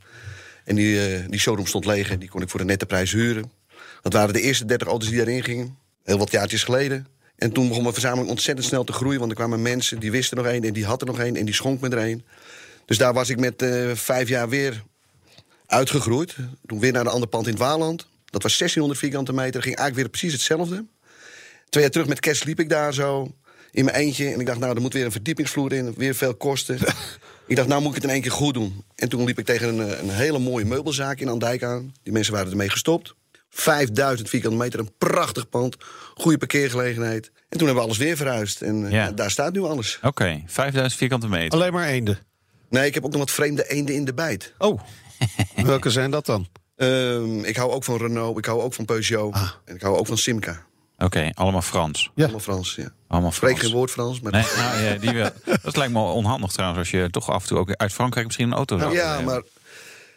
En 0.65 0.75
die, 0.75 1.07
eh, 1.07 1.29
die 1.29 1.41
showroom 1.41 1.67
stond 1.67 1.87
leeg 1.87 2.11
en 2.11 2.19
die 2.19 2.29
kon 2.29 2.43
ik 2.43 2.49
voor 2.49 2.61
een 2.61 2.67
nette 2.67 2.87
prijs 2.87 3.13
huren. 3.13 3.53
Dat 4.03 4.13
waren 4.13 4.35
de 4.35 4.41
eerste 4.41 4.65
30 4.65 4.89
auto's 4.89 5.09
die 5.09 5.17
daarin 5.17 5.45
gingen. 5.45 5.77
Heel 6.05 6.19
wat 6.19 6.31
jaartjes 6.31 6.65
geleden. 6.65 7.07
En 7.37 7.53
toen 7.53 7.67
begon 7.67 7.83
mijn 7.83 7.95
verzameling 7.95 8.31
ontzettend 8.31 8.67
snel 8.67 8.85
te 8.85 8.93
groeien. 8.93 9.19
Want 9.19 9.31
er 9.31 9.37
kwamen 9.37 9.63
mensen 9.63 10.01
die 10.01 10.11
wisten 10.11 10.37
nog 10.37 10.47
één 10.47 10.65
en 10.65 10.73
die 10.73 10.85
had 10.85 11.01
er 11.01 11.07
nog 11.07 11.19
één 11.19 11.37
en 11.37 11.45
die 11.45 11.55
schonk 11.55 11.81
me 11.81 11.89
er 11.89 11.99
één. 11.99 12.25
Dus 12.85 12.99
daar 12.99 13.13
was 13.13 13.29
ik 13.29 13.41
met 13.41 13.63
eh, 13.63 13.91
vijf 13.95 14.29
jaar 14.29 14.49
weer 14.49 14.83
uitgegroeid. 15.67 16.37
Toen 16.67 16.81
weer 16.81 16.93
naar 16.93 17.07
een 17.07 17.13
ander 17.13 17.29
pand 17.29 17.47
in 17.47 17.53
het 17.53 17.63
Waaland. 17.63 18.07
Dat 18.25 18.43
was 18.43 18.59
1600 18.59 19.01
vierkante 19.01 19.33
meter. 19.33 19.63
Ging 19.63 19.77
eigenlijk 19.77 19.95
weer 19.95 20.19
precies 20.19 20.33
hetzelfde. 20.33 20.85
Twee 21.73 21.85
jaar 21.85 21.93
terug 21.93 22.09
met 22.09 22.21
kerst 22.21 22.45
liep 22.45 22.61
ik 22.61 22.69
daar 22.69 22.95
zo 22.95 23.35
in 23.71 23.85
mijn 23.85 23.97
eentje. 23.97 24.33
En 24.33 24.41
ik 24.41 24.47
dacht, 24.47 24.59
nou, 24.59 24.75
er 24.75 24.81
moet 24.81 24.93
weer 24.93 25.05
een 25.05 25.13
verdiepingsvloer 25.13 25.73
in. 25.73 25.95
Weer 25.97 26.15
veel 26.15 26.35
kosten. 26.35 26.79
ik 27.47 27.57
dacht, 27.57 27.69
nou 27.69 27.81
moet 27.81 27.89
ik 27.89 27.95
het 27.95 28.05
in 28.05 28.11
één 28.11 28.21
keer 28.23 28.31
goed 28.31 28.55
doen. 28.55 28.85
En 28.95 29.09
toen 29.09 29.25
liep 29.25 29.39
ik 29.39 29.45
tegen 29.45 29.69
een, 29.79 29.99
een 29.99 30.11
hele 30.11 30.39
mooie 30.39 30.65
meubelzaak 30.65 31.21
in 31.21 31.29
Andijk 31.29 31.63
aan. 31.63 31.95
Die 32.03 32.13
mensen 32.13 32.33
waren 32.33 32.51
ermee 32.51 32.69
gestopt. 32.69 33.15
5000 33.51 34.29
vierkante 34.29 34.57
meter, 34.57 34.81
een 34.81 34.93
prachtig 34.99 35.49
pand. 35.49 35.77
Goede 36.15 36.39
parkeergelegenheid. 36.39 37.27
En 37.49 37.59
toen 37.59 37.67
hebben 37.67 37.75
we 37.75 37.81
alles 37.83 37.99
weer 37.99 38.17
verhuisd. 38.17 38.63
En 38.63 38.85
eh, 38.87 38.91
Ja. 38.93 39.13
daar 39.13 39.31
staat 39.31 39.53
nu 39.53 39.61
alles. 39.61 39.99
Oké, 40.03 40.43
5000 40.47 40.99
vierkante 40.99 41.29
meter. 41.29 41.53
Alleen 41.59 41.73
maar 41.73 41.87
eenden. 41.87 42.19
Nee, 42.69 42.87
ik 42.87 42.95
heb 42.95 43.05
ook 43.05 43.11
nog 43.11 43.21
wat 43.21 43.31
vreemde 43.31 43.69
eenden 43.69 43.95
in 43.95 44.05
de 44.05 44.15
bijt. 44.15 44.55
Oh, 44.59 44.81
welke 45.65 45.91
zijn 45.91 46.11
dat 46.11 46.27
dan? 46.27 46.49
Ehm, 46.77 47.39
ik 47.45 47.57
hou 47.57 47.71
ook 47.71 47.85
van 47.85 47.97
Renault, 47.97 48.39
ik 48.39 48.45
hou 48.45 48.61
ook 48.61 48.75
van 48.75 48.85
Peugeot. 48.85 49.35
En 49.65 49.75
ik 49.75 49.83
hou 49.83 49.97
ook 49.97 50.07
van 50.07 50.19
Simca. 50.19 50.67
Oké, 51.05 51.31
allemaal 51.35 51.63
Frans. 51.63 52.11
Ja. 52.15 52.23
Allemaal 52.23 52.41
Frans, 52.41 52.75
ja. 52.75 52.89
Allemaal 53.09 53.31
Ik 53.31 53.37
spreek 53.37 53.51
Frans. 53.51 53.67
geen 53.67 53.77
woord 53.77 53.91
Frans, 53.91 54.21
maar... 54.21 54.33
Nee, 54.33 54.45
nou, 54.57 54.83
ja, 54.83 54.95
die 54.95 55.11
wel. 55.11 55.31
Dat 55.63 55.77
lijkt 55.77 55.93
me 55.93 55.99
onhandig 56.01 56.51
trouwens, 56.53 56.79
als 56.79 56.91
je 56.91 57.09
toch 57.11 57.31
af 57.31 57.43
en 57.43 57.49
toe 57.49 57.59
ook 57.59 57.73
uit 57.73 57.93
Frankrijk 57.93 58.27
misschien 58.27 58.47
een 58.47 58.57
auto 58.57 58.79
zou 58.79 58.93
Ja, 58.95 59.07
hebben. 59.09 59.25
maar 59.25 59.43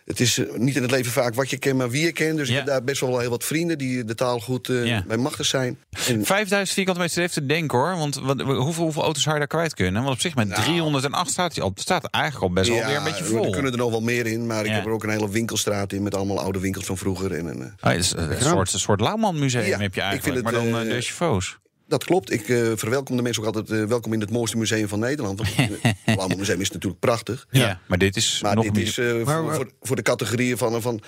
het 0.05 0.19
is 0.19 0.37
eh, 0.37 0.53
niet 0.55 0.75
in 0.75 0.81
het 0.81 0.91
leven 0.91 1.11
vaak 1.11 1.35
wat 1.35 1.49
je 1.49 1.57
kent, 1.57 1.77
maar 1.77 1.89
wie 1.89 2.03
je 2.03 2.11
kent. 2.11 2.37
Dus 2.37 2.47
Ja. 2.47 2.53
ik 2.53 2.59
heb 2.59 2.67
daar 2.67 2.83
best 2.83 3.01
wel 3.01 3.19
heel 3.19 3.29
wat 3.29 3.43
vrienden 3.43 3.77
die 3.77 4.03
de 4.03 4.15
taal 4.15 4.39
goed 4.39 4.69
eh, 4.69 4.85
Ja. 4.85 5.03
bij 5.07 5.17
machtig 5.17 5.45
zijn. 5.45 5.77
En 6.07 6.25
5000 6.25 6.69
vierkante 6.75 6.99
meter 7.01 7.19
heeft 7.19 7.33
te 7.33 7.45
denken 7.45 7.77
hoor. 7.77 7.97
Want 7.97 8.15
wat, 8.15 8.41
hoeveel, 8.41 8.83
hoeveel 8.83 9.03
auto's 9.03 9.21
zou 9.21 9.33
je 9.33 9.39
daar 9.39 9.49
kwijt 9.49 9.73
kunnen? 9.73 10.01
Want 10.03 10.15
op 10.15 10.21
zich 10.21 10.35
met 10.35 10.55
308 10.55 11.31
staat 11.31 11.55
hij 11.55 11.63
al, 11.63 11.71
staat 11.75 12.05
eigenlijk 12.09 12.43
al 12.43 12.53
best 12.53 12.69
wel 12.69 12.85
weer 12.85 12.97
een 12.97 13.03
beetje 13.03 13.23
er 13.23 13.29
vol. 13.29 13.49
kunnen 13.51 13.71
er 13.71 13.77
nog 13.77 13.91
wel 13.91 14.01
meer 14.01 14.25
in, 14.27 14.45
maar 14.45 14.65
ik 14.65 14.71
heb 14.71 14.85
er 14.85 14.91
ook 14.91 15.03
een 15.03 15.09
hele 15.09 15.29
winkelstraat 15.29 15.93
in 15.93 16.03
met 16.03 16.15
allemaal 16.15 16.39
oude 16.39 16.59
winkels 16.59 16.85
van 16.85 16.97
vroeger. 16.97 17.33
En, 17.33 17.49
en, 17.49 17.75
eh, 17.79 17.95
is 17.95 18.13
een 18.15 18.41
soort, 18.41 18.73
een 18.73 18.79
soort 18.79 18.99
Lauwman 19.01 19.39
museum 19.39 19.63
heb 19.63 19.93
je 19.93 20.01
ik 20.01 20.05
eigenlijk, 20.07 20.23
vind 20.23 20.43
maar 20.43 20.53
het, 20.63 20.71
dan 20.71 20.81
eh, 20.81 20.87
uh, 20.87 20.93
de 20.93 21.01
chevaux. 21.01 21.57
Dat 21.87 22.03
klopt. 22.03 22.31
Ik 22.31 22.49
eh, 22.49 22.71
verwelkom 22.75 23.15
de 23.15 23.21
mensen 23.21 23.43
ook 23.43 23.55
altijd 23.55 23.81
eh, 23.81 23.87
welkom 23.87 24.13
in 24.13 24.19
het 24.19 24.31
mooiste 24.31 24.57
museum 24.57 24.87
van 24.87 24.99
Nederland. 24.99 25.37
Want 25.39 25.55
het 25.81 25.95
Lauwman 26.05 26.37
Museum 26.37 26.61
is 26.61 26.71
natuurlijk 26.71 26.99
prachtig. 27.01 27.47
Ja. 27.49 27.79
maar 27.87 27.97
dit 27.97 28.15
is 28.15 28.39
Maar 28.41 28.55
nog 28.55 28.63
dit 28.63 28.73
meer. 28.73 28.83
is 28.83 28.97
eh, 28.97 29.23
Maar- 29.23 29.41
voor, 29.43 29.53
voor, 29.55 29.71
voor 29.81 29.95
de 29.95 30.01
categorieën 30.01 30.57
van, 30.57 30.81
van 30.81 31.01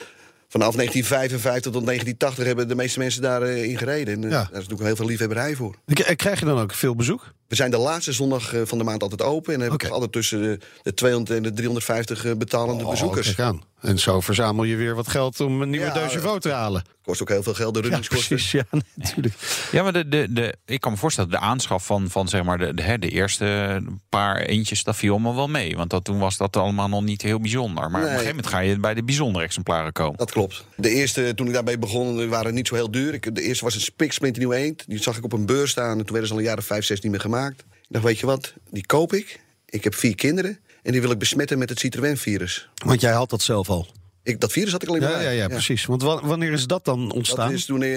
vanaf 0.49 0.75
1955 0.75 1.71
tot 1.71 1.85
1980 1.85 2.45
hebben 2.45 2.67
de 2.67 2.75
meeste 2.75 2.99
mensen 2.99 3.21
daarin 3.21 3.69
in 3.69 3.77
gereden. 3.77 4.13
En, 4.13 4.23
eh, 4.23 4.29
Ja. 4.29 4.35
Daar 4.37 4.45
is 4.45 4.51
natuurlijk 4.53 4.83
heel 4.83 4.95
veel 4.95 5.05
liefhebberij 5.05 5.55
voor. 5.55 5.75
Ik- 5.85 5.99
eh, 5.99 6.15
Krijg 6.15 6.39
je 6.39 6.45
dan 6.45 6.59
ook 6.59 6.73
veel 6.73 6.95
bezoek? 6.95 7.33
We 7.47 7.55
zijn 7.55 7.71
de 7.71 7.77
laatste 7.77 8.11
zondag 8.11 8.53
eh, 8.53 8.61
van 8.65 8.77
de 8.77 8.83
maand 8.83 9.01
altijd 9.01 9.21
open. 9.21 9.53
En 9.53 9.59
dan 9.59 9.67
heb 9.69 9.73
Oké. 9.77 9.85
ik 9.85 9.91
altijd 9.91 10.11
tussen 10.11 10.41
de, 10.41 10.59
de 10.81 10.93
200 10.93 11.37
en 11.37 11.43
de 11.43 11.51
350 11.53 12.25
eh, 12.25 12.35
betalende 12.35 12.85
bezoekers. 12.85 13.29
Oh, 13.39 13.45
aan. 13.45 13.61
En 13.81 13.99
zo 13.99 14.21
verzamel 14.21 14.63
je 14.63 14.75
weer 14.75 14.95
wat 14.95 15.07
geld 15.07 15.39
om 15.39 15.61
een 15.61 15.69
nieuwe 15.69 15.85
Ja, 15.85 16.07
Chevaux 16.07 16.39
te 16.39 16.49
halen. 16.51 16.83
Kost 17.03 17.21
ook 17.21 17.29
heel 17.29 17.43
veel 17.43 17.53
geld, 17.53 17.73
de 17.73 17.79
Ja, 17.79 17.85
runningskosten. 17.87 18.27
precies. 18.27 18.51
Ja, 18.51 18.63
natuurlijk. 18.95 19.35
Ja, 19.71 19.83
maar 19.83 19.93
de, 19.93 20.07
de, 20.07 20.27
de, 20.29 20.55
ik 20.65 20.79
kan 20.81 20.91
me 20.91 20.97
voorstellen, 20.97 21.29
de 21.29 21.39
aanschaf 21.39 21.85
van, 21.85 22.09
van 22.09 22.27
zeg 22.27 22.43
maar 22.43 22.57
de, 22.57 22.73
de, 22.73 22.81
hè, 22.81 22.99
de 22.99 23.09
eerste 23.09 23.79
paar 24.09 24.37
eentjes, 24.41 24.83
dat 24.83 24.95
viel 24.95 25.19
me 25.19 25.33
wel 25.35 25.47
mee. 25.47 25.75
Want 25.75 25.89
dat, 25.89 26.03
toen 26.03 26.19
was 26.19 26.37
dat 26.37 26.55
allemaal 26.57 26.89
nog 26.89 27.03
niet 27.03 27.21
heel 27.21 27.39
bijzonder. 27.39 27.91
Maar 27.91 28.01
op 28.01 28.07
een 28.07 28.13
gegeven 28.13 28.35
moment 28.35 28.47
ga 28.53 28.59
je 28.59 28.79
bij 28.79 28.93
de 28.93 29.03
bijzondere 29.03 29.45
exemplaren 29.45 29.91
komen. 29.91 30.17
Dat 30.17 30.31
klopt. 30.31 30.63
De 30.75 30.89
eerste, 30.89 31.33
toen 31.35 31.47
ik 31.47 31.53
daarmee 31.53 31.77
begon, 31.77 32.21
eh, 32.21 32.27
waren 32.27 32.53
niet 32.53 32.67
zo 32.67 32.75
heel 32.75 32.91
duur. 32.91 33.13
Ik, 33.13 33.35
de 33.35 33.41
eerste 33.41 33.63
was 33.63 33.75
een 33.75 33.81
spiksplinter 33.81 34.39
nieuwe 34.41 34.55
eend. 34.55 34.83
Die 34.87 35.01
zag 35.01 35.17
ik 35.17 35.23
op 35.23 35.33
een 35.33 35.45
beurs 35.45 35.71
staan. 35.71 35.97
En 35.97 36.05
toen 36.05 36.11
werden 36.11 36.27
ze 36.27 36.33
al 36.33 36.39
een 36.39 36.45
jaar 36.45 36.57
of 36.57 36.65
vijf, 36.65 36.85
zes 36.85 36.99
niet 37.01 37.11
meer 37.11 37.21
gemaakt. 37.21 37.35
Ik 37.45 37.63
dacht, 37.89 38.05
weet 38.05 38.19
je 38.19 38.25
wat, 38.25 38.53
die 38.69 38.85
koop 38.85 39.13
ik. 39.13 39.39
Ik 39.65 39.83
heb 39.83 39.95
vier 39.95 40.15
kinderen. 40.15 40.59
En 40.83 40.91
die 40.91 41.01
wil 41.01 41.11
ik 41.11 41.17
besmetten 41.19 41.57
met 41.57 41.69
het 41.69 41.79
Citroën-virus. 41.79 42.69
Want 42.85 43.01
jij 43.01 43.11
had 43.11 43.29
dat 43.29 43.41
zelf 43.41 43.69
al. 43.69 43.87
Ik, 44.23 44.39
dat 44.39 44.51
virus 44.51 44.71
had 44.71 44.83
ik 44.83 44.89
alleen 44.89 45.01
maar 45.01 45.11
Ja, 45.11 45.19
ja, 45.19 45.29
ja, 45.29 45.47
precies. 45.47 45.85
Want 45.85 46.01
wa- 46.01 46.25
wanneer 46.25 46.51
is 46.51 46.65
dat 46.67 46.85
dan 46.85 47.03
Dat 47.07 47.13
ontstaan? 47.17 47.51
is, 47.53 47.65
toen, 47.65 47.81
eh, 47.81 47.89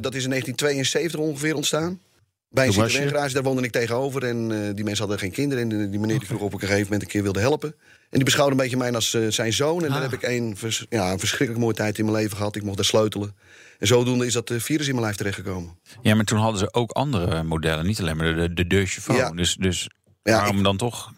dat 0.00 0.14
is 0.14 0.22
in 0.24 0.28
1972 0.30 1.20
ongeveer 1.20 1.54
ontstaan. 1.54 2.00
Bij 2.48 2.66
een 2.66 2.72
Citroën-garage, 2.72 3.34
daar 3.34 3.42
woonde 3.42 3.62
ik 3.62 3.72
tegenover. 3.72 4.24
En 4.24 4.52
eh, 4.52 4.74
die 4.74 4.84
mensen 4.84 4.98
hadden 5.04 5.18
geen 5.18 5.30
kinderen. 5.30 5.70
En 5.70 5.90
die 5.90 6.00
meneer 6.00 6.18
die 6.18 6.28
vroeg 6.28 6.40
op 6.40 6.52
een 6.52 6.58
gegeven 6.60 6.82
moment 6.82 7.02
een 7.02 7.08
keer 7.08 7.22
wilde 7.22 7.40
helpen. 7.40 7.68
En 7.88 8.18
die 8.18 8.24
beschouwde 8.24 8.52
een 8.52 8.60
beetje 8.60 8.76
mij 8.76 8.92
als 8.92 9.14
eh, 9.14 9.26
zijn 9.28 9.52
zoon. 9.52 9.80
En 9.84 9.86
Ah. 9.88 9.92
daar 9.92 10.02
heb 10.02 10.12
ik 10.12 10.22
een, 10.28 10.56
vers- 10.56 10.86
ja, 10.88 11.12
een 11.12 11.18
verschrikkelijk 11.18 11.60
mooie 11.64 11.74
tijd 11.76 11.98
in 11.98 12.04
mijn 12.04 12.16
leven 12.16 12.36
gehad. 12.36 12.56
Ik 12.56 12.62
mocht 12.62 12.76
daar 12.76 12.84
sleutelen. 12.86 13.34
En 13.82 13.88
zodoende 13.88 14.26
is 14.26 14.32
dat 14.32 14.50
eh, 14.50 14.58
virus 14.58 14.86
in 14.86 14.92
mijn 14.92 15.04
lijf 15.04 15.16
terechtgekomen. 15.16 15.78
Ja, 16.02 16.14
maar 16.14 16.24
toen 16.24 16.38
hadden 16.38 16.58
ze 16.58 16.72
ook 16.74 16.90
andere 16.90 17.42
modellen. 17.42 17.86
Niet 17.86 18.00
alleen 18.00 18.16
maar 18.16 18.34
de, 18.54 18.66
de. 18.66 18.86
Ja. 19.06 19.30
Dus, 19.30 19.54
dus 19.54 19.88
Ja, 20.22 20.32
waarom 20.36 20.56
ik- 20.56 20.64
dan 20.64 20.76
toch? 20.76 21.12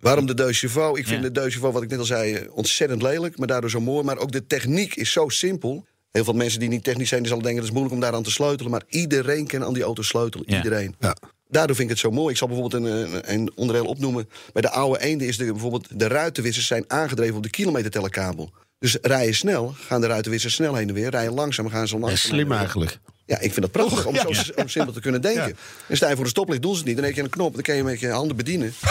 Waarom 0.00 0.26
de 0.26 0.34
Deux? 0.34 0.62
Ik 0.62 0.70
vind 0.70 1.08
Ja. 1.08 1.18
de 1.20 1.30
Deux 1.32 1.56
wat 1.56 1.82
ik 1.82 1.90
net 1.90 1.98
al 1.98 2.04
zei, 2.04 2.34
eh, 2.34 2.56
ontzettend 2.56 3.02
lelijk. 3.02 3.38
Maar 3.38 3.46
daardoor 3.46 3.70
zo 3.70 3.80
mooi. 3.80 4.04
Maar 4.04 4.18
ook 4.18 4.32
de 4.32 4.46
techniek 4.46 4.94
is 4.94 5.12
zo 5.12 5.28
simpel. 5.28 5.86
Heel 6.10 6.24
veel 6.24 6.34
mensen 6.34 6.60
die 6.60 6.68
niet 6.68 6.84
technisch 6.84 7.08
zijn, 7.08 7.20
die 7.20 7.28
zullen 7.28 7.44
denken... 7.44 7.62
het 7.62 7.70
is 7.72 7.76
moeilijk 7.78 7.94
om 7.96 8.02
daaraan 8.06 8.22
te 8.22 8.30
sleutelen. 8.30 8.70
Maar 8.70 8.82
iedereen 8.88 9.46
kan 9.46 9.64
aan 9.64 9.74
die 9.74 9.82
auto 9.82 10.02
sleutelen. 10.02 10.46
Ja. 10.50 10.56
Iedereen. 10.56 10.94
Ja. 10.98 11.16
Daardoor 11.48 11.76
vind 11.76 11.90
ik 11.90 11.94
het 11.96 12.04
zo 12.04 12.10
mooi. 12.10 12.30
Ik 12.32 12.36
zal 12.38 12.48
bijvoorbeeld 12.48 12.82
een, 12.84 13.12
een, 13.14 13.32
een 13.34 13.50
onderdeel 13.54 13.86
opnoemen. 13.86 14.28
Bij 14.52 14.62
de 14.62 14.70
oude 14.70 15.00
eenden 15.00 15.26
is 15.26 15.36
de, 15.36 15.44
bijvoorbeeld 15.44 15.98
de 15.98 16.06
ruitenwissers 16.08 16.66
zijn 16.66 16.84
aangedreven 16.90 17.36
op 17.36 17.42
de 17.42 17.50
kilometertellerkabel. 17.50 18.52
Dus 18.78 18.98
rij 19.02 19.26
je 19.26 19.32
snel, 19.32 19.74
gaan 19.86 20.00
de 20.00 20.06
ruitenwissers 20.06 20.54
snel 20.54 20.74
heen 20.74 20.88
en 20.88 20.94
weer. 20.94 21.10
Rij 21.10 21.22
je 21.24 21.30
langzaam, 21.30 21.68
gaan 21.68 21.88
ze 21.88 21.98
langzaam. 21.98 22.18
slim 22.30 22.52
eigenlijk. 22.52 22.98
Ja, 23.26 23.34
ik 23.38 23.52
vind 23.52 23.60
dat 23.60 23.70
prachtig 23.70 24.04
om 24.06 24.16
zo 24.16 24.28
om 24.60 24.68
simpel 24.68 24.92
te 24.92 25.00
kunnen 25.00 25.22
denken. 25.22 25.46
Ja. 25.48 25.54
En 25.88 25.96
sta 25.96 26.08
je 26.08 26.14
voor 26.14 26.24
de 26.24 26.30
stoplicht, 26.30 26.62
doen 26.62 26.72
ze 26.72 26.78
het 26.78 26.86
niet. 26.86 26.96
Dan 26.96 27.04
heb 27.04 27.14
je 27.14 27.22
een 27.22 27.28
knop, 27.30 27.54
dan 27.54 27.62
kan 27.62 27.74
je 27.76 27.84
met 27.84 28.00
je 28.00 28.08
handen 28.08 28.36
bedienen. 28.36 28.74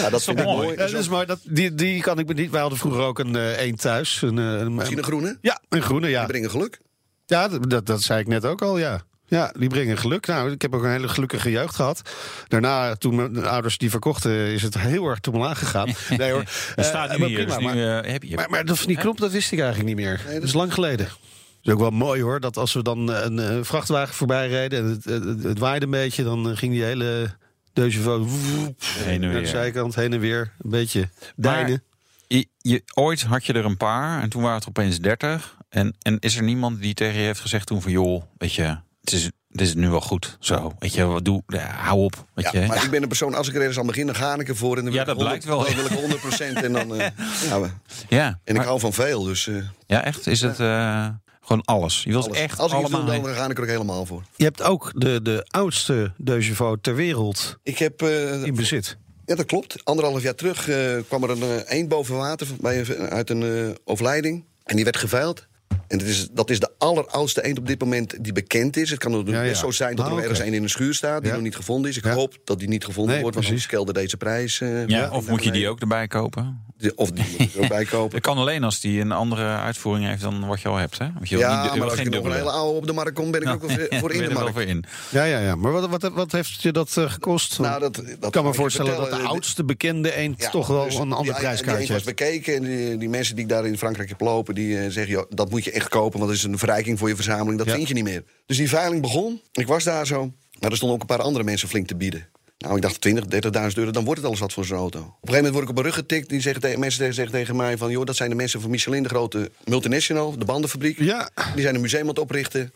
ja, 0.00 0.10
dat 0.10 0.22
vind 0.22 0.38
ik 0.38 0.44
mooi. 0.44 0.56
mooi. 0.66 0.76
Ja, 0.78 0.86
Zo- 0.86 0.92
dat 0.92 1.00
is 1.02 1.08
mooi. 1.08 1.26
Dat, 1.26 1.38
die, 1.44 1.74
die 1.74 2.00
kan 2.02 2.18
ik 2.18 2.34
niet. 2.34 2.50
Wij 2.50 2.60
hadden 2.60 2.78
vroeger 2.78 3.00
ook 3.02 3.18
een 3.18 3.36
eh 3.36 3.66
een 3.66 3.76
thuis. 3.76 4.22
Een, 4.22 4.38
eh, 4.38 4.44
een, 4.44 4.74
Misschien 4.74 4.98
een 4.98 5.04
groene, 5.04 5.38
Ja, 5.40 5.60
een 5.68 5.82
groene, 5.82 6.08
ja. 6.08 6.18
die 6.18 6.28
brengen 6.28 6.50
geluk. 6.50 6.80
Ja, 7.26 7.48
dat, 7.48 7.70
dat, 7.70 7.86
dat 7.86 8.02
zei 8.02 8.20
ik 8.20 8.26
net 8.26 8.44
ook 8.44 8.62
al, 8.62 8.78
ja. 8.78 9.02
Ja, 9.30 9.52
die 9.58 9.68
brengen 9.68 9.98
geluk. 9.98 10.26
Nou, 10.26 10.50
ik 10.52 10.62
heb 10.62 10.74
ook 10.74 10.82
een 10.82 10.90
hele 10.90 11.08
gelukkige 11.08 11.50
jeugd 11.50 11.74
gehad. 11.74 12.02
Daarna, 12.48 12.94
toen 12.94 13.14
mijn 13.14 13.44
ouders 13.46 13.78
die 13.78 13.90
verkochten, 13.90 14.32
is 14.32 14.62
het 14.62 14.78
heel 14.78 15.06
erg 15.06 15.20
omlaag 15.20 15.58
gegaan. 15.58 15.88
Nee 16.18 16.30
hoor. 16.32 16.44
Er 16.76 16.84
staat 16.84 17.08
Eh, 17.08 17.14
nu 17.14 17.18
maar 17.20 17.28
hier. 17.28 17.36
prima, 17.44 17.56
dus 17.58 17.66
nu, 17.74 17.80
maar, 17.84 18.02
eh, 18.04 18.12
heb 18.12 18.22
je. 18.22 18.36
maar, 18.36 18.50
maar 18.50 18.64
dat 18.64 18.78
van 18.78 18.86
die 18.86 18.96
knop, 18.96 19.18
dat 19.18 19.30
wist 19.32 19.52
ik 19.52 19.58
eigenlijk 19.58 19.88
niet 19.88 20.06
meer. 20.06 20.20
dat 20.32 20.42
is 20.42 20.52
lang 20.52 20.74
geleden. 20.74 21.06
Het 21.06 21.16
is 21.62 21.72
ook 21.72 21.78
wel 21.78 21.90
mooi 21.90 22.22
hoor, 22.22 22.40
dat 22.40 22.56
als 22.56 22.72
we 22.72 22.82
dan 22.82 23.08
een, 23.08 23.38
eh, 23.38 23.58
vrachtwagen 23.62 24.14
voorbij 24.14 24.48
reden... 24.48 24.78
en 24.78 24.84
het, 24.90 25.04
het, 25.04 25.42
het 25.44 25.58
waaide 25.58 25.84
een 25.84 25.90
beetje, 25.90 26.24
dan 26.24 26.56
ging 26.56 26.72
die 26.72 26.82
hele 26.82 27.36
Deugevo 27.72 28.26
Heen 28.26 28.76
en 29.06 29.20
naar 29.20 29.30
de 29.32 29.36
weer. 29.38 29.46
zijkant, 29.46 29.94
heen 29.94 30.12
en 30.12 30.20
weer. 30.20 30.52
Een 30.62 30.70
beetje 30.70 31.08
deinen. 31.36 31.82
Je, 32.26 32.46
je- 32.58 32.82
ooit 32.94 33.22
had 33.22 33.46
je 33.46 33.52
er 33.52 33.64
een 33.64 33.76
paar 33.76 34.22
en 34.22 34.28
toen 34.28 34.42
waren 34.42 34.58
het 34.58 34.68
opeens 34.68 34.98
30. 35.00 35.56
En, 35.68 35.96
en 36.02 36.18
is 36.18 36.36
er 36.36 36.42
niemand 36.42 36.80
die 36.80 36.94
tegen 36.94 37.18
je 37.20 37.24
heeft 37.26 37.40
gezegd 37.40 37.66
toen 37.66 37.82
van... 37.82 37.90
joh, 37.92 38.22
weet 38.38 38.52
je, 38.52 38.76
het 39.00 39.12
is, 39.12 39.24
het 39.24 39.60
is 39.60 39.74
nu 39.74 39.88
wel 39.90 40.00
goed. 40.00 40.36
Zo, 40.40 40.72
weet 40.78 40.94
je, 40.94 41.04
wat 41.04 41.24
doe, 41.24 41.42
ja, 41.46 41.66
hou 41.70 41.98
op. 41.98 42.24
Weet 42.34 42.50
Ja, 42.52 42.60
je, 42.60 42.66
maar 42.66 42.84
ik 42.84 42.90
ben 42.90 43.02
een 43.02 43.08
persoon, 43.08 43.34
als 43.34 43.48
ik 43.48 43.54
er 43.54 43.60
ergens 43.60 43.78
aan 43.78 43.86
begin, 43.86 44.06
dan 44.06 44.14
ga 44.14 44.34
ik 44.38 44.48
ervoor. 44.48 44.76
En 44.78 44.84
dan 44.84 44.92
Ja, 44.92 45.04
dat 45.04 45.18
blijkt 45.18 45.44
100 45.44 45.74
wel. 45.74 45.86
Dan 45.88 45.98
wil 45.98 46.10
ik 46.16 46.20
100% 46.60 46.64
en 46.64 46.72
dan... 46.72 46.94
eh, 46.94 47.06
ja, 47.48 47.60
we- 47.60 47.70
ja, 48.08 48.26
en 48.26 48.38
ik 48.44 48.54
maar- 48.56 48.64
hou 48.66 48.80
van 48.80 48.92
veel, 48.92 49.22
dus... 49.22 49.46
eh, 49.46 49.54
ja, 49.86 50.04
echt? 50.04 50.26
Is 50.26 50.40
het... 50.40 50.60
eh, 50.60 51.08
Gewoon 51.40 51.64
alles. 51.64 52.02
Je 52.02 52.10
wilt 52.10 52.24
Alles. 52.26 52.38
echt 52.38 52.58
Als 52.58 52.72
ik 52.72 52.78
iets 52.80 52.92
allemaal... 52.94 53.22
dan 53.22 53.34
ga 53.34 53.44
ik 53.50 53.56
er 53.56 53.62
ook 53.62 53.68
helemaal 53.70 54.06
voor. 54.06 54.22
Je 54.36 54.44
hebt 54.44 54.62
ook 54.62 54.90
de, 54.94 55.22
de 55.22 55.46
oudste 55.50 56.12
Deugeveau 56.16 56.78
ter 56.80 56.94
wereld 56.94 57.56
Ik 57.62 57.78
heb... 57.78 58.02
eh, 58.02 58.42
in 58.42 58.54
bezit. 58.54 58.96
Ja, 59.26 59.34
dat 59.34 59.46
klopt. 59.46 59.84
Anderhalf 59.84 60.22
jaar 60.22 60.34
terug 60.34 60.68
eh, 60.68 60.96
kwam 61.08 61.22
er 61.22 61.30
een 61.30 61.60
eend 61.66 61.88
boven 61.88 62.16
water 62.16 62.46
bij, 62.60 62.78
een- 62.80 63.08
uit 63.08 63.30
een 63.30 63.76
overlijding. 63.84 64.44
En 64.64 64.74
die 64.76 64.84
werd 64.84 64.96
geveild. 64.96 65.46
En 65.90 65.98
dat 65.98 66.06
is, 66.06 66.28
dat 66.32 66.50
is 66.50 66.60
de 66.60 66.70
alleroudste 66.78 67.44
eend 67.44 67.58
op 67.58 67.66
dit 67.66 67.80
moment 67.80 68.24
die 68.24 68.32
bekend 68.32 68.76
is. 68.76 68.90
Het 68.90 68.98
kan 68.98 69.14
ook 69.14 69.26
Ja, 69.28 69.42
ja. 69.42 69.48
best 69.48 69.60
zo 69.60 69.70
zijn 69.70 69.96
dat 69.96 69.98
Ah, 70.04 70.04
er 70.04 70.10
nog 70.10 70.18
oké. 70.18 70.28
ergens 70.28 70.46
één 70.48 70.56
in 70.56 70.62
een 70.62 70.68
schuur 70.70 70.94
staat... 70.94 71.18
die 71.20 71.28
Ja. 71.28 71.34
nog 71.34 71.44
niet 71.44 71.56
gevonden 71.56 71.90
is. 71.90 71.96
Ik 71.96 72.04
Ja. 72.04 72.12
hoop 72.14 72.36
dat 72.44 72.58
die 72.58 72.68
niet 72.68 72.84
gevonden 72.84 73.12
Nee, 73.12 73.22
wordt, 73.22 73.36
want 73.36 73.46
precies. 73.48 73.68
anders 73.72 73.84
kelde 73.86 74.00
deze 74.00 74.16
prijs... 74.16 74.60
eh, 74.60 74.86
Ja, 74.86 75.10
of 75.10 75.28
moet 75.28 75.44
je 75.44 75.50
die 75.50 75.68
ook 75.68 75.80
erbij 75.80 76.06
kopen? 76.06 76.68
Of 76.94 77.10
die 77.10 77.24
moet 77.38 77.52
je 77.52 77.58
er 77.58 77.62
ook 77.62 77.68
bij 77.68 77.84
kopen. 77.96 78.10
Dat 78.10 78.20
kan 78.20 78.36
alleen 78.38 78.64
als 78.64 78.80
die 78.80 79.00
een 79.00 79.12
andere 79.12 79.42
uitvoering 79.56 80.06
heeft 80.08 80.22
dan 80.22 80.46
wat 80.46 80.60
je 80.60 80.68
al 80.68 80.76
hebt. 80.76 80.98
Hè? 80.98 81.12
Want 81.14 81.28
je 81.28 81.38
Ja, 81.38 81.62
niet- 81.62 81.74
maar 81.80 81.90
als 81.90 81.98
ik 81.98 82.10
nog 82.10 82.24
een 82.24 82.32
hele 82.32 82.50
oude 82.50 82.78
op 82.78 82.86
de 82.86 82.92
markt 82.92 83.12
kom... 83.14 83.30
ben 83.30 83.42
ik 83.42 83.48
ook 83.48 83.60
wel 83.66 83.76
voor- 84.00 84.12
in 84.12 84.18
de 84.18 84.24
er 84.24 84.28
wel 84.32 84.38
markt. 84.38 84.52
voor 84.52 84.62
in. 84.62 84.84
Ja, 85.10 85.24
ja, 85.24 85.38
ja. 85.38 85.54
Maar 85.56 85.72
wat, 85.72 85.88
wat, 85.88 86.10
wat 86.12 86.32
heeft 86.32 86.62
je 86.62 86.72
dat 86.72 86.96
eh, 86.96 87.10
gekost? 87.10 87.58
Nou, 87.58 87.80
dat, 87.80 87.94
dat 87.94 88.04
ik 88.24 88.30
kan 88.30 88.44
me 88.44 88.54
voorstellen 88.54 88.96
dat 88.96 89.10
de 89.10 89.16
oudste 89.16 89.64
bekende 89.64 90.14
eend 90.14 90.42
Ja, 90.42 90.50
toch 90.50 90.66
wel 90.66 90.84
dus 90.84 90.94
een 90.94 91.12
ander 91.12 91.34
prijskaartje 91.34 91.70
eend 91.80 91.88
was 91.88 92.04
heeft. 92.04 92.04
bekeken 92.18 92.54
en 92.54 92.98
die, 92.98 93.08
mensen 93.08 93.34
die 93.34 93.44
ik 93.44 93.50
daar 93.50 93.66
in 93.66 93.78
Frankrijk 93.78 94.08
heb 94.08 94.20
lopen... 94.20 94.54
die 94.54 94.78
eh, 94.78 94.90
zeggen, 94.90 95.26
dat 95.28 95.50
moet 95.50 95.64
je 95.64 95.70
echt 95.70 95.79
kopen, 95.88 96.18
want 96.18 96.30
dat 96.30 96.38
is 96.40 96.44
een 96.44 96.58
verrijking 96.58 96.98
voor 96.98 97.08
je 97.08 97.14
verzameling. 97.14 97.58
Dat 97.58 97.66
Ja. 97.66 97.74
vind 97.74 97.88
je 97.88 97.94
niet 97.94 98.04
meer. 98.04 98.24
Dus 98.46 98.56
die 98.56 98.68
veiling 98.68 99.02
begon. 99.02 99.40
Ik 99.52 99.66
was 99.66 99.84
daar 99.84 100.06
zo. 100.06 100.32
Maar 100.60 100.70
er 100.70 100.76
stonden 100.76 100.96
ook 100.96 101.02
een 101.02 101.16
paar 101.16 101.24
andere 101.26 101.44
mensen 101.44 101.68
flink 101.68 101.86
te 101.86 101.96
bieden. 101.96 102.28
Nou, 102.58 102.76
ik 102.76 102.82
dacht 102.82 103.00
20, 103.00 103.24
30.000 103.72 103.78
euro, 103.78 103.90
dan 103.90 104.04
wordt 104.04 104.18
het 104.20 104.28
alles 104.28 104.40
wat 104.40 104.52
voor 104.52 104.64
zo'n 104.64 104.78
auto. 104.78 104.98
Op 104.98 105.04
een 105.04 105.10
gegeven 105.12 105.34
moment 105.36 105.52
word 105.52 105.62
ik 105.64 105.68
op 105.70 105.74
mijn 105.74 105.86
rug 105.86 105.94
getikt. 105.96 106.28
Die 106.28 106.40
zeggen 106.40 106.62
tegen, 106.62 106.80
mensen 106.80 107.14
zeggen 107.14 107.34
tegen 107.34 107.56
mij 107.56 107.76
van... 107.76 107.90
joh, 107.90 108.04
dat 108.04 108.16
zijn 108.16 108.30
de 108.30 108.36
mensen 108.36 108.60
van 108.60 108.70
Michelin, 108.70 109.02
de 109.02 109.08
grote 109.08 109.50
multinational, 109.64 110.38
de 110.38 110.44
bandenfabriek. 110.44 110.98
Ja. 110.98 111.30
Die 111.54 111.62
zijn 111.62 111.74
een 111.74 111.80
museum 111.80 112.00
aan 112.02 112.08
het 112.08 112.18
oprichten. 112.18 112.72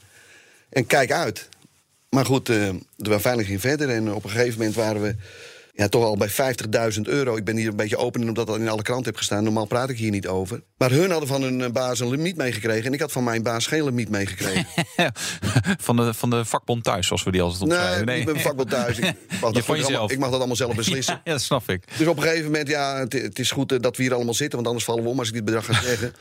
En 0.70 0.86
kijk 0.86 1.12
uit. 1.12 1.48
Maar 2.08 2.24
goed, 2.24 2.48
eh, 2.48 2.68
de 2.96 3.20
veiling 3.20 3.46
ging 3.48 3.60
verder. 3.60 3.88
En 3.88 4.12
op 4.14 4.24
een 4.24 4.30
gegeven 4.30 4.58
moment 4.58 4.74
waren 4.74 5.02
we 5.02 5.14
ja, 5.76 5.88
toch 5.88 6.04
al 6.04 6.16
bij 6.16 6.30
50.000 6.94 7.00
euro. 7.02 7.36
Ik 7.36 7.44
ben 7.44 7.56
hier 7.56 7.68
een 7.68 7.76
beetje 7.76 7.96
open 7.96 8.20
omdat 8.20 8.46
dat 8.46 8.58
in 8.58 8.68
alle 8.68 8.82
kranten 8.82 9.06
heb 9.06 9.16
gestaan. 9.16 9.44
Normaal 9.44 9.66
praat 9.66 9.88
ik 9.90 9.98
hier 9.98 10.10
niet 10.10 10.26
over. 10.26 10.62
Maar 10.76 10.90
hun 10.90 11.10
hadden 11.10 11.28
van 11.28 11.42
hun 11.42 11.62
eh, 11.62 11.70
baas 11.70 12.00
een 12.00 12.10
limiet 12.10 12.36
meegekregen. 12.36 12.84
En 12.84 12.92
ik 12.92 13.00
had 13.00 13.12
van 13.12 13.24
mijn 13.24 13.42
baas 13.42 13.66
geen 13.66 13.84
limiet 13.84 14.08
meegekregen. 14.08 14.66
van, 15.80 15.96
de, 15.96 16.14
van 16.14 16.30
de 16.30 16.44
vakbond 16.44 16.84
thuis, 16.84 17.06
zoals 17.06 17.22
we 17.22 17.30
die 17.30 17.42
altijd 17.42 17.70
nee, 17.70 17.78
opschrijven. 17.78 18.18
ik 18.18 18.24
ben 18.24 18.40
vakbond 18.40 18.70
thuis. 18.70 18.98
Ik 18.98 19.04
mag, 19.40 19.40
dat 19.40 19.54
Je 19.56 19.62
gelukkig 19.62 19.86
allemaal- 19.86 20.10
ik 20.10 20.18
mag 20.18 20.28
dat 20.28 20.38
allemaal 20.38 20.56
zelf 20.56 20.74
beslissen. 20.84 21.20
Ja, 21.24 21.32
dat 21.32 21.42
snap 21.42 21.68
ik. 21.70 21.98
Dus 21.98 22.06
op 22.06 22.16
een 22.16 22.22
gegeven 22.22 22.44
moment, 22.44 22.68
ja, 22.68 22.98
het, 22.98 23.12
het 23.12 23.38
is 23.38 23.50
goed 23.50 23.72
eh, 23.72 23.80
dat 23.80 23.96
we 23.96 24.02
hier 24.02 24.14
allemaal 24.14 24.34
zitten... 24.34 24.54
want 24.54 24.66
anders 24.66 24.84
vallen 24.84 25.02
we 25.02 25.08
om 25.08 25.18
als 25.18 25.28
ik 25.28 25.34
dit 25.34 25.44
bedrag 25.44 25.66
ga 25.66 25.82
zeggen. 25.82 26.12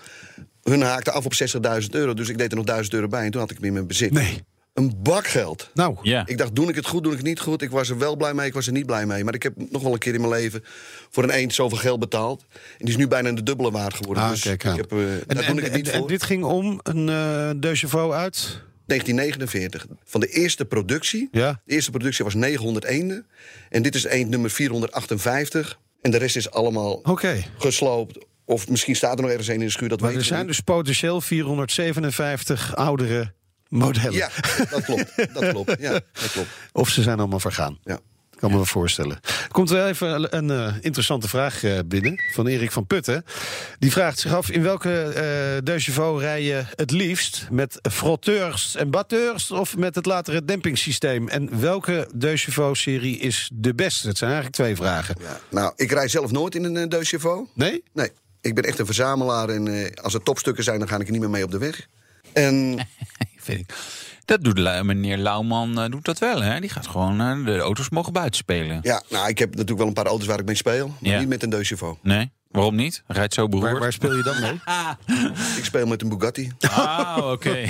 Hun 0.64 0.82
haakten 0.82 1.14
af 1.14 1.26
op 1.26 1.34
60.000 1.82 1.90
euro, 1.90 2.14
dus 2.14 2.30
ik 2.30 2.38
deed 2.38 2.52
er 2.52 2.58
nog 2.58 2.66
1000 2.66 2.94
euro 2.94 3.08
bij... 3.08 3.26
en 3.26 3.32
toen 3.32 3.42
had 3.42 3.52
ik 3.52 3.58
hem 3.58 3.66
in 3.66 3.74
mijn 3.74 3.88
bezit. 3.88 4.12
Nee. 4.12 4.44
Een 4.74 4.94
bakgeld. 5.04 5.70
Nou, 5.74 5.98
Ja. 6.02 6.24
Ik 6.26 6.38
dacht, 6.38 6.56
doe 6.56 6.70
ik 6.70 6.76
het 6.76 6.86
goed, 6.88 7.04
doe 7.04 7.12
ik 7.12 7.18
het 7.18 7.28
niet 7.28 7.40
goed? 7.40 7.62
Ik 7.62 7.70
was 7.70 7.90
er 7.90 7.98
wel 7.98 8.16
blij 8.16 8.34
mee, 8.34 8.48
ik 8.48 8.54
was 8.54 8.68
er 8.68 8.74
niet 8.74 8.86
blij 8.86 9.06
mee. 9.06 9.24
Maar 9.24 9.34
ik 9.34 9.44
heb 9.44 9.54
nog 9.70 9.82
wel 9.82 9.94
een 9.94 10.00
keer 10.00 10.14
in 10.14 10.20
mijn 10.22 10.34
leven 10.34 10.64
voor 11.10 11.24
een 11.24 11.30
eend 11.30 11.54
zoveel 11.54 11.78
geld 11.78 12.00
betaald. 12.00 12.46
En 12.54 12.60
die 12.78 12.88
is 12.88 12.98
nu 12.98 13.08
bijna 13.08 13.32
de 13.32 13.44
dubbele 13.44 13.72
waard 13.72 13.94
geworden. 13.94 14.24
Ah, 14.24 14.30
dus 14.30 14.42
kijk 14.42 14.64
ik 14.64 14.76
heb, 14.76 14.92
eh, 14.92 15.14
en, 15.14 15.22
daar 15.28 15.44
en, 15.44 15.50
doe 15.50 15.58
ik 15.58 15.64
het 15.64 15.74
niet 15.76 15.88
en- 15.88 15.94
en 15.94 16.00
voor. 16.00 16.08
dit 16.08 16.24
ging 16.24 16.44
om 16.44 16.80
een 16.84 17.10
eh 17.10 17.50
Deugeveau 17.58 18.14
uit? 18.14 18.62
1949. 18.86 19.86
Van 20.04 20.20
de 20.20 20.28
eerste 20.28 20.66
productie. 20.66 21.28
Ja. 21.32 21.62
De 21.66 21.74
eerste 21.74 21.92
productie 21.92 22.24
was 22.26 22.34
900 22.34 22.86
eenden. 22.86 23.26
En 23.70 23.82
dit 23.82 23.96
is 23.96 24.04
eend 24.04 24.30
nummer 24.30 24.50
458. 24.50 25.80
En 26.02 26.12
de 26.12 26.18
rest 26.18 26.36
is 26.36 26.52
allemaal 26.52 26.94
Oké. 26.94 27.44
gesloopt. 27.58 28.26
Of 28.46 28.70
misschien 28.70 28.96
staat 28.96 29.16
er 29.16 29.22
nog 29.22 29.30
ergens 29.30 29.48
een 29.48 29.54
in 29.54 29.60
de 29.60 29.70
schuur, 29.70 29.90
dat 29.90 30.00
Maar 30.00 30.08
weet 30.08 30.18
er 30.18 30.24
ik 30.24 30.30
zijn 30.30 30.40
niet. 30.46 30.50
dus 30.50 30.60
potentieel 30.60 31.22
457 31.22 32.76
oudere 32.76 33.34
modellen. 33.74 34.14
Ja, 34.14 34.30
dat 34.70 34.84
klopt. 34.84 35.34
Dat 35.34 35.50
klopt. 35.50 35.76
Ja, 35.80 35.92
dat 35.92 36.32
klopt. 36.32 36.50
Of 36.72 36.90
ze 36.90 37.02
zijn 37.02 37.20
allemaal 37.20 37.40
vergaan. 37.40 37.78
Ja. 37.84 38.00
Kan 38.36 38.52
me 38.52 38.58
wel 38.58 38.66
voorstellen. 38.66 39.20
Er 39.24 39.52
komt 39.52 39.70
wel 39.70 39.88
even 39.88 40.38
een 40.38 40.52
eh, 40.52 40.76
interessante 40.82 41.28
vraag 41.28 41.64
eh, 41.64 41.80
binnen 41.86 42.22
van 42.34 42.48
Erik 42.48 42.72
van 42.72 42.88
Putten. 42.88 43.26
Die 43.80 43.92
vraagt 43.92 44.20
zich 44.20 44.34
af 44.34 44.50
in 44.50 44.64
welke 44.64 45.62
Deugeveau 45.64 46.20
rij 46.20 46.44
je 46.44 46.64
het 46.76 46.92
liefst? 46.92 47.48
Met 47.52 47.80
frotteurs 47.92 48.76
en 48.76 48.92
batteurs 48.92 49.52
of 49.52 49.78
met 49.78 49.96
het 49.96 50.06
latere 50.06 50.46
dempingssysteem? 50.46 51.28
En 51.28 51.60
welke 51.60 52.10
Deugeveau-serie 52.16 53.18
is 53.18 53.50
de 53.54 53.76
beste? 53.76 54.08
Het 54.08 54.18
zijn 54.18 54.32
eigenlijk 54.32 54.62
twee 54.62 54.76
vragen. 54.76 55.16
Ja. 55.20 55.40
Nou, 55.50 55.74
ik 55.76 55.92
rij 55.92 56.08
zelf 56.08 56.32
nooit 56.32 56.56
in 56.56 56.64
een 56.64 56.94
uh, 56.94 57.00
Chevaux. 57.02 57.50
Nee? 57.54 57.84
Nee, 57.94 58.12
ik 58.42 58.56
ben 58.56 58.64
echt 58.64 58.80
een 58.80 58.86
verzamelaar. 58.86 59.50
En 59.50 59.94
als 60.02 60.14
er 60.14 60.24
topstukken 60.24 60.64
zijn, 60.64 60.80
dan 60.80 60.88
ga 60.88 60.96
ik 61.00 61.06
er 61.06 61.12
niet 61.12 61.22
meer 61.22 61.30
mee 61.30 61.44
op 61.44 61.52
de 61.52 61.58
weg. 61.58 61.88
En 62.34 62.88
Vind 63.44 63.60
ik. 63.60 63.74
Dat 64.26 64.44
doet 64.44 64.84
meneer 64.84 65.18
Lauwman 65.18 65.80
eh, 65.82 65.90
doet 65.92 66.06
dat 66.06 66.20
wel, 66.20 66.42
hè? 66.42 66.60
Die 66.60 66.70
gaat 66.70 66.88
gewoon, 66.88 67.22
eh, 67.22 67.46
de 67.46 67.58
auto's 67.58 67.90
mogen 67.90 68.14
buiten 68.14 68.36
spelen. 68.38 68.80
ja, 68.82 69.04
nou, 69.10 69.28
ik 69.30 69.38
heb 69.40 69.50
natuurlijk 69.50 69.78
wel 69.78 69.88
een 69.88 69.94
paar 69.94 70.06
auto's 70.06 70.28
waar 70.28 70.40
ik 70.40 70.46
mee 70.46 70.56
speel. 70.56 70.88
Maar 70.88 71.12
Ja. 71.12 71.20
niet 71.20 71.28
met 71.28 71.44
een 71.44 71.50
Deux 71.50 71.68
Chevaux. 71.68 72.00
Nee? 72.02 72.32
Waarom 72.52 72.76
niet? 72.76 73.04
Rijdt 73.08 73.34
zo 73.34 73.48
beroerd. 73.48 73.72
Waar, 73.72 73.80
waar 73.82 73.94
speel 73.94 74.16
je 74.16 74.24
dan 74.24 74.40
mee? 74.42 74.52
Ik 75.58 75.64
speel 75.66 75.86
met 75.88 76.02
een 76.02 76.10
Bugatti. 76.10 76.52
Ah, 76.70 77.18
oké. 77.32 77.66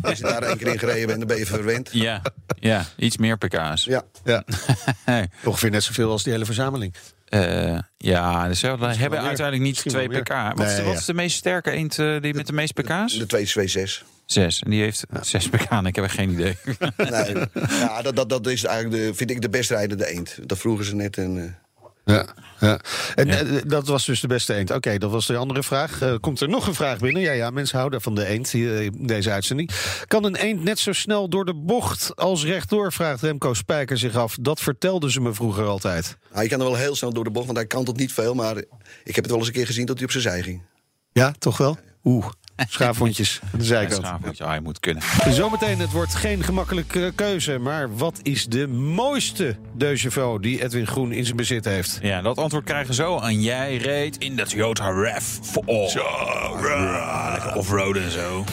Als 0.00 0.18
je 0.18 0.24
daar 0.24 0.42
één 0.42 0.56
keer 0.56 0.66
in 0.66 0.78
gereden 0.78 1.06
bent, 1.06 1.18
dan 1.18 1.28
ben 1.28 1.38
je 1.38 1.46
verwend. 1.46 1.88
ja, 1.92 2.22
ja, 2.60 2.84
iets 2.96 3.16
meer 3.16 3.38
pk's. 3.38 3.84
Ja, 3.84 4.02
Ja, 4.24 4.44
Hey. 5.04 5.28
ongeveer 5.44 5.70
net 5.70 5.82
zoveel 5.82 6.10
als 6.10 6.22
die 6.22 6.32
hele 6.32 6.44
verzameling. 6.44 6.94
Eh, 7.28 7.78
ja, 7.96 8.48
dus 8.48 8.58
ze 8.60 8.66
hebben 8.66 8.88
uiteindelijk 9.20 9.60
niet 9.62 9.76
twee 9.88 10.08
pk. 10.08 10.28
Wat, 10.54 10.66
is 10.66 10.74
de, 10.74 10.76
Nee, 10.76 10.84
wat 10.84 10.92
ja. 10.92 10.98
is 10.98 11.04
de 11.04 11.14
meest 11.14 11.36
sterke 11.36 11.70
eend 11.70 11.98
eh, 11.98 12.20
die 12.20 12.34
met 12.34 12.46
de 12.46 12.52
meeste 12.52 12.72
pk's? 12.82 13.18
de 13.18 13.26
226. 13.26 14.04
Zes. 14.34 14.62
En 14.62 14.70
die 14.70 14.82
heeft 14.82 15.04
zes 15.20 15.48
pk. 15.48 15.60
en 15.70 15.86
Ik 15.86 15.94
heb 15.94 16.04
echt 16.04 16.14
geen 16.14 16.30
idee. 16.30 16.56
Nee, 16.96 17.34
ja, 17.68 18.02
dat, 18.02 18.16
dat, 18.16 18.28
dat 18.28 18.46
is 18.46 18.64
eigenlijk 18.64 19.02
de, 19.04 19.14
vind 19.14 19.30
ik 19.30 19.40
de 19.40 19.48
best 19.48 19.70
rijdende 19.70 20.06
eend. 20.06 20.38
Dat 20.48 20.58
vroegen 20.58 20.84
ze 20.84 20.94
net. 20.94 21.16
En, 21.18 21.38
eh, 21.38 22.14
Ja, 22.14 22.26
ja. 22.60 22.80
En 23.14 23.28
eh, 23.28 23.62
dat 23.66 23.86
was 23.86 24.04
dus 24.06 24.20
de 24.20 24.26
beste 24.26 24.54
eend. 24.54 24.70
Oké, 24.70 24.98
dat 24.98 25.10
was 25.10 25.26
de 25.26 25.36
andere 25.36 25.62
vraag. 25.62 26.00
Eh, 26.02 26.14
komt 26.20 26.40
er 26.40 26.48
nog 26.48 26.66
een 26.66 26.74
vraag 26.74 26.98
binnen? 26.98 27.22
Ja, 27.22 27.32
ja, 27.32 27.50
mensen 27.50 27.78
houden 27.78 28.00
van 28.00 28.14
de 28.14 28.26
eend 28.26 28.52
in 28.52 29.06
deze 29.06 29.30
uitzending. 29.30 29.70
Kan 30.06 30.24
een 30.24 30.36
eend 30.36 30.64
net 30.64 30.78
zo 30.78 30.92
snel 30.92 31.28
door 31.28 31.44
de 31.44 31.54
bocht 31.54 32.16
als 32.16 32.44
rechtdoor? 32.44 32.92
Vraagt 32.92 33.22
Remco 33.22 33.54
Spijker 33.54 33.98
zich 33.98 34.16
af. 34.16 34.36
Dat 34.40 34.60
vertelden 34.60 35.10
ze 35.10 35.20
me 35.20 35.34
vroeger 35.34 35.64
altijd. 35.64 36.04
nou, 36.04 36.38
hij 36.38 36.48
kan 36.48 36.60
er 36.60 36.66
wel 36.66 36.76
heel 36.76 36.94
snel 36.96 37.12
door 37.12 37.24
de 37.24 37.30
bocht, 37.30 37.46
want 37.46 37.58
hij 37.58 37.66
kantelt 37.66 37.96
niet 37.96 38.12
veel. 38.12 38.34
Maar 38.34 38.56
ik 39.04 39.14
heb 39.14 39.24
het 39.24 39.26
wel 39.26 39.38
eens 39.38 39.46
een 39.46 39.52
keer 39.54 39.66
gezien 39.66 39.86
dat 39.86 39.96
hij 39.96 40.04
op 40.04 40.10
zijn 40.10 40.22
zij 40.22 40.42
ging. 40.42 40.62
Ja, 41.12 41.34
toch 41.38 41.56
wel? 41.56 41.78
Oeh, 42.04 42.26
schaafwondjes 42.68 43.40
aan 43.52 43.58
de 43.58 43.64
zijkant. 43.64 44.04
Ah, 44.04 44.48
hij 44.48 44.60
moet 44.60 44.80
kunnen. 44.80 45.02
Zometeen, 45.28 45.78
het 45.78 45.90
wordt 45.90 46.14
geen 46.14 46.42
gemakkelijke 46.42 47.12
keuze. 47.14 47.58
Maar 47.58 47.96
wat 47.96 48.18
is 48.22 48.46
de 48.46 48.68
mooiste 48.68 49.56
Deugeveau 49.76 50.40
die 50.40 50.62
Edwin 50.62 50.86
Groen 50.86 51.12
in 51.12 51.24
zijn 51.24 51.36
bezit 51.36 51.64
heeft? 51.64 51.98
Ja, 52.02 52.22
dat 52.22 52.38
antwoord 52.38 52.64
krijgen 52.64 52.86
we 52.86 52.94
zo. 52.94 53.18
En 53.18 53.42
jij 53.42 53.76
reed 53.76 54.16
in 54.18 54.36
de 54.36 54.46
Toyota 54.46 54.92
RAV4. 54.92 55.90
Zo, 55.90 56.02
ja, 56.62 57.30
lekker 57.32 57.54
offroad 57.54 57.96
en 57.96 58.10
zo. 58.10 58.44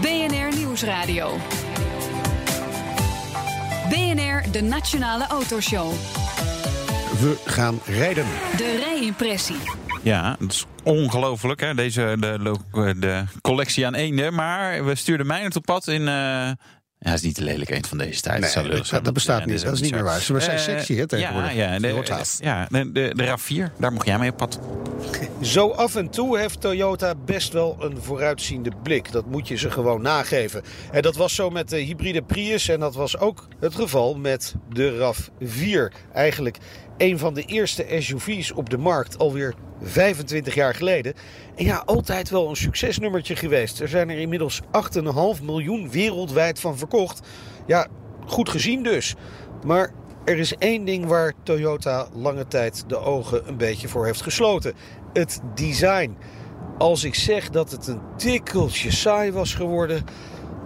BNR 0.00 0.56
Nieuwsradio. 0.56 1.38
BNR, 3.88 4.44
de 4.50 4.62
Nationale 4.62 5.26
Autoshow. 5.26 5.92
We 7.20 7.36
gaan 7.44 7.80
rijden. 7.86 8.26
De 8.56 8.76
rijimpressie. 8.84 9.83
Ja, 10.04 10.36
dat 10.38 10.50
is 10.52 10.64
ongelooflijk, 10.82 11.60
hè, 11.60 11.74
deze 11.74 12.16
de, 12.20 12.56
de 12.98 13.24
collectie 13.42 13.86
aan 13.86 13.94
eenden. 13.94 14.34
Maar 14.34 14.84
we 14.84 14.94
stuurden 14.94 15.26
mij 15.26 15.50
op 15.56 15.64
pad 15.64 15.88
in... 15.88 16.00
eh, 16.00 16.52
ja, 16.98 17.10
het 17.10 17.18
is 17.18 17.22
niet 17.26 17.36
de 17.36 17.44
lelijk 17.44 17.70
eend 17.70 17.86
van 17.86 17.98
deze 17.98 18.20
tijd. 18.20 18.40
Nee, 18.40 18.50
zou 18.50 18.64
lullig 18.64 18.78
dat- 18.78 18.88
zijn. 18.88 19.02
dat 19.02 19.12
bestaat 19.12 19.40
Ja, 19.40 19.46
niet. 19.46 19.62
Dat 19.62 19.72
is 19.74 19.80
niet 19.80 19.90
meer 19.92 20.02
waar. 20.04 20.20
Ze 20.20 20.40
zijn 20.40 20.56
Eh, 20.56 20.62
sexy, 20.62 20.94
hè, 20.96 21.06
tegenwoordig. 21.06 21.54
Ja, 21.54 21.72
ja, 21.72 21.78
de, 21.78 22.02
ja 22.40 22.66
de, 22.70 22.92
de, 22.92 23.12
de 23.14 23.24
RAV4, 23.26 23.78
daar 23.78 23.92
mocht 23.92 24.06
jij 24.06 24.18
mee 24.18 24.30
op 24.30 24.36
pad. 24.36 24.58
Zo 25.42 25.70
af 25.70 25.96
en 25.96 26.08
toe 26.10 26.38
heeft 26.38 26.60
Toyota 26.60 27.14
best 27.24 27.52
wel 27.52 27.76
een 27.80 27.98
vooruitziende 28.02 28.70
blik. 28.82 29.12
Dat 29.12 29.26
moet 29.26 29.48
je 29.48 29.56
ze 29.56 29.70
gewoon 29.70 30.02
nageven. 30.02 30.62
En 30.92 31.02
dat 31.02 31.16
was 31.16 31.34
zo 31.34 31.50
met 31.50 31.68
de 31.68 31.76
hybride 31.78 32.22
Prius 32.22 32.68
en 32.68 32.80
dat 32.80 32.94
was 32.94 33.18
ook 33.18 33.48
het 33.60 33.74
geval 33.74 34.14
met 34.14 34.54
de 34.72 34.96
RAV4. 34.98 35.96
Eigenlijk 36.12 36.58
een 36.96 37.18
van 37.18 37.34
de 37.34 37.42
eerste 37.42 37.86
SUV's 37.98 38.52
op 38.52 38.70
de 38.70 38.78
markt 38.78 39.18
alweer 39.18 39.54
25 39.82 40.54
jaar 40.54 40.74
geleden. 40.74 41.14
En 41.54 41.64
ja, 41.64 41.82
altijd 41.86 42.30
wel 42.30 42.48
een 42.48 42.56
succesnummertje 42.56 43.36
geweest. 43.36 43.80
Er 43.80 43.88
zijn 43.88 44.10
er 44.10 44.18
inmiddels 44.18 44.60
8,5 44.62 45.42
miljoen 45.42 45.90
wereldwijd 45.90 46.60
van 46.60 46.78
verkocht. 46.78 47.26
Ja, 47.66 47.86
goed 48.26 48.48
gezien 48.48 48.82
dus. 48.82 49.14
Maar 49.64 49.92
er 50.24 50.38
is 50.38 50.56
één 50.56 50.84
ding 50.84 51.06
waar 51.06 51.32
Toyota 51.42 52.08
lange 52.14 52.46
tijd 52.46 52.84
de 52.86 52.96
ogen 52.96 53.48
een 53.48 53.56
beetje 53.56 53.88
voor 53.88 54.06
heeft 54.06 54.22
gesloten: 54.22 54.74
het 55.12 55.40
design. 55.54 56.16
Als 56.78 57.04
ik 57.04 57.14
zeg 57.14 57.50
dat 57.50 57.70
het 57.70 57.86
een 57.86 58.00
tikkeltje 58.16 58.90
saai 58.90 59.32
was 59.32 59.54
geworden, 59.54 60.04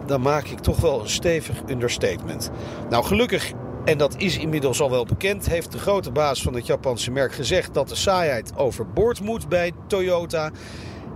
dan 0.07 0.21
maak 0.21 0.45
ik 0.45 0.59
toch 0.59 0.81
wel 0.81 1.01
een 1.01 1.09
stevig 1.09 1.63
understatement. 1.69 2.51
Nou, 2.91 3.05
gelukkig, 3.05 3.53
en 3.89 3.99
dat 3.99 4.15
is 4.17 4.39
inmiddels 4.39 4.81
al 4.81 4.91
wel 4.91 5.05
bekend, 5.05 5.49
heeft 5.49 5.73
de 5.73 5.79
grote 5.79 6.11
baas 6.11 6.43
van 6.43 6.55
het 6.55 6.67
Japanse 6.67 7.11
merk 7.11 7.33
gezegd 7.33 7.75
dat 7.75 7.89
de 7.89 7.95
saaiheid 7.95 8.53
overboord 8.57 9.21
moet 9.21 9.49
bij 9.49 9.73
Toyota. 9.87 10.51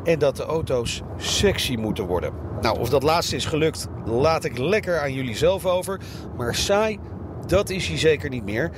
En 0.04 0.18
dat 0.18 0.36
de 0.36 0.42
auto's 0.42 1.02
sexy 1.16 1.74
moeten 1.74 2.06
worden. 2.06 2.32
Nou, 2.60 2.78
of 2.78 2.88
dat 2.88 3.02
laatste 3.02 3.36
is 3.36 3.44
gelukt, 3.44 3.86
laat 4.04 4.44
ik 4.44 4.58
lekker 4.58 5.00
aan 5.00 5.12
jullie 5.12 5.36
zelf 5.36 5.66
over. 5.66 6.00
Maar 6.36 6.54
saai, 6.54 6.98
dat 7.46 7.70
is 7.70 7.88
hij 7.88 7.98
zeker 7.98 8.30
niet 8.30 8.44
meer. 8.44 8.70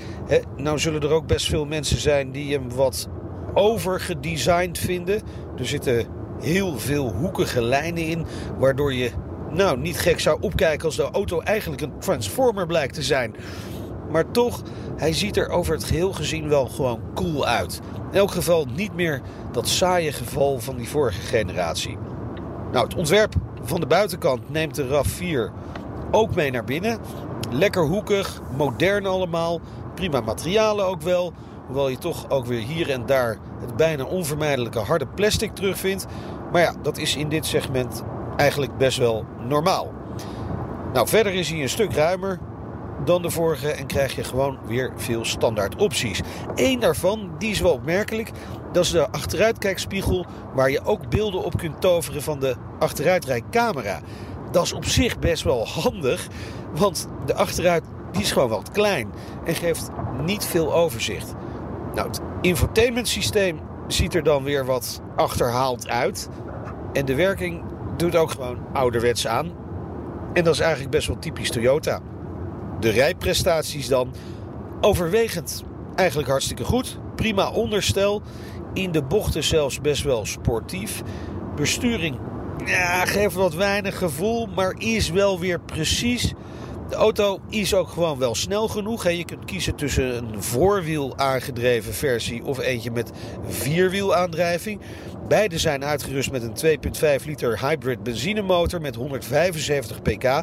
Nou 0.57 0.79
zullen 0.79 1.03
er 1.03 1.13
ook 1.13 1.27
best 1.27 1.49
veel 1.49 1.67
mensen 1.67 2.01
zijn 2.01 2.31
die 2.31 2.53
hem 2.53 2.75
wat 2.75 3.09
overgedesigned 3.53 4.79
vinden. 4.79 5.23
Er 5.59 5.67
zitten 5.67 6.07
heel 6.41 6.79
veel 6.79 7.13
hoekige 7.13 7.63
lijnen 7.63 8.07
in, 8.07 8.27
waardoor 8.59 8.95
je 8.95 9.11
nou 9.51 9.79
niet 9.79 9.99
gek 9.99 10.21
zou 10.21 10.39
opkijken 10.41 10.87
als 10.87 10.97
de 10.97 11.11
auto 11.11 11.41
eigenlijk 11.41 11.83
een 11.83 11.99
transformer 11.99 12.67
blijkt 12.67 12.95
te 12.95 13.03
zijn. 13.03 13.35
Maar 14.15 14.31
toch, 14.31 14.63
hij 14.97 15.13
ziet 15.13 15.37
er 15.37 15.49
over 15.49 15.75
het 15.75 15.85
geheel 15.85 16.13
gezien 16.13 16.49
wel 16.49 16.67
gewoon 16.67 17.01
cool 17.15 17.47
uit. 17.47 17.81
In 18.11 18.19
elk 18.19 18.31
geval 18.31 18.67
niet 18.75 18.95
meer 18.95 19.21
dat 19.53 19.69
saaie 19.69 20.13
geval 20.13 20.59
van 20.59 20.77
die 20.77 20.89
vorige 20.89 21.21
generatie. 21.21 21.99
Nou, 22.73 22.85
het 22.85 22.95
ontwerp 22.95 23.35
van 23.63 23.81
de 23.81 23.87
buitenkant 23.87 24.51
neemt 24.51 24.75
de 24.75 24.87
RAV4 24.87 25.53
ook 26.11 26.35
mee 26.35 26.51
naar 26.51 26.65
binnen. 26.65 26.99
Lekker 27.51 27.83
hoekig, 27.83 28.41
modern 28.57 29.07
allemaal. 29.07 29.61
Prima 29.95 30.21
materialen 30.21 30.87
ook 30.87 31.03
wel. 31.03 31.33
Hoewel 31.67 31.89
je 31.89 31.99
toch 31.99 32.31
ook 32.31 32.47
weer 32.47 32.63
hier 32.63 32.91
en 32.91 33.07
daar 33.07 33.39
het 33.61 33.77
bijna 33.77 34.05
onvermijdelijke 34.05 34.79
harde 34.79 35.07
plastic 35.07 35.55
terugvindt. 35.55 36.07
Maar 36.53 36.63
ja, 36.63 36.75
dat 36.83 36.99
is 36.99 37.17
in 37.17 37.29
dit 37.29 37.47
segment 37.47 38.03
eigenlijk 38.37 38.77
best 38.77 38.99
wel 38.99 39.25
normaal. 39.49 39.93
Nou, 40.93 41.09
verder 41.09 41.35
is 41.35 41.51
hij 41.51 41.63
een 41.63 41.69
stuk 41.69 41.93
ruimer 41.93 42.39
dan 43.05 43.23
de 43.23 43.31
vorige 43.31 43.71
en 43.71 43.87
krijg 43.87 44.15
je 44.15 44.25
gewoon 44.25 44.59
weer 44.67 44.93
veel 44.97 45.25
standaard 45.25 45.77
opties. 45.77 46.21
Eén 46.55 46.81
daarvan, 46.81 47.31
die 47.39 47.51
is 47.51 47.61
wel 47.61 47.73
opmerkelijk, 47.73 48.31
dat 48.73 48.85
is 48.85 48.91
de 48.91 49.11
achteruitkijkspiegel 49.11 50.27
waar 50.55 50.71
je 50.71 50.85
ook 50.85 51.09
beelden 51.09 51.45
op 51.45 51.59
kunt 51.59 51.81
toveren 51.81 52.23
van 52.23 52.41
de 52.41 52.57
achteruitrijcamera. 52.79 54.01
Dat 54.51 54.65
is 54.65 54.73
op 54.73 54.85
zich 54.85 55.19
best 55.19 55.43
wel 55.43 55.67
handig, 55.67 56.27
want 56.73 57.09
de 57.27 57.35
achteruit 57.35 57.85
die 58.13 58.23
is 58.23 58.33
gewoon 58.33 58.49
wat 58.49 58.71
klein 58.71 59.13
en 59.45 59.55
geeft 59.55 59.91
niet 60.25 60.45
veel 60.45 60.75
overzicht. 60.75 61.35
Nou, 61.95 62.09
het 62.09 62.21
infotainmentsysteem 62.41 63.61
ziet 63.87 64.15
er 64.15 64.23
dan 64.23 64.43
weer 64.43 64.65
wat 64.65 65.01
achterhaald 65.17 65.89
uit. 65.89 66.29
En 66.93 67.05
de 67.05 67.15
werking 67.15 67.63
doet 67.97 68.17
ook 68.17 68.31
gewoon 68.31 68.59
ouderwets 68.73 69.27
aan. 69.27 69.53
En 70.33 70.45
dat 70.45 70.55
is 70.55 70.61
eigenlijk 70.61 70.91
best 70.91 71.07
wel 71.07 71.19
typisch 71.19 71.51
Toyota. 71.51 72.01
De 72.81 72.91
rijprestaties 72.91 73.89
dan 73.89 74.13
overwegend 74.81 75.65
eigenlijk 75.95 76.29
hartstikke 76.29 76.65
goed. 76.65 76.99
Prima 77.17 77.51
onderstel. 77.51 78.23
In 78.73 78.93
de 78.93 79.03
bochten 79.03 79.45
zelfs 79.45 79.81
best 79.81 80.03
wel 80.03 80.27
sportief. 80.27 81.03
Besturing 81.57 82.19
ja, 82.65 83.05
geeft 83.05 83.35
wat 83.35 83.55
weinig 83.55 83.99
gevoel, 83.99 84.47
maar 84.47 84.75
is 84.79 85.11
wel 85.11 85.41
weer 85.41 85.61
precies. 85.61 86.33
De 86.95 87.01
auto 87.01 87.41
is 87.51 87.75
ook 87.75 87.89
gewoon 87.89 88.19
wel 88.19 88.35
snel 88.35 88.69
genoeg. 88.69 89.03
Hè. 89.03 89.11
Je 89.11 89.25
kunt 89.25 89.45
kiezen 89.45 89.75
tussen 89.75 90.17
een 90.17 90.43
voorwiel 90.43 91.17
aangedreven 91.17 91.95
versie 91.95 92.45
of 92.45 92.59
eentje 92.59 92.91
met 92.91 93.11
vierwielaandrijving. 93.49 94.81
Beide 95.29 95.59
zijn 95.59 95.85
uitgerust 95.85 96.31
met 96.31 96.43
een 96.43 96.79
2,5 97.21 97.27
liter 97.27 97.61
hybrid 97.69 98.03
benzinemotor 98.03 98.81
met 98.81 98.95
175 98.95 100.03
pk. 100.03 100.43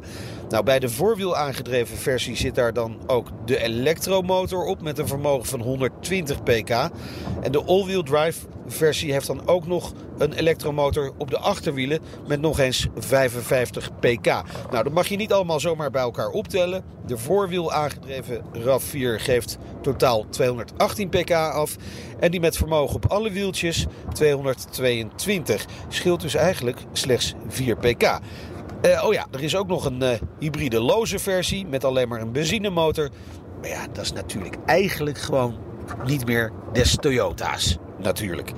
Nou, 0.49 0.63
bij 0.63 0.79
de 0.79 0.89
voorwiel 0.89 1.35
aangedreven 1.35 1.97
versie 1.97 2.35
zit 2.35 2.55
daar 2.55 2.73
dan 2.73 2.97
ook 3.07 3.27
de 3.45 3.57
elektromotor 3.63 4.65
op 4.65 4.81
met 4.81 4.97
een 4.97 5.07
vermogen 5.07 5.45
van 5.45 5.61
120 5.61 6.43
pk. 6.43 6.69
En 7.41 7.51
de 7.51 7.63
all-wheel 7.63 8.03
drive 8.03 8.39
versie 8.67 9.11
heeft 9.11 9.27
dan 9.27 9.47
ook 9.47 9.67
nog 9.67 9.93
een 10.21 10.33
elektromotor 10.33 11.11
op 11.17 11.29
de 11.29 11.37
achterwielen 11.37 11.99
met 12.27 12.41
nog 12.41 12.59
eens 12.59 12.87
55 12.95 13.99
pk. 13.99 14.25
Nou, 14.71 14.83
dat 14.83 14.93
mag 14.93 15.07
je 15.07 15.15
niet 15.15 15.33
allemaal 15.33 15.59
zomaar 15.59 15.91
bij 15.91 16.01
elkaar 16.01 16.29
optellen. 16.29 16.83
De 17.05 17.17
voorwiel 17.17 17.71
aangedreven 17.71 18.41
RAV4 18.53 19.21
geeft 19.21 19.57
totaal 19.81 20.25
218 20.29 21.09
pk 21.09 21.31
af. 21.31 21.75
En 22.19 22.31
die 22.31 22.39
met 22.39 22.57
vermogen 22.57 22.95
op 22.95 23.05
alle 23.05 23.31
wieltjes 23.31 23.85
222. 24.13 25.65
Scheelt 25.87 26.21
dus 26.21 26.35
eigenlijk 26.35 26.79
slechts 26.91 27.33
4 27.47 27.77
pk. 27.77 28.19
Uh, 28.85 29.03
oh 29.05 29.13
ja, 29.13 29.25
er 29.31 29.43
is 29.43 29.55
ook 29.55 29.67
nog 29.67 29.85
een 29.85 30.03
uh, 30.03 30.09
hybride 30.39 30.79
loze 30.79 31.19
versie 31.19 31.67
met 31.67 31.83
alleen 31.83 32.07
maar 32.07 32.21
een 32.21 32.31
benzinemotor. 32.31 33.09
Maar 33.59 33.69
ja, 33.69 33.87
dat 33.93 34.03
is 34.03 34.13
natuurlijk 34.13 34.55
eigenlijk 34.65 35.17
gewoon 35.17 35.57
niet 36.05 36.25
meer 36.25 36.51
des 36.73 36.95
Toyota's. 36.95 37.77
Natuurlijk. 37.97 38.51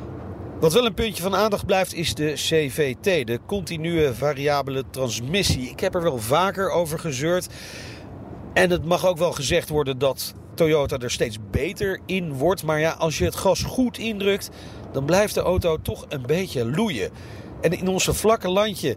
Wat 0.64 0.74
wel 0.74 0.86
een 0.86 0.94
puntje 0.94 1.24
van 1.24 1.36
aandacht 1.36 1.66
blijft 1.66 1.94
is 1.94 2.16
de 2.16 2.32
CVT, 2.34 3.28
de 3.28 3.40
continue 3.46 4.14
variabele 4.14 4.84
transmissie. 4.90 5.70
Ik 5.70 5.80
heb 5.80 5.96
er 5.96 6.02
wel 6.02 6.18
vaker 6.18 6.70
over 6.70 7.00
gezeurd. 7.00 7.48
En 8.54 8.70
het 8.70 8.86
mag 8.86 9.06
ook 9.06 9.18
wel 9.18 9.32
gezegd 9.32 9.70
worden 9.70 9.98
dat 9.98 10.34
Toyota 10.56 10.98
er 10.98 11.12
steeds 11.12 11.38
beter 11.52 12.00
in 12.06 12.34
wordt. 12.34 12.64
Maar 12.64 12.80
ja, 12.80 12.92
als 12.92 13.18
je 13.18 13.26
het 13.26 13.36
gas 13.36 13.64
goed 13.64 13.98
indrukt, 13.98 14.50
dan 14.92 15.06
blijft 15.06 15.34
de 15.34 15.42
auto 15.42 15.82
toch 15.82 16.06
een 16.10 16.24
beetje 16.26 16.66
loeien. 16.66 17.12
En 17.62 17.72
in 17.72 17.88
ons 17.88 18.08
vlakke 18.12 18.50
landje 18.50 18.96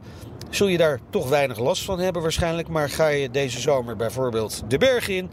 zul 0.50 0.66
je 0.66 0.78
daar 0.78 1.00
toch 1.10 1.28
weinig 1.28 1.58
last 1.58 1.84
van 1.84 1.98
hebben 1.98 2.22
waarschijnlijk. 2.22 2.68
Maar 2.68 2.90
ga 2.90 3.08
je 3.08 3.30
deze 3.30 3.60
zomer 3.60 3.96
bijvoorbeeld 3.96 4.62
de 4.68 4.78
berg 4.78 5.08
in, 5.08 5.30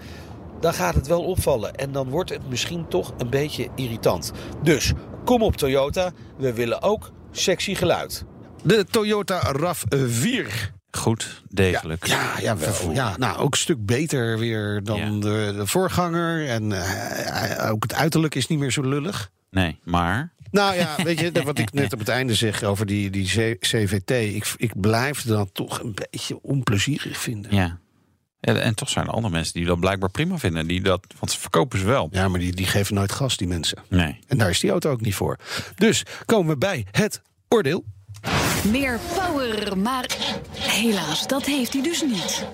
dan 0.59 0.73
gaat 0.73 0.95
het 0.95 1.07
wel 1.07 1.23
opvallen. 1.23 1.75
En 1.75 1.91
dan 1.91 2.09
wordt 2.09 2.29
het 2.29 2.49
misschien 2.49 2.87
toch 2.87 3.13
een 3.17 3.29
beetje 3.29 3.67
irritant. 3.75 4.31
Dus 4.63 4.93
kom 5.23 5.41
op 5.41 5.55
Toyota, 5.57 6.11
we 6.37 6.53
willen 6.53 6.81
ook 6.81 7.11
sexy 7.31 7.75
geluid. 7.75 8.25
De 8.63 8.85
Toyota 8.89 9.53
RAV4. 9.55 10.71
Goed, 10.97 11.43
degelijk. 11.49 12.05
Ja, 12.05 12.33
ja, 12.41 12.55
ja, 12.59 12.91
ja, 12.93 13.17
nou 13.17 13.37
ook 13.37 13.51
een 13.53 13.59
stuk 13.59 13.85
beter 13.85 14.39
weer 14.39 14.83
dan 14.83 14.97
Ja. 14.97 15.09
de, 15.19 15.53
de 15.57 15.67
voorganger. 15.67 16.47
En 16.47 16.71
eh, 16.71 17.69
ook 17.71 17.83
het 17.83 17.93
uiterlijk 17.93 18.35
is 18.35 18.47
niet 18.47 18.59
meer 18.59 18.71
zo 18.71 18.81
lullig. 18.81 19.29
Nee, 19.49 19.79
maar 19.83 20.33
Nou 20.51 20.75
ja, 20.75 20.95
weet 21.03 21.19
je, 21.19 21.43
wat 21.43 21.57
ik 21.57 21.73
net 21.81 21.93
op 21.93 21.99
het 21.99 22.07
einde 22.09 22.33
zeg 22.35 22.63
over 22.63 22.85
die, 22.85 23.09
die 23.09 23.57
CVT. 23.59 24.11
Ik, 24.11 24.53
ik 24.57 24.79
blijf 24.81 25.21
dan 25.21 25.51
toch 25.51 25.79
een 25.81 25.95
beetje 26.09 26.41
onplezierig 26.41 27.17
vinden. 27.17 27.55
ja. 27.55 27.81
En, 28.43 28.61
en 28.61 28.75
toch 28.75 28.89
zijn 28.89 29.05
er 29.05 29.11
andere 29.11 29.33
mensen 29.33 29.53
die 29.53 29.65
dat 29.65 29.79
blijkbaar 29.79 30.09
prima 30.09 30.37
vinden. 30.37 30.67
Die 30.67 30.81
dat, 30.81 31.05
want 31.19 31.31
ze 31.31 31.39
verkopen 31.39 31.79
ze 31.79 31.85
wel. 31.85 32.07
Ja, 32.11 32.27
maar 32.27 32.39
die, 32.39 32.55
die 32.55 32.65
geven 32.65 32.95
nooit 32.95 33.11
gas, 33.11 33.37
die 33.37 33.47
mensen. 33.47 33.77
Nee. 33.89 34.19
En 34.27 34.37
daar 34.37 34.49
is 34.49 34.59
die 34.59 34.69
auto 34.69 34.91
ook 34.91 35.01
niet 35.01 35.15
voor. 35.15 35.37
Dus 35.75 36.03
komen 36.25 36.47
we 36.47 36.57
bij 36.57 36.85
het 36.91 37.21
oordeel. 37.47 37.83
Meer 38.71 38.99
power, 39.15 39.77
maar 39.77 40.05
helaas, 40.57 41.27
dat 41.27 41.45
heeft 41.45 41.73
hij 41.73 41.81
dus 41.81 42.01
niet. 42.01 42.45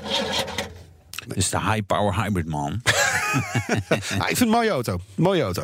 Dit 1.27 1.37
is 1.37 1.49
de 1.49 1.59
high 1.59 1.85
power 1.85 2.23
hybrid 2.23 2.47
man. 2.47 2.81
Ah, 3.89 3.97
ik 3.97 4.03
vind 4.07 4.29
het 4.29 4.39
een 4.39 4.49
mooie 4.49 4.69
auto. 4.69 4.99
Mooie 5.15 5.41
auto. 5.41 5.61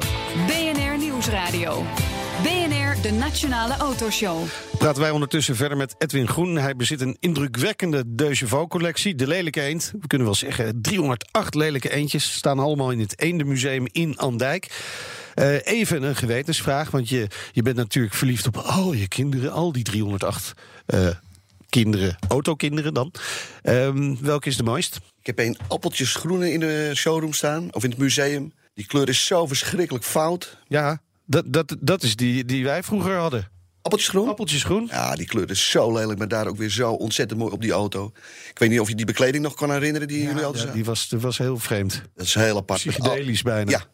BNR 0.48 0.98
Nieuwsradio. 0.98 1.86
De 3.06 3.12
Nationale 3.12 3.78
Autoshow. 3.78 4.44
Praten 4.78 5.02
wij 5.02 5.12
ondertussen 5.12 5.56
verder 5.56 5.78
met 5.78 5.96
Edwin 5.98 6.28
Groen. 6.28 6.56
Hij 6.56 6.76
bezit 6.76 7.02
een 7.02 7.18
indrukwekkende 7.20 8.04
Deugeveau-collectie. 8.08 9.16
De 9.16 9.28
lelijke 9.28 9.62
eend. 9.62 9.94
We 10.02 10.08
kunnen 10.08 10.28
wel 10.28 10.36
zeggen 10.36 10.82
308 10.82 11.56
lelijke 11.56 11.92
eendjes. 11.92 12.34
Staan 12.34 12.60
allemaal 12.60 12.92
in 12.92 13.00
het 13.00 13.20
Eendenmuseum 13.20 13.88
in 13.92 14.18
Andijk. 14.18 14.84
Eh, 15.34 15.66
even 15.66 16.04
een 16.04 16.16
gewetensvraag, 16.16 16.92
want 16.92 17.10
je, 17.10 17.28
je 17.52 17.62
bent 17.62 17.76
natuurlijk 17.76 18.16
verliefd 18.16 18.48
op 18.48 18.58
al 18.58 18.94
je 18.94 19.08
kinderen. 19.08 19.52
Al 19.52 19.72
die 19.72 19.84
308 19.84 20.54
eh, 20.86 21.08
kinderen, 21.70 22.18
autokinderen 22.28 22.94
dan. 22.94 23.12
Ehm, 23.62 24.16
welke 24.22 24.50
is 24.50 24.58
de 24.58 24.64
mooist? 24.64 25.00
Ik 25.20 25.26
heb 25.26 25.40
een 25.40 25.58
appeltjes 25.68 26.16
groene 26.16 26.52
in 26.52 26.60
de 26.60 26.92
showroom 26.96 27.34
staan, 27.34 27.74
of 27.74 27.84
in 27.84 27.90
het 27.90 28.00
museum. 28.00 28.54
Die 28.74 28.86
kleur 28.86 29.10
is 29.10 29.26
zo 29.26 29.46
verschrikkelijk 29.48 30.06
fout. 30.06 30.58
Ja, 30.68 31.02
dat, 31.26 31.44
dat, 31.48 31.76
dat 31.80 32.04
is 32.04 32.16
die 32.16 32.46
die 32.46 32.64
wij 32.64 32.84
vroeger 32.84 33.16
hadden. 33.16 33.50
Appeltjes 33.82 34.10
groen? 34.10 34.28
Appeltjes 34.30 34.64
groen. 34.64 34.88
Ja, 34.92 35.16
die 35.16 35.26
kleur 35.26 35.50
is 35.50 35.70
zo 35.70 35.94
lelijk, 35.94 36.20
maar 36.20 36.28
daar 36.28 36.48
ook 36.48 36.58
weer 36.58 36.70
zo 36.70 36.92
ontzettend 36.92 37.40
mooi 37.40 37.52
op 37.52 37.62
die 37.62 37.72
auto. 37.72 38.12
Ik 38.50 38.60
weet 38.60 38.70
niet 38.70 38.80
of 38.80 38.90
je 38.90 38.96
die 38.96 39.06
bekleding 39.06 39.44
nog 39.44 39.54
kan 39.54 39.72
herinneren 39.72 40.08
die 40.08 40.24
jullie 40.24 40.44
hadden. 40.44 40.66
Ja, 40.66 40.72
die 40.72 40.86
was, 40.86 41.10
die 41.10 41.20
was 41.20 41.38
heel 41.38 41.58
vreemd. 41.58 42.02
Dat 42.16 42.26
is 42.26 42.34
heel 42.34 42.58
apart. 42.58 42.80
Psychedelisch 42.80 43.42
bijna. 43.42 43.72
Ja. 43.72 43.86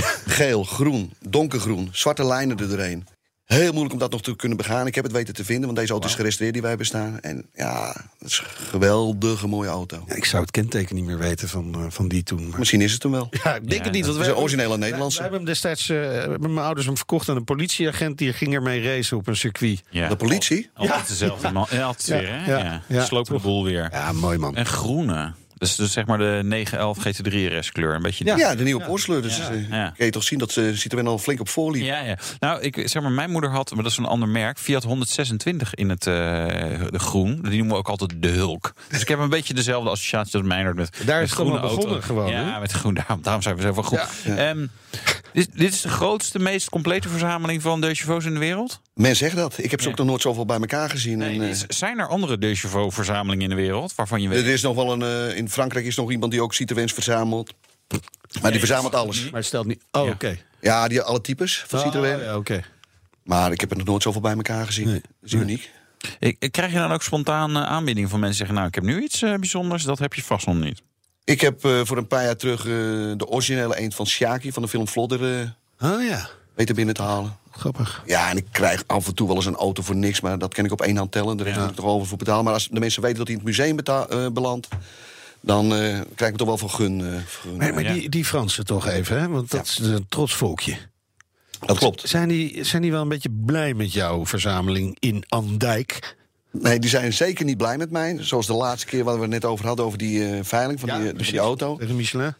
Geel, 0.26 0.64
groen, 0.64 1.12
donkergroen, 1.28 1.88
zwarte 1.92 2.24
lijnen 2.24 2.58
er 2.58 2.68
doorheen. 2.68 3.06
Heel 3.46 3.70
moeilijk 3.70 3.92
om 3.92 3.98
dat 3.98 4.10
nog 4.10 4.22
te 4.22 4.36
kunnen 4.36 4.56
begaan. 4.56 4.86
Ik 4.86 4.94
heb 4.94 5.04
het 5.04 5.12
weten 5.12 5.34
te 5.34 5.44
vinden, 5.44 5.64
want 5.64 5.76
deze 5.76 5.92
auto 5.92 6.06
is 6.08 6.14
gerestaureerd 6.14 6.52
die 6.52 6.60
wij 6.60 6.70
hebben 6.70 6.86
staan. 6.86 7.20
En 7.20 7.46
ja, 7.54 7.92
dat 8.18 8.28
is 8.30 8.38
een 8.38 8.66
geweldige 8.68 9.46
mooie 9.46 9.68
auto. 9.68 10.04
Ja, 10.08 10.14
ik 10.14 10.24
zou 10.24 10.42
het 10.42 10.50
kenteken 10.50 10.94
niet 10.94 11.04
meer 11.04 11.18
weten 11.18 11.48
van, 11.48 11.74
eh, 11.74 11.80
van 11.88 12.08
die 12.08 12.22
toen. 12.22 12.48
maar- 12.48 12.58
Misschien 12.58 12.80
is 12.80 12.92
het 12.92 13.02
hem 13.02 13.12
wel. 13.12 13.28
Ja, 13.44 13.54
ik 13.54 13.70
denk 13.70 13.84
het 13.84 13.92
niet. 13.92 14.04
Want 14.06 14.18
is 14.18 14.24
wij 14.24 14.34
een 14.34 14.40
originele 14.40 14.78
Nederlandse. 14.78 15.18
Wij 15.18 15.28
hebben 15.28 15.46
hem 15.46 15.54
destijds, 15.54 15.88
eh, 15.88 15.96
hebben 16.00 16.54
mijn 16.54 16.66
ouders 16.66 16.86
hem 16.86 16.96
verkocht 16.96 17.28
aan 17.28 17.36
een 17.36 17.44
politieagent. 17.44 18.18
Die 18.18 18.32
ging 18.32 18.54
ermee 18.54 18.82
racen 18.82 19.16
op 19.16 19.26
een 19.26 19.36
circuit. 19.36 19.82
Ja. 19.90 20.08
De 20.08 20.16
politie? 20.16 20.70
Altijd 20.74 21.08
dezelfde 21.08 21.50
man. 21.52 21.66
Ja, 21.70 21.84
altijd 21.84 22.06
Ja, 22.06 22.18
weer, 22.18 22.28
hè? 22.40 22.50
ja, 22.52 22.58
Ja. 22.64 22.82
ja, 22.88 23.04
Slopen 23.04 23.34
de 23.36 23.40
boel 23.42 23.64
weer. 23.64 23.88
Ja, 23.92 24.12
mooi 24.12 24.38
man. 24.38 24.56
En 24.56 24.66
groene. 24.66 25.32
Dus, 25.58 25.76
dus 25.76 25.92
zeg 25.92 26.06
maar 26.06 26.18
de 26.18 26.40
911 26.44 26.98
GT3 26.98 27.32
RS 27.58 27.72
kleur. 27.72 27.94
Een 27.94 28.02
beetje 28.02 28.24
Ja. 28.24 28.36
Ja, 28.36 28.54
de 28.54 28.62
nieuwe 28.64 28.84
Porsche. 28.84 29.20
Dus 29.20 29.36
Ja. 29.36 29.50
eh, 29.50 29.68
Ja. 29.70 29.92
kun 29.96 30.04
je 30.06 30.10
toch 30.12 30.22
zien 30.22 30.38
dat 30.38 30.50
ze 30.52 30.72
Citroën 30.76 31.06
al 31.06 31.18
flink 31.18 31.40
op 31.40 31.48
voorliep. 31.48 31.82
Ja, 31.84 32.00
ja. 32.00 32.16
Nou, 32.38 32.60
ik 32.60 32.82
zeg 32.88 33.02
maar, 33.02 33.10
mijn 33.12 33.30
moeder 33.30 33.50
had, 33.50 33.74
maar 33.74 33.82
dat 33.82 33.92
is 33.92 33.98
een 33.98 34.04
ander 34.04 34.28
merk, 34.28 34.58
Fiat 34.58 34.82
126 34.82 35.74
in 35.74 35.88
het 35.88 36.06
eh, 36.06 36.14
de 36.90 36.98
groen. 36.98 37.40
Die 37.42 37.50
noemen 37.50 37.68
we 37.68 37.74
ook 37.74 37.88
altijd 37.88 38.12
de 38.22 38.28
Hulk. 38.28 38.72
Dus 38.88 39.00
ik 39.00 39.08
heb 39.08 39.18
een 39.18 39.28
beetje 39.28 39.54
dezelfde 39.54 39.90
associatie 39.90 40.38
als 40.38 40.46
Meijnerd 40.48 40.76
met. 40.76 40.90
Daar 40.92 41.06
met 41.06 41.24
is 41.24 41.30
het 41.30 41.30
groene 41.40 41.60
begonnen 41.60 41.86
auto. 41.88 42.00
gewoon, 42.06 42.30
Ja, 42.30 42.58
met 42.58 42.72
groen. 42.72 42.94
Daarom, 42.94 43.22
daarom 43.22 43.42
zijn 43.42 43.56
we 43.56 43.62
zo 43.62 43.72
van 43.72 43.84
goed. 43.84 44.00
Ehm, 44.24 44.66
dit, 45.36 45.48
dit 45.58 45.72
is 45.72 45.80
de 45.80 45.88
grootste, 45.88 46.38
meest 46.38 46.68
complete 46.70 47.08
verzameling 47.08 47.62
van 47.62 47.80
de 47.80 47.94
chevaux 47.94 48.24
in 48.24 48.32
de 48.32 48.38
wereld. 48.38 48.80
Men 48.94 49.16
zegt 49.16 49.36
dat. 49.36 49.58
Ik 49.58 49.70
heb 49.70 49.80
ze 49.80 49.88
ook 49.88 49.96
nog 49.96 50.06
nooit 50.06 50.22
zoveel 50.22 50.44
bij 50.46 50.58
elkaar 50.58 50.90
gezien. 50.90 51.18
Nee, 51.18 51.34
en, 51.34 51.42
eh, 51.42 51.48
is- 51.48 51.64
zijn 51.68 51.98
er 51.98 52.08
andere 52.08 52.38
de 52.38 52.54
chevaux 52.54 52.94
verzamelingen 52.94 53.42
in 53.44 53.48
de 53.48 53.62
wereld 53.62 53.94
waarvan 53.94 54.22
je 54.22 54.28
weet? 54.28 54.38
er 54.38 54.46
is 54.52 54.62
nog 54.62 54.74
wel 54.74 54.92
een, 54.92 55.02
eh, 55.30 55.36
in 55.36 55.48
Frankrijk 55.50 55.84
is 55.86 55.96
nog 55.96 56.10
iemand 56.10 56.32
die 56.32 56.42
ook 56.42 56.54
Citroëns 56.54 56.92
verzamelt. 56.92 57.54
Maar 58.42 58.50
die 58.50 58.60
verzamelt 58.60 58.94
alles. 58.94 59.30
Maar 59.30 59.44
stelt 59.44 59.66
niet. 59.66 59.82
Oh, 59.90 60.04
Ja. 60.06 60.10
oké. 60.12 60.38
Ja, 60.60 60.88
die 60.88 61.00
alle 61.02 61.20
types 61.20 61.64
van 61.66 61.80
Citroën. 61.80 62.14
Oh, 62.16 62.22
ja, 62.22 62.36
oké. 62.36 62.62
Maar 63.24 63.52
ik 63.52 63.60
heb 63.60 63.70
er 63.70 63.76
nog 63.76 63.86
nooit 63.86 64.02
zoveel 64.02 64.20
bij 64.20 64.34
elkaar 64.34 64.66
gezien. 64.66 64.86
Nee. 64.86 65.00
Dat 65.00 65.10
is 65.20 65.32
uniek. 65.32 65.70
Ik, 66.18 66.36
ik 66.38 66.52
krijg 66.52 66.72
je 66.72 66.78
dan 66.78 66.92
ook 66.92 67.02
spontaan 67.02 67.56
eh, 67.56 67.62
aanbiedingen 67.62 68.10
van 68.10 68.20
mensen 68.20 68.38
die 68.46 68.46
zeggen: 68.46 68.54
Nou, 68.54 68.68
ik 68.68 68.74
heb 68.74 68.84
nu 68.84 69.02
iets 69.04 69.22
eh, 69.22 69.34
bijzonders, 69.34 69.82
dat 69.84 69.98
heb 69.98 70.14
je 70.14 70.22
vast 70.22 70.46
nog 70.46 70.56
niet. 70.60 70.82
Ik 71.26 71.40
heb 71.40 71.64
eh, 71.64 71.80
voor 71.84 71.96
een 71.96 72.06
paar 72.06 72.24
jaar 72.24 72.36
terug 72.36 72.60
eh, 72.60 72.66
de 73.16 73.26
originele 73.26 73.76
eend 73.76 73.94
van 73.94 74.06
Shaki 74.06 74.52
van 74.52 74.62
de 74.62 74.68
film 74.68 74.88
Vlodder 74.88 75.40
eh, 75.78 75.90
Oh 75.92 76.02
ja, 76.04 76.28
weten 76.54 76.74
binnen 76.74 76.94
te 76.94 77.02
halen. 77.02 77.36
grappig. 77.50 78.02
Ja, 78.06 78.30
en 78.30 78.36
ik 78.36 78.46
krijg 78.50 78.82
af 78.86 79.06
en 79.06 79.14
toe 79.14 79.26
wel 79.26 79.36
eens 79.36 79.46
een 79.46 79.54
auto 79.56 79.82
voor 79.82 79.96
niks, 79.96 80.20
maar 80.20 80.38
dat 80.38 80.54
kan 80.54 80.64
ik 80.64 80.72
op 80.72 80.80
één 80.82 80.96
hand 80.96 81.12
tellen. 81.12 81.36
De 81.36 81.42
rest 81.42 81.58
moet 81.60 81.68
ik 81.70 81.74
toch 81.76 81.84
over 81.84 82.06
voor 82.06 82.18
betalen. 82.18 82.44
Maar 82.44 82.52
als 82.52 82.68
de 82.68 82.80
mensen 82.80 83.02
weten 83.02 83.18
dat 83.18 83.26
hij 83.26 83.36
in 83.36 83.42
het 83.46 83.56
museum 83.56 84.32
belandt, 84.34 84.68
dan 85.40 85.68
krijg 85.68 86.06
ik 86.06 86.16
het 86.26 86.36
toch 86.38 86.46
wel 86.46 86.58
voor 86.58 86.70
gun. 86.70 87.22
gun. 87.26 87.56
Maar, 87.56 87.74
maar 87.74 87.82
Ja. 87.82 87.92
die, 87.92 88.08
die 88.08 88.24
Fransen 88.24 88.64
toch 88.64 88.86
even, 88.86 89.20
hè? 89.20 89.28
want 89.28 89.50
dat 89.50 89.64
is 89.66 89.78
een 89.78 90.06
trots 90.08 90.34
volkje. 90.34 90.76
dat 91.66 91.78
klopt. 91.78 92.08
Zijn 92.08 92.28
die, 92.28 92.64
zijn 92.64 92.82
die 92.82 92.90
wel 92.90 93.02
een 93.02 93.08
beetje 93.08 93.30
blij 93.44 93.74
met 93.74 93.92
jouw 93.92 94.26
verzameling 94.26 94.96
in 95.00 95.24
Andijk? 95.28 96.16
Nee, 96.60 96.78
die 96.78 96.90
zijn 96.90 97.12
zeker 97.12 97.44
niet 97.44 97.56
blij 97.56 97.76
met 97.76 97.90
mij. 97.90 98.16
Zoals 98.20 98.46
de 98.46 98.52
laatste 98.54 98.86
keer 98.86 99.04
waar 99.04 99.14
we 99.14 99.20
het 99.20 99.30
net 99.30 99.44
over 99.44 99.66
hadden, 99.66 99.84
over 99.84 99.98
die 99.98 100.28
eh, 100.28 100.38
veiling 100.42 100.80
van, 100.80 100.88
die, 101.00 101.08
van 101.08 101.16
die 101.24 101.38
auto. 101.38 101.76
Tegen 101.76 101.96
Michelin? 101.96 102.34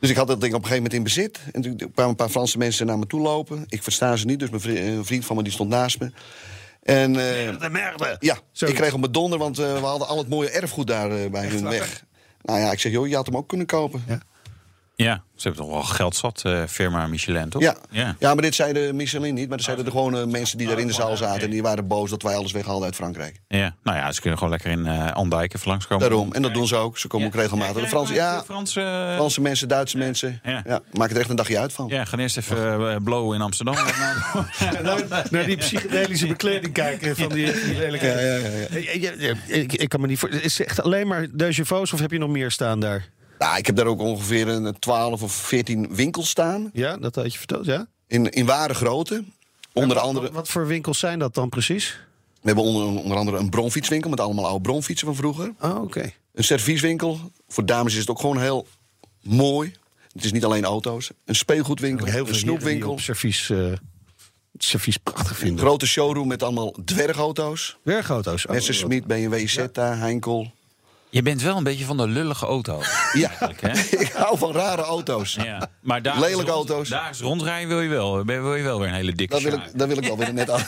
Dus 0.00 0.10
ik 0.10 0.16
had 0.16 0.26
dat 0.26 0.40
ding 0.40 0.54
op 0.54 0.62
een 0.62 0.66
gegeven 0.68 0.90
moment 0.90 0.92
in 0.94 1.02
bezit. 1.02 1.38
En 1.52 1.62
toen 1.62 1.76
kwamen 1.76 2.10
een 2.10 2.16
paar 2.16 2.28
Franse 2.28 2.58
mensen 2.58 2.86
naar 2.86 2.98
me 2.98 3.06
toe 3.06 3.20
lopen. 3.20 3.64
Ik 3.68 3.82
versta 3.82 4.16
ze 4.16 4.26
niet, 4.26 4.38
dus 4.38 4.48
mijn 4.50 4.62
vri- 4.62 4.78
een 4.96 5.04
vriend 5.04 5.24
van 5.24 5.36
me 5.36 5.42
die 5.42 5.52
stond 5.52 5.70
naast 5.70 6.00
me. 6.00 6.10
En 6.82 7.10
eh, 7.10 7.60
De 7.60 7.68
merde. 7.70 8.16
ja, 8.20 8.36
ik 8.66 8.74
kreeg 8.74 8.92
op 8.92 9.00
mijn 9.00 9.12
donder, 9.12 9.38
want 9.38 9.58
eh, 9.58 9.72
we 9.72 9.86
hadden 9.86 10.08
al 10.08 10.18
het 10.18 10.28
mooie 10.28 10.50
erfgoed 10.50 10.86
daar 10.86 11.10
eh, 11.10 11.30
bij 11.30 11.46
hun 11.46 11.68
weg. 11.68 12.04
Nou 12.42 12.60
ja, 12.60 12.72
ik 12.72 12.80
zeg, 12.80 12.92
joh, 12.92 13.08
je 13.08 13.14
had 13.14 13.26
hem 13.26 13.36
ook 13.36 13.48
kunnen 13.48 13.66
kopen. 13.66 14.04
Ja. 14.08 14.20
Ja, 14.96 15.22
ze 15.34 15.48
hebben 15.48 15.64
toch 15.66 15.72
wel 15.72 15.82
geld 15.82 16.16
zat, 16.16 16.42
eh, 16.44 16.62
firma 16.68 17.06
Michelin, 17.06 17.48
toch? 17.48 17.62
Ja. 17.62 17.76
ja. 17.90 18.16
maar 18.20 18.42
dit 18.42 18.54
zeiden 18.54 18.96
Michelin 18.96 19.34
niet. 19.34 19.48
Maar 19.48 19.56
dat 19.56 19.66
zeiden 19.66 19.84
de 19.84 19.90
gewone 19.90 20.26
mensen 20.26 20.58
die 20.58 20.66
daar 20.66 20.78
in 20.78 20.86
de 20.86 20.92
zaal 20.92 21.16
zaten. 21.16 21.42
En 21.42 21.50
die 21.50 21.62
waren 21.62 21.86
boos 21.86 22.10
dat 22.10 22.22
wij 22.22 22.34
alles 22.34 22.52
weghaalden 22.52 22.84
uit 22.84 22.94
Frankrijk. 22.94 23.40
Ja, 23.48 23.74
nou 23.82 23.96
ja, 23.96 24.12
ze 24.12 24.20
kunnen 24.20 24.38
gewoon 24.38 24.52
lekker 24.52 24.70
in 24.70 24.86
eh 24.86 25.12
Andijk 25.12 25.54
even 25.54 25.68
langskomen. 25.68 26.08
Daarom. 26.08 26.32
En 26.32 26.42
dat 26.42 26.54
doen 26.54 26.66
ze 26.66 26.76
ook. 26.76 26.98
Ze 26.98 27.08
komen 27.08 27.26
ook 27.26 27.34
regelmatig. 27.34 27.82
De 27.82 27.88
Franse, 27.88 28.14
ja, 28.14 28.42
Franse, 28.44 29.12
Franse 29.14 29.40
mensen, 29.40 29.68
Duitse 29.68 29.98
mensen. 29.98 30.40
Ja. 30.44 30.62
Ja, 30.66 30.80
maken 30.92 31.14
er 31.14 31.20
echt 31.20 31.30
een 31.30 31.36
dagje 31.36 31.58
uit 31.58 31.72
van. 31.72 31.88
Ja, 31.88 32.04
gaan 32.04 32.18
eerst 32.18 32.36
even 32.36 32.90
eh, 32.90 32.96
blowen 33.04 33.36
in 33.36 33.42
Amsterdam. 33.42 33.74
Naar 35.30 35.46
die 35.46 35.56
psychedelische 35.56 36.26
bekleding 36.26 36.72
kijken 36.72 37.16
van 37.16 37.28
die, 37.28 37.52
die 37.52 37.78
lelijke... 37.78 38.06
Ja, 38.06 38.16
ja, 38.16 38.36
ja, 38.36 38.48
ja. 38.70 38.90
Ja, 38.92 39.10
ja, 39.18 39.34
Ik, 39.46 39.72
ik 39.72 39.88
kan 39.88 40.00
me 40.00 40.06
niet 40.06 40.18
voor. 40.18 40.30
Is 40.30 40.58
het 40.58 40.66
echt 40.66 40.82
alleen 40.82 41.06
maar 41.06 41.26
de 41.32 41.52
chevaux 41.52 41.92
of 41.92 42.00
heb 42.00 42.10
je 42.10 42.18
nog 42.18 42.30
meer 42.30 42.50
staan 42.50 42.80
daar? 42.80 43.14
Nou, 43.38 43.56
ik 43.58 43.66
heb 43.66 43.76
daar 43.76 43.86
ook 43.86 44.00
ongeveer 44.00 44.48
een 44.48 44.78
12 44.78 45.22
of 45.22 45.32
14 45.32 45.94
winkels 45.94 46.28
staan. 46.28 46.70
Ja, 46.72 46.96
dat 46.96 47.14
had 47.14 47.32
je 47.32 47.38
verteld, 47.38 47.64
ja? 47.64 47.86
In, 48.06 48.30
in 48.30 48.46
ware 48.46 48.74
grootte. 48.74 49.24
Onder 49.72 49.96
Wat- 49.96 50.06
andere, 50.06 50.32
Wat 50.32 50.48
voor 50.48 50.66
winkels 50.66 50.98
zijn 50.98 51.18
dat 51.18 51.34
dan 51.34 51.48
precies? 51.48 52.00
we 52.40 52.52
hebben 52.52 52.64
onder, 52.64 53.02
onder 53.02 53.16
andere 53.16 53.36
een 53.38 53.50
bronfietswinkel 53.50 54.10
met 54.10 54.20
allemaal 54.20 54.46
oude 54.46 54.60
bronfietsen 54.60 55.06
van 55.06 55.16
vroeger. 55.16 55.52
Oh, 55.60 55.82
oké. 55.82 56.12
Een 56.34 56.44
servieswinkel. 56.44 57.20
Voor 57.48 57.66
dames 57.66 57.92
is 57.92 57.98
het 58.00 58.10
ook 58.10 58.20
gewoon 58.20 58.40
heel 58.40 58.66
mooi. 59.22 59.72
Het 60.12 60.24
is 60.24 60.32
niet 60.32 60.44
alleen 60.44 60.64
auto's. 60.64 61.10
Een 61.24 61.34
speelgoedwinkel, 61.34 62.06
Heel 62.06 62.14
een 62.18 62.24
veel 62.24 62.32
die 62.32 62.42
snoepwinkel. 62.42 62.90
op 62.90 63.00
servies, 63.00 63.50
eh, 63.50 63.72
servies 64.58 64.96
prachtig 64.96 65.30
Een 65.30 65.36
vinden. 65.36 65.58
grote 65.64 65.86
showroom 65.86 66.28
met 66.28 66.42
allemaal 66.42 66.74
dwergauto's. 66.84 67.76
Werkauto's. 67.82 68.46
Oh, 68.46 68.52
Messerschmitt, 68.52 69.06
BMW 69.06 69.48
Zeta, 69.48 69.96
Heinkel. 69.96 70.52
Je 71.16 71.22
bent 71.22 71.42
wel 71.42 71.56
een 71.56 71.64
beetje 71.64 71.84
van 71.84 71.96
de 71.96 72.08
lullige 72.08 72.46
auto. 72.46 72.82
Ja, 73.12 73.30
hè? 73.60 73.72
ik 74.04 74.12
hou 74.12 74.38
van 74.38 74.52
rare 74.52 74.82
auto's. 74.82 75.34
Ja. 75.34 75.68
Maar 75.80 76.02
daar 76.02 76.20
Lelijke 76.20 76.50
auto's. 76.50 76.88
Daar 76.88 77.10
is 77.10 77.20
rondrijden 77.20 77.68
wil 77.68 77.80
je 77.80 77.88
wel. 77.88 78.24
Wil 78.24 78.54
je 78.54 78.62
wel 78.62 78.78
weer 78.78 78.88
een 78.88 78.94
hele 78.94 79.12
dikke 79.12 79.34
Dat 79.34 79.42
wil, 79.42 79.52
ik, 79.52 79.60
dat 79.74 79.88
wil 79.88 79.96
ik 79.96 80.06
wel 80.06 80.16
weer 80.16 80.34
net 80.34 80.50
aan. 80.54 80.64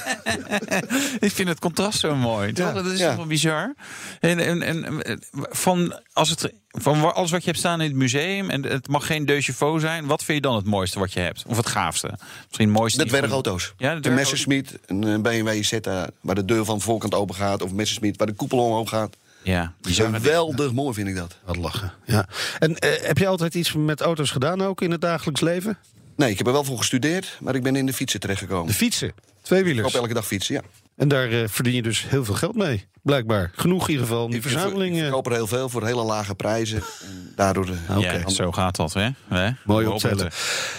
Ik 1.19 1.33
vind 1.33 1.49
het 1.49 1.59
contrast 1.59 2.01
zo 2.01 2.15
mooi. 2.15 2.53
toch? 2.53 2.73
dat 2.73 2.87
is 2.87 2.99
ja. 2.99 3.17
wel 3.17 3.27
bizar. 3.27 3.75
En, 4.21 4.39
en, 4.39 4.63
en 4.63 5.03
eh, 5.03 5.17
van, 5.33 6.01
als 6.13 6.31
het, 6.31 6.53
van 6.69 7.15
alles 7.15 7.31
wat 7.31 7.41
je 7.41 7.47
hebt 7.47 7.59
staan 7.59 7.81
in 7.81 7.89
het 7.89 7.97
museum... 7.97 8.51
en 8.51 8.65
het 8.65 8.89
mag 8.89 9.07
geen 9.07 9.27
deux 9.27 9.45
chevaux 9.45 9.83
zijn... 9.83 10.07
wat 10.07 10.25
vind 10.25 10.39
je 10.39 10.49
dan 10.49 10.57
het 10.57 10.67
mooiste 10.67 10.99
wat 10.99 11.13
je 11.13 11.21
hebt? 11.21 11.45
Of 11.47 11.57
het 11.57 11.67
gaafste? 11.67 12.11
Misschien 12.47 12.69
het 12.69 12.79
mooiste... 12.79 13.05
De 13.05 13.09
van- 13.09 13.19
dwergauto's. 13.19 13.73
Ja, 13.77 13.95
de. 13.95 14.11
Messerschmitt, 14.11 14.79
een 14.87 15.05
eh, 15.05 15.19
BMW 15.19 15.65
Zeta... 15.65 16.09
waar 16.21 16.35
de 16.35 16.45
deur 16.45 16.65
van 16.65 16.77
de 16.77 16.85
voorkant 16.85 17.15
open 17.15 17.35
gaat. 17.35 17.63
Of 17.63 17.71
een 17.71 17.77
Messerschmitt 17.77 18.17
waar 18.17 18.27
de 18.27 18.33
koepel 18.33 18.59
omhoog 18.59 18.89
gaat. 18.89 19.17
Ja. 19.53 19.73
Geweldig 19.83 20.73
mooi 20.73 20.95
vind 20.95 21.09
ik 21.09 21.17
dat. 21.17 21.37
Wat 21.45 21.57
lachen. 21.57 21.93
Ja. 22.05 22.27
En 22.59 22.77
eh, 22.79 22.91
heb 23.07 23.19
je 23.19 23.27
altijd 23.27 23.55
iets 23.55 23.73
met 23.73 24.01
auto's 24.01 24.31
gedaan 24.31 24.63
ook 24.63 24.81
in 24.83 24.91
het 24.91 25.01
dagelijks 25.01 25.41
leven? 25.41 25.79
Nee, 26.17 26.31
ik 26.31 26.39
heb 26.39 26.47
er 26.47 26.53
wel 26.53 26.65
voor 26.65 26.79
gestudeerd, 26.79 27.37
maar 27.41 27.55
ik 27.55 27.63
ben 27.63 27.77
in 27.77 27.87
de 27.87 27.93
fietsen 27.93 28.21
terechtgekomen. 28.21 28.67
De 28.67 28.73
fietsen. 28.75 29.09
Ik 29.09 29.15
Tweewielers. 29.43 29.87
op 29.95 30.01
elke 30.01 30.15
dag 30.15 30.27
fietsen, 30.27 30.55
ja. 30.55 30.61
En 30.97 31.09
daar 31.09 31.31
eh, 31.31 31.49
verdien 31.49 31.75
je 31.75 31.83
dus 31.83 32.05
heel 32.09 32.25
veel 32.25 32.35
geld 32.35 32.55
mee. 32.57 32.87
Blijkbaar. 33.03 33.51
Genoeg 33.55 33.83
in 33.87 33.91
ieder 33.91 34.07
geval 34.07 34.25
om 34.25 34.31
die 34.31 34.39
Ik, 34.39 34.45
ik, 34.45 34.51
verzameling... 34.51 34.91
ik 34.91 34.97
eh, 34.97 35.03
verkoop 35.03 35.27
er 35.27 35.33
heel 35.33 35.47
veel 35.47 35.69
voor 35.69 35.85
hele 35.87 36.03
lage 36.03 36.35
prijzen. 36.35 36.83
En 37.03 37.33
daardoor... 37.37 37.69
eh, 37.89 37.97
Oké. 37.97 38.11
Ja, 38.13 38.29
zo 38.29 38.53
gaat 38.53 38.77
dat, 38.77 38.93
hè? 38.93 39.09
hè? 39.29 39.51
Mooi 39.65 39.85
Moet 39.85 39.95
optellen. 39.95 40.17
opletten. 40.17 40.39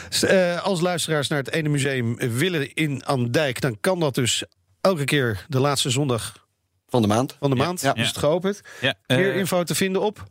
S- 0.10 0.24
eh, 0.24 0.62
als 0.64 0.82
luisteraars 0.82 1.28
naar 1.28 1.40
het 1.40 1.52
ene 1.52 1.70
museum 1.70 2.16
willen 2.18 2.74
in 2.74 3.06
Andijk... 3.06 3.62
dan 3.62 3.78
kan 3.82 4.00
dat 4.00 4.16
dus 4.16 4.44
elke 4.82 5.04
keer 5.04 5.46
de 5.48 5.60
laatste 5.60 5.90
zondag 5.90 6.48
van 6.90 7.02
de 7.02 7.08
maand. 7.08 7.36
van 7.40 7.50
de 7.50 7.56
maand. 7.56 7.82
ja. 7.82 7.96
Is 7.96 8.08
het 8.08 8.18
geopend. 8.18 8.62
Ja, 8.82 8.94
Meer 9.08 9.32
eh, 9.32 9.38
info 9.38 9.64
te 9.64 9.76
vinden 9.76 10.02
op? 10.02 10.28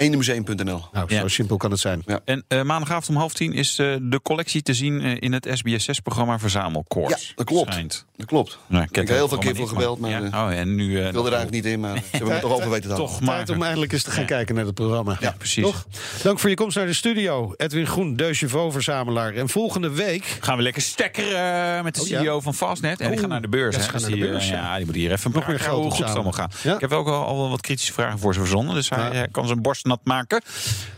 Eendemuseum.nl. 0.00 0.84
Nou, 0.92 1.06
Ja. 1.14 1.20
zo 1.20 1.28
simpel 1.28 1.56
kan 1.56 1.70
het 1.70 1.80
zijn. 1.80 2.02
Ja. 2.06 2.20
En 2.24 2.44
eh, 2.48 2.62
maandagavond 2.62 3.08
om 3.08 3.16
half 3.16 3.32
tien 3.34 3.52
is 3.52 3.78
eh, 3.78 3.96
de 4.02 4.20
collectie 4.22 4.62
te 4.62 4.74
zien 4.74 5.00
eh, 5.00 5.16
in 5.20 5.32
het 5.32 5.48
SBS6-programma 5.48 6.38
Verzamelkoers. 6.38 7.26
Ja, 7.28 7.32
dat 7.34 7.46
klopt. 7.46 7.72
Schijnt. 7.72 8.04
Dat 8.16 8.26
klopt. 8.26 8.58
Nou, 8.66 8.84
ik 8.88 8.94
heb 8.94 9.08
er 9.08 9.14
heel 9.14 9.28
veel 9.28 9.38
keer 9.38 9.56
voor 9.56 9.68
gebeld, 9.68 9.98
maar 9.98 10.10
Ja. 10.10 10.46
Oh, 10.46 10.52
en 10.58 10.74
nu... 10.74 10.98
eh, 11.00 11.06
ik 11.06 11.12
wil 11.12 11.26
er 11.26 11.32
eigenlijk 11.32 11.64
niet 11.64 11.72
in. 11.72 11.80
Maar 11.80 11.96
ze 11.96 12.02
hebben 12.10 12.28
me 12.28 12.40
toch 12.40 12.52
over 12.52 12.70
weten 12.70 12.88
te 12.88 12.94
houden. 12.94 13.10
Toch 13.16 13.20
maar. 13.26 13.36
Tijd 13.44 13.50
om 13.58 13.62
eindelijk 13.62 13.92
eens 13.92 14.02
te 14.02 14.10
gaan 14.10 14.24
kijken 14.24 14.54
naar 14.54 14.64
het 14.64 14.74
programma. 14.74 15.16
Ja, 15.20 15.34
precies. 15.38 15.64
Toch? 15.64 15.86
Dank 16.22 16.38
voor 16.38 16.50
je 16.50 16.56
komst 16.56 16.76
naar 16.76 16.86
de 16.86 16.92
studio. 16.92 17.54
Edwin 17.56 17.86
Groen, 17.86 18.16
de 18.16 18.34
Chevaux-verzamelaar. 18.34 19.34
En 19.34 19.48
volgende 19.48 19.90
week... 19.90 20.38
Gaan 20.40 20.56
we 20.56 20.62
lekker 20.62 20.82
stekkeren 20.82 21.76
eh, 21.76 21.82
met 21.84 21.94
de 21.94 22.00
Oh, 22.00 22.06
ja. 22.06 22.20
CEO 22.20 22.40
van 22.40 22.54
Fastnet. 22.54 23.00
En 23.00 23.10
die 23.10 23.18
gaan 23.20 23.28
naar 23.28 23.42
de 23.42 23.48
beurs. 23.48 23.76
Ja, 23.76 23.82
gaan 23.82 24.00
naar 24.00 24.10
de 24.10 24.16
die, 24.16 24.26
beurs, 24.28 24.48
ja. 24.48 24.76
die 24.76 24.86
moet 24.86 24.94
hier 24.94 25.12
even 25.12 25.30
Nog 25.34 25.46
meer 25.46 25.56
praten 25.56 25.64
geld 25.72 25.82
hoe 25.82 25.90
goed 25.90 26.04
het 26.04 26.14
allemaal 26.14 26.32
gaat. 26.32 26.54
Ik 26.74 26.80
heb 26.80 26.92
ook 26.92 27.08
al, 27.08 27.50
wat 27.50 27.60
kritische 27.60 27.92
vragen 27.92 28.18
voor 28.18 28.34
ze 28.34 28.40
verzonnen. 28.40 28.74
Dus 28.74 28.88
hij 28.88 29.28
kan 29.30 29.46
zijn 29.46 29.62
borst 29.62 29.84
nat 29.90 30.04
maken. 30.04 30.42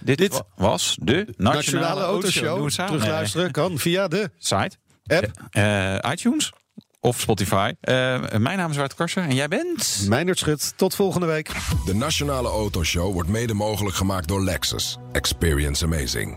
Dit, 0.01 0.19
Dit 0.19 0.33
wa- 0.33 0.43
was 0.57 0.97
de 1.01 1.15
Nationale, 1.15 1.55
Nationale 1.57 2.01
Autoshow. 2.01 2.71
Samen. 2.71 2.93
Terugluisteren 2.93 3.51
kan 3.51 3.79
via 3.79 4.09
de 4.09 4.17
Nee. 4.17 4.27
Site. 4.39 4.77
app. 5.07 5.31
Eh, 5.51 6.11
iTunes. 6.13 6.53
Of 7.01 7.21
Spotify. 7.21 7.73
Eh, 7.81 7.95
mijn 8.39 8.57
naam 8.59 8.71
is 8.71 8.77
Wart 8.77 8.95
Karsen. 8.95 9.23
En 9.23 9.35
jij 9.35 9.49
bent... 9.49 10.05
Meindert 10.09 10.39
Schut. 10.39 10.73
Tot 10.77 10.95
volgende 10.95 11.27
week. 11.27 11.51
De 11.87 11.95
Nationale 11.95 12.49
Autoshow 12.49 13.13
wordt 13.13 13.29
mede 13.29 13.55
mogelijk 13.55 13.97
gemaakt 13.97 14.29
door 14.29 14.43
Lexus. 14.45 14.97
Experience 15.13 15.85
amazing. 15.85 16.37